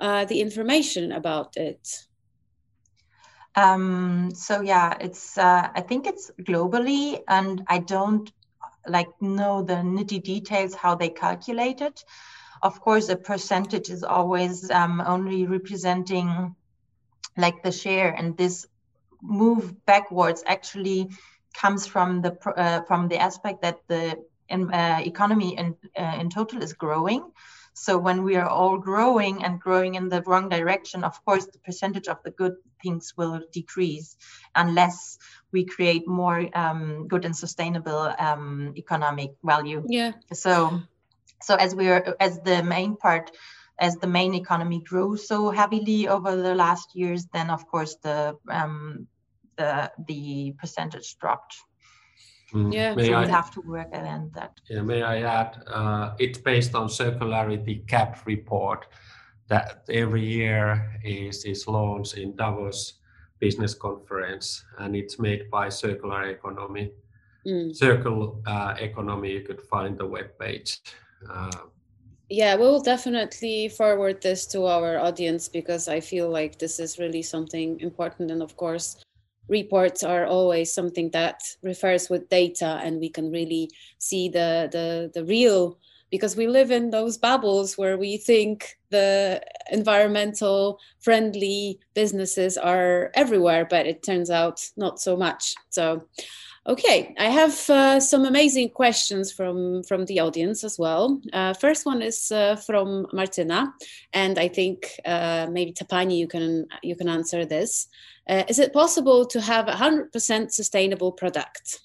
uh, 0.00 0.24
the 0.24 0.40
information 0.40 1.12
about 1.12 1.56
it? 1.56 2.06
Um, 3.54 4.30
so 4.34 4.60
yeah, 4.60 4.96
it's 5.00 5.36
uh, 5.36 5.68
I 5.74 5.80
think 5.80 6.06
it's 6.06 6.30
globally, 6.40 7.20
and 7.26 7.64
I 7.66 7.78
don't 7.78 8.30
like 8.86 9.08
know 9.20 9.62
the 9.62 9.74
nitty 9.74 10.22
details 10.22 10.74
how 10.74 10.94
they 10.94 11.08
calculate 11.08 11.80
it. 11.80 12.04
Of 12.62 12.80
course, 12.80 13.08
a 13.08 13.16
percentage 13.16 13.90
is 13.90 14.04
always 14.04 14.70
um, 14.70 15.00
only 15.04 15.46
representing 15.46 16.54
like 17.36 17.62
the 17.62 17.72
share, 17.72 18.12
and 18.12 18.36
this 18.36 18.66
move 19.22 19.84
backwards 19.86 20.44
actually 20.46 21.10
comes 21.54 21.86
from 21.86 22.22
the 22.22 22.36
uh, 22.56 22.82
from 22.82 23.08
the 23.08 23.18
aspect 23.18 23.62
that 23.62 23.80
the 23.88 24.22
in, 24.48 24.72
uh, 24.72 25.00
economy 25.04 25.56
in 25.56 25.74
uh, 25.98 26.16
in 26.20 26.30
total 26.30 26.62
is 26.62 26.72
growing 26.74 27.32
So 27.78 27.96
when 27.96 28.22
we 28.24 28.36
are 28.36 28.48
all 28.48 28.78
growing 28.78 29.44
and 29.44 29.60
growing 29.60 29.94
in 29.94 30.08
the 30.08 30.22
wrong 30.22 30.48
direction, 30.48 31.04
of 31.04 31.24
course, 31.24 31.46
the 31.46 31.58
percentage 31.60 32.08
of 32.08 32.22
the 32.24 32.30
good 32.30 32.56
things 32.82 33.14
will 33.16 33.40
decrease 33.52 34.16
unless 34.54 35.18
we 35.52 35.64
create 35.64 36.06
more 36.06 36.48
um, 36.54 37.08
good 37.08 37.24
and 37.24 37.36
sustainable 37.36 38.14
um, 38.18 38.74
economic 38.76 39.30
value. 39.44 39.84
Yeah. 39.88 40.12
So, 40.32 40.82
so 41.42 41.54
as 41.54 41.74
we 41.74 41.88
are 41.88 42.16
as 42.20 42.40
the 42.40 42.62
main 42.62 42.96
part 42.96 43.30
as 43.78 43.96
the 43.96 44.08
main 44.08 44.34
economy 44.34 44.80
grew 44.80 45.16
so 45.16 45.50
heavily 45.50 46.08
over 46.08 46.34
the 46.34 46.54
last 46.54 46.96
years, 46.96 47.26
then 47.32 47.48
of 47.48 47.66
course 47.68 47.94
the 48.02 48.36
um, 48.50 49.06
the 49.56 49.90
the 50.06 50.54
percentage 50.58 51.16
dropped. 51.18 51.56
Mm. 52.52 52.72
Yeah, 52.72 52.94
may 52.94 53.06
so 53.06 53.14
I, 53.14 53.24
we 53.24 53.30
have 53.30 53.50
to 53.52 53.60
work 53.60 53.88
around 53.92 54.32
that. 54.34 54.52
Yeah, 54.68 54.82
may 54.82 55.02
I 55.02 55.22
add? 55.22 55.62
Uh, 55.66 56.14
it's 56.18 56.38
based 56.38 56.74
on 56.74 56.88
circularity 56.88 57.86
Gap 57.86 58.26
report 58.26 58.86
that 59.48 59.84
every 59.90 60.24
year 60.24 61.00
is 61.04 61.44
is 61.44 61.68
launched 61.68 62.14
in 62.16 62.36
Davos 62.36 62.94
business 63.38 63.74
conference, 63.74 64.64
and 64.78 64.96
it's 64.96 65.18
made 65.18 65.50
by 65.50 65.68
Circular 65.68 66.22
Economy. 66.30 66.90
Mm. 67.46 67.74
Circle 67.74 68.42
uh, 68.46 68.74
Economy, 68.78 69.32
you 69.32 69.42
could 69.42 69.60
find 69.60 69.96
the 69.98 70.06
web 70.06 70.38
page. 70.38 70.80
Uh, 71.28 71.50
yeah 72.30 72.54
we'll 72.54 72.80
definitely 72.80 73.68
forward 73.68 74.20
this 74.20 74.46
to 74.46 74.66
our 74.66 74.98
audience 74.98 75.48
because 75.48 75.88
i 75.88 75.98
feel 75.98 76.28
like 76.28 76.58
this 76.58 76.78
is 76.78 76.98
really 76.98 77.22
something 77.22 77.80
important 77.80 78.30
and 78.30 78.42
of 78.42 78.56
course 78.56 79.02
reports 79.48 80.02
are 80.02 80.26
always 80.26 80.72
something 80.72 81.10
that 81.10 81.42
refers 81.62 82.08
with 82.08 82.28
data 82.28 82.80
and 82.82 83.00
we 83.00 83.08
can 83.08 83.30
really 83.30 83.70
see 83.98 84.28
the 84.28 84.68
the, 84.72 85.10
the 85.14 85.24
real 85.24 85.78
because 86.10 86.36
we 86.36 86.46
live 86.46 86.70
in 86.70 86.90
those 86.90 87.18
bubbles 87.18 87.76
where 87.76 87.98
we 87.98 88.16
think 88.16 88.78
the 88.90 89.42
environmental 89.70 90.78
friendly 91.00 91.78
businesses 91.94 92.56
are 92.56 93.10
everywhere 93.14 93.66
but 93.68 93.86
it 93.86 94.02
turns 94.02 94.30
out 94.30 94.66
not 94.76 95.00
so 95.00 95.16
much. 95.16 95.54
So 95.70 96.06
Okay, 96.68 97.14
I 97.18 97.30
have 97.30 97.70
uh, 97.70 97.98
some 97.98 98.26
amazing 98.26 98.68
questions 98.68 99.32
from 99.32 99.82
from 99.84 100.04
the 100.04 100.20
audience 100.20 100.64
as 100.64 100.78
well. 100.78 101.18
Uh, 101.32 101.54
first 101.54 101.86
one 101.86 102.02
is 102.02 102.30
uh, 102.30 102.56
from 102.56 103.06
Martina, 103.10 103.72
and 104.12 104.38
I 104.38 104.48
think 104.48 104.86
uh, 105.06 105.46
maybe 105.50 105.72
Tapani, 105.72 106.18
you 106.18 106.28
can 106.28 106.66
you 106.82 106.94
can 106.94 107.08
answer 107.08 107.46
this. 107.46 107.88
Uh, 108.28 108.44
is 108.48 108.58
it 108.58 108.74
possible 108.74 109.24
to 109.24 109.40
have 109.40 109.66
a 109.66 109.76
hundred 109.76 110.12
percent 110.12 110.52
sustainable 110.52 111.10
product? 111.10 111.80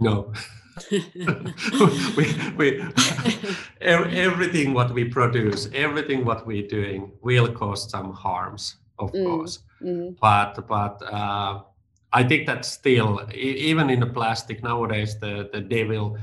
No. 0.00 0.32
we, 2.16 2.24
we 2.56 2.82
everything 3.82 4.72
what 4.72 4.94
we 4.94 5.04
produce, 5.04 5.68
everything 5.74 6.24
what 6.24 6.46
we're 6.46 6.68
doing 6.68 7.12
will 7.20 7.52
cause 7.52 7.90
some 7.90 8.14
harms, 8.14 8.76
of 8.98 9.12
mm. 9.12 9.26
course. 9.26 9.58
Mm. 9.82 10.16
But 10.20 10.66
but 10.66 11.02
uh, 11.02 11.60
I 12.12 12.22
think 12.24 12.46
that 12.46 12.64
still, 12.64 13.20
even 13.34 13.90
in 13.90 14.00
the 14.00 14.06
plastic 14.06 14.62
nowadays, 14.62 15.18
the, 15.18 15.50
the 15.52 15.60
devil, 15.60 16.16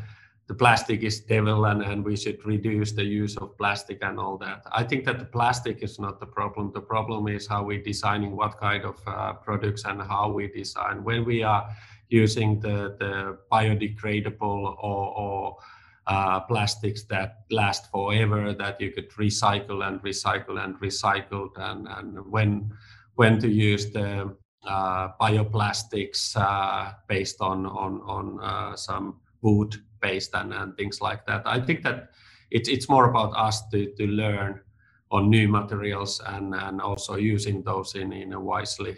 the 0.47 0.55
plastic 0.55 1.03
is 1.03 1.19
devil, 1.19 1.65
and, 1.65 1.81
and 1.81 2.03
we 2.03 2.15
should 2.15 2.43
reduce 2.45 2.91
the 2.91 3.03
use 3.03 3.37
of 3.37 3.57
plastic 3.57 3.99
and 4.01 4.19
all 4.19 4.37
that. 4.37 4.63
I 4.71 4.83
think 4.83 5.05
that 5.05 5.19
the 5.19 5.25
plastic 5.25 5.83
is 5.83 5.99
not 5.99 6.19
the 6.19 6.25
problem. 6.25 6.71
The 6.73 6.81
problem 6.81 7.27
is 7.27 7.47
how 7.47 7.63
we're 7.63 7.83
designing 7.83 8.35
what 8.35 8.59
kind 8.59 8.83
of 8.83 8.99
uh, 9.05 9.33
products 9.33 9.85
and 9.85 10.01
how 10.01 10.31
we 10.31 10.47
design. 10.47 11.03
When 11.03 11.25
we 11.25 11.43
are 11.43 11.69
using 12.09 12.59
the, 12.59 12.95
the 12.99 13.37
biodegradable 13.51 14.41
or, 14.41 15.17
or 15.17 15.57
uh, 16.07 16.39
plastics 16.41 17.03
that 17.05 17.45
last 17.49 17.89
forever, 17.91 18.53
that 18.53 18.79
you 18.79 18.91
could 18.91 19.09
recycle 19.11 19.87
and 19.87 20.01
recycle 20.01 20.63
and 20.63 20.79
recycle, 20.79 21.49
and, 21.57 21.87
and 21.87 22.25
when 22.31 22.71
when 23.15 23.39
to 23.39 23.47
use 23.47 23.91
the 23.91 24.35
bioplastics 25.19 26.35
uh, 26.35 26.93
based 27.07 27.41
on 27.41 27.65
on 27.65 28.01
on 28.01 28.39
uh, 28.41 28.75
some 28.75 29.19
wood 29.41 29.75
based 30.01 30.33
and, 30.33 30.53
and 30.53 30.75
things 30.77 31.01
like 31.01 31.25
that. 31.25 31.43
I 31.45 31.59
think 31.59 31.83
that 31.83 32.09
it's 32.51 32.69
it's 32.69 32.89
more 32.89 33.09
about 33.09 33.35
us 33.35 33.67
to 33.69 33.91
to 33.95 34.07
learn 34.07 34.61
on 35.11 35.29
new 35.29 35.47
materials 35.47 36.21
and 36.25 36.53
and 36.55 36.81
also 36.81 37.15
using 37.15 37.63
those 37.63 37.95
in 37.95 38.13
in 38.13 38.33
a 38.33 38.39
wisely 38.39 38.97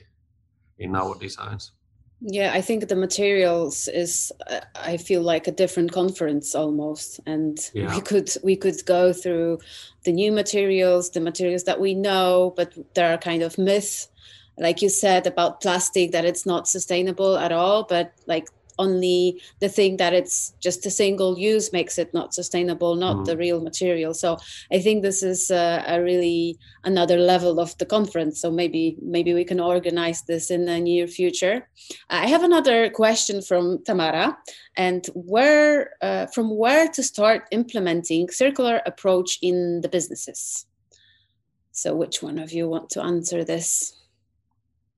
in 0.80 0.96
our 0.96 1.16
designs. 1.16 1.72
Yeah, 2.20 2.52
I 2.54 2.62
think 2.62 2.88
the 2.88 2.96
materials 2.96 3.88
is 3.88 4.32
I 4.76 4.98
feel 4.98 5.22
like 5.22 5.48
a 5.48 5.52
different 5.52 5.92
conference 5.92 6.56
almost, 6.56 7.20
and 7.28 7.60
yeah. 7.74 7.94
we 7.94 8.02
could 8.02 8.30
we 8.44 8.56
could 8.56 8.84
go 8.86 9.14
through 9.14 9.60
the 10.04 10.12
new 10.12 10.32
materials, 10.32 11.12
the 11.12 11.20
materials 11.20 11.66
that 11.66 11.80
we 11.80 11.94
know, 11.94 12.54
but 12.56 12.74
there 12.96 13.14
are 13.14 13.20
kind 13.20 13.44
of 13.44 13.58
myths 13.58 14.08
like 14.58 14.82
you 14.82 14.90
said 14.90 15.28
about 15.28 15.62
plastic 15.62 16.12
that 16.12 16.26
it's 16.26 16.46
not 16.46 16.68
sustainable 16.68 17.38
at 17.38 17.52
all 17.52 17.84
but 17.84 18.14
like 18.26 18.48
only 18.80 19.42
the 19.60 19.70
thing 19.70 19.98
that 19.98 20.14
it's 20.14 20.54
just 20.60 20.86
a 20.86 20.92
single 20.92 21.38
use 21.38 21.74
makes 21.74 21.98
it 21.98 22.14
not 22.14 22.34
sustainable 22.34 22.96
not 22.96 23.18
mm. 23.18 23.26
the 23.26 23.38
real 23.38 23.62
material. 23.62 24.14
So 24.14 24.38
i 24.72 24.80
think 24.80 25.02
this 25.02 25.24
is 25.24 25.50
a, 25.52 25.84
a, 25.88 26.02
really 26.02 26.58
another 26.84 27.18
level 27.18 27.60
of 27.60 27.78
the 27.78 27.86
conference. 27.86 28.40
So 28.42 28.52
maybe 28.52 28.98
maybe 29.02 29.34
we 29.34 29.44
can 29.44 29.60
organize 29.60 30.22
this 30.24 30.52
in 30.52 30.66
the 30.66 30.80
near 30.80 31.08
future. 31.08 31.70
I 32.10 32.28
have 32.28 32.44
another 32.44 32.90
question 32.90 33.42
from 33.42 33.84
tamara. 33.84 34.38
And 34.76 35.06
where 35.16 35.92
uh, 36.02 36.28
from 36.28 36.56
where 36.56 36.88
to 36.90 37.04
start 37.04 37.48
implementing 37.52 38.30
circular 38.30 38.82
approach 38.86 39.40
in 39.42 39.82
the 39.82 39.90
businesses? 39.90 40.66
So 41.72 41.96
which 41.96 42.22
one 42.22 42.40
of 42.40 42.52
you 42.52 42.68
want 42.70 42.90
to 42.92 43.04
answer 43.04 43.44
this 43.44 43.98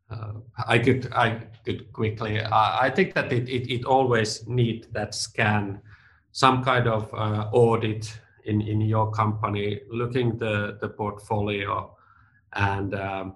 uh, 0.10 0.34
I 0.68 0.80
could 0.80 1.12
I 1.14 1.42
could 1.66 1.92
quickly. 1.94 2.42
I, 2.42 2.88
I 2.88 2.90
think 2.90 3.14
that 3.14 3.32
it, 3.32 3.48
it, 3.48 3.72
it 3.72 3.86
always 3.86 4.48
need 4.48 4.88
that 4.92 5.14
scan, 5.14 5.82
some 6.32 6.64
kind 6.64 6.88
of 6.88 7.14
uh, 7.14 7.50
audit 7.52 8.20
in 8.46 8.62
in 8.62 8.82
your 8.82 9.12
company, 9.12 9.82
looking 9.90 10.38
the 10.38 10.78
the 10.82 10.90
portfolio, 10.90 11.96
and 12.54 12.96
um, 12.96 13.36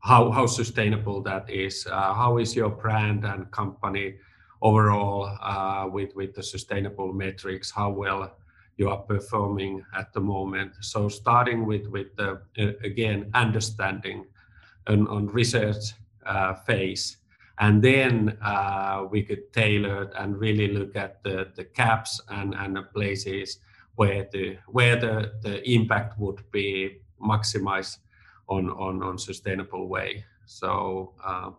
how 0.00 0.30
how 0.30 0.46
sustainable 0.46 1.22
that 1.22 1.48
is. 1.48 1.86
Uh, 1.86 2.12
how 2.12 2.38
is 2.38 2.54
your 2.54 2.70
brand 2.70 3.24
and 3.24 3.50
company 3.50 4.16
overall 4.60 5.30
uh, 5.40 5.88
with 5.88 6.14
with 6.14 6.34
the 6.34 6.42
sustainable 6.42 7.12
metrics? 7.14 7.70
How 7.70 7.90
well 7.90 8.36
you 8.76 8.90
are 8.90 8.98
performing 8.98 9.82
at 9.96 10.12
the 10.12 10.20
moment? 10.20 10.72
So 10.80 11.08
starting 11.08 11.64
with 11.64 11.86
with 11.86 12.14
the 12.16 12.42
uh, 12.58 12.72
again 12.82 13.30
understanding 13.32 14.26
on, 14.86 15.08
on 15.08 15.26
research 15.28 15.92
uh, 16.26 16.54
phase. 16.54 17.18
And 17.58 17.82
then 17.82 18.36
uh, 18.42 19.06
we 19.10 19.22
could 19.22 19.52
tailor 19.52 20.10
and 20.18 20.36
really 20.36 20.68
look 20.68 20.96
at 20.96 21.22
the, 21.22 21.48
the 21.54 21.64
caps 21.64 22.20
and, 22.28 22.54
and 22.54 22.76
the 22.76 22.82
places 22.82 23.58
where 23.94 24.26
the 24.32 24.58
where 24.66 24.96
the, 24.96 25.34
the 25.42 25.62
impact 25.70 26.18
would 26.18 26.42
be 26.50 26.98
maximized 27.22 27.98
on, 28.48 28.70
on, 28.70 29.02
on 29.02 29.16
sustainable 29.18 29.86
way. 29.88 30.24
So 30.46 31.12
uh, 31.24 31.50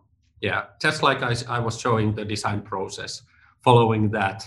yeah, 0.42 0.64
just 0.80 1.02
like 1.02 1.22
I, 1.22 1.34
I 1.48 1.58
was 1.58 1.80
showing 1.80 2.14
the 2.14 2.26
design 2.26 2.60
process, 2.60 3.22
following 3.62 4.10
that, 4.10 4.46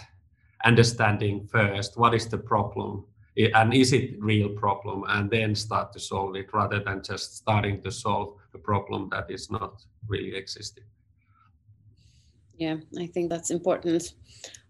understanding 0.65 1.47
first 1.47 1.97
what 1.97 2.13
is 2.13 2.27
the 2.27 2.37
problem 2.37 3.05
and 3.37 3.73
is 3.73 3.93
it 3.93 4.21
real 4.21 4.49
problem 4.49 5.05
and 5.07 5.29
then 5.29 5.55
start 5.55 5.93
to 5.93 5.99
solve 5.99 6.35
it 6.35 6.47
rather 6.53 6.79
than 6.79 7.01
just 7.01 7.37
starting 7.37 7.81
to 7.81 7.91
solve 7.91 8.33
a 8.53 8.57
problem 8.57 9.09
that 9.11 9.29
is 9.29 9.49
not 9.51 9.81
really 10.07 10.35
existing. 10.35 10.83
Yeah 12.57 12.77
i 12.99 13.07
think 13.07 13.29
that's 13.29 13.51
important. 13.51 14.13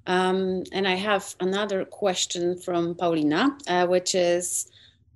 Um, 0.08 0.64
and 0.72 0.88
i 0.88 0.96
have 0.96 1.36
another 1.40 1.86
question 1.86 2.58
from 2.58 2.96
paulina 2.96 3.58
uh, 3.68 3.86
which 3.88 4.16
is 4.16 4.68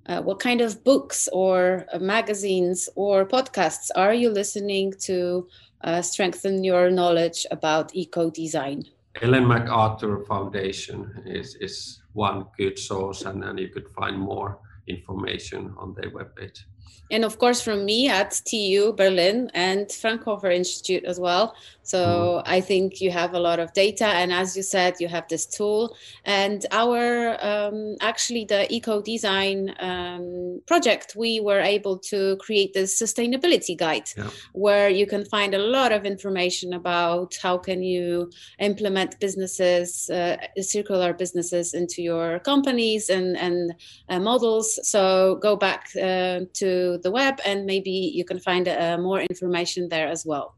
uh, 0.06 0.20
what 0.22 0.38
kind 0.38 0.60
of 0.60 0.84
books 0.84 1.28
or 1.32 1.86
uh, 1.92 1.98
magazines 1.98 2.88
or 2.94 3.24
podcasts 3.24 3.88
are 3.96 4.14
you 4.14 4.30
listening 4.30 4.92
to 5.00 5.48
uh, 5.82 6.02
strengthen 6.02 6.62
your 6.62 6.90
knowledge 6.90 7.46
about 7.50 7.94
eco 7.94 8.30
design 8.30 8.84
ellen 9.22 9.46
macarthur 9.46 10.24
foundation 10.26 11.22
is, 11.26 11.56
is 11.56 12.02
one 12.14 12.46
good 12.56 12.78
source, 12.78 13.22
and 13.22 13.42
then 13.42 13.58
you 13.58 13.68
could 13.68 13.88
find 13.90 14.18
more 14.18 14.58
information 14.86 15.74
on 15.76 15.94
their 15.94 16.10
webpage. 16.10 16.64
And 17.10 17.24
of 17.24 17.38
course 17.38 17.60
from 17.60 17.84
me 17.84 18.08
at 18.08 18.40
TU 18.44 18.92
Berlin 18.96 19.50
and 19.54 19.90
Fraunhofer 19.92 20.50
Institute 20.50 21.04
as 21.04 21.20
well. 21.20 21.54
So 21.84 21.98
mm. 21.98 22.42
I 22.46 22.60
think 22.62 23.00
you 23.02 23.10
have 23.10 23.34
a 23.34 23.38
lot 23.38 23.60
of 23.60 23.72
data, 23.74 24.06
and 24.06 24.32
as 24.32 24.56
you 24.56 24.62
said, 24.62 24.94
you 25.00 25.08
have 25.08 25.28
this 25.28 25.44
tool. 25.44 25.94
And 26.24 26.64
our 26.70 27.36
um, 27.44 27.96
actually 28.00 28.46
the 28.46 28.72
eco 28.74 29.02
design 29.02 29.74
um, 29.80 30.62
project, 30.66 31.14
we 31.14 31.40
were 31.40 31.60
able 31.60 31.98
to 32.10 32.36
create 32.38 32.72
this 32.72 32.98
sustainability 33.00 33.76
guide, 33.76 34.08
yeah. 34.16 34.30
where 34.52 34.88
you 34.88 35.06
can 35.06 35.26
find 35.26 35.54
a 35.54 35.58
lot 35.58 35.92
of 35.92 36.06
information 36.06 36.72
about 36.72 37.36
how 37.42 37.58
can 37.58 37.82
you 37.82 38.30
implement 38.58 39.20
businesses, 39.20 40.08
uh, 40.08 40.38
circular 40.62 41.12
businesses 41.12 41.74
into 41.74 42.00
your 42.02 42.38
companies 42.40 43.10
and 43.10 43.36
and 43.36 43.74
uh, 44.08 44.18
models. 44.18 44.80
So 44.88 45.36
go 45.42 45.54
back 45.54 45.90
uh, 45.96 46.40
to 46.60 46.73
the 47.02 47.10
web, 47.10 47.34
and 47.44 47.66
maybe 47.66 47.90
you 47.90 48.24
can 48.24 48.38
find 48.38 48.66
uh, 48.68 48.98
more 48.98 49.20
information 49.20 49.88
there 49.88 50.08
as 50.08 50.24
well. 50.26 50.54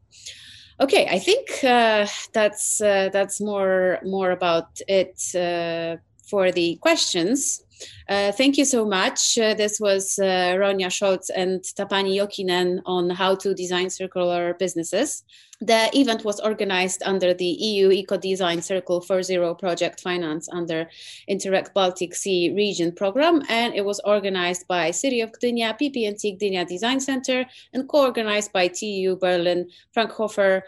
Okay, 0.79 1.07
I 1.17 1.19
think 1.19 1.63
uh, 1.63 2.05
that's 2.33 2.81
uh, 2.81 3.09
that's 3.11 3.41
more 3.41 3.99
more 4.03 4.31
about 4.31 4.79
it 4.87 5.15
uh, 5.35 5.97
for 6.29 6.51
the 6.51 6.77
questions. 6.81 7.63
Uh, 8.09 8.31
thank 8.31 8.57
you 8.57 8.65
so 8.65 8.85
much. 8.85 9.37
Uh, 9.37 9.53
this 9.53 9.79
was 9.79 10.17
uh, 10.19 10.55
Ronja 10.57 10.87
Scholz 10.87 11.29
and 11.35 11.61
Tapani 11.61 12.15
Jokinen 12.17 12.81
on 12.85 13.09
how 13.09 13.35
to 13.35 13.53
design 13.53 13.89
circular 13.89 14.53
businesses. 14.53 15.23
The 15.59 15.89
event 15.97 16.23
was 16.23 16.39
organized 16.39 17.01
under 17.03 17.33
the 17.33 17.45
EU 17.45 17.89
Eco 17.89 18.17
Design 18.17 18.61
Circle 18.61 19.01
for 19.01 19.23
Zero 19.23 19.55
project 19.55 19.99
finance 20.01 20.47
under 20.51 20.87
Interreg 21.27 21.73
Baltic 21.73 22.13
Sea 22.13 22.53
Region 22.55 22.91
program, 22.91 23.41
and 23.49 23.73
it 23.73 23.83
was 23.83 23.99
organized 24.05 24.67
by 24.67 24.91
City 24.91 25.21
of 25.21 25.31
Gdynia, 25.31 25.77
PPNT 25.79 26.39
Gdynia 26.39 26.67
Design 26.67 26.99
Center, 26.99 27.45
and 27.73 27.89
co-organized 27.89 28.53
by 28.53 28.67
TU 28.67 29.17
Berlin, 29.19 29.67
Fraunhofer, 29.93 30.63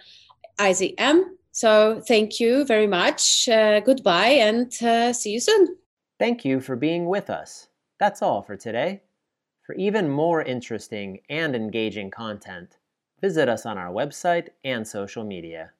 IZM. 0.59 1.23
So 1.51 2.01
thank 2.07 2.39
you 2.39 2.65
very 2.65 2.87
much. 2.87 3.47
Uh, 3.47 3.81
goodbye, 3.81 4.41
and 4.41 4.71
uh, 4.81 5.13
see 5.13 5.33
you 5.33 5.39
soon. 5.39 5.77
Thank 6.19 6.45
you 6.45 6.59
for 6.59 6.75
being 6.75 7.07
with 7.07 7.31
us. 7.31 7.69
That's 7.97 8.21
all 8.21 8.43
for 8.43 8.55
today. 8.55 9.01
For 9.63 9.73
even 9.75 10.09
more 10.09 10.43
interesting 10.43 11.21
and 11.29 11.55
engaging 11.55 12.11
content, 12.11 12.77
visit 13.21 13.49
us 13.49 13.65
on 13.65 13.77
our 13.79 13.91
website 13.91 14.49
and 14.63 14.87
social 14.87 15.23
media. 15.23 15.73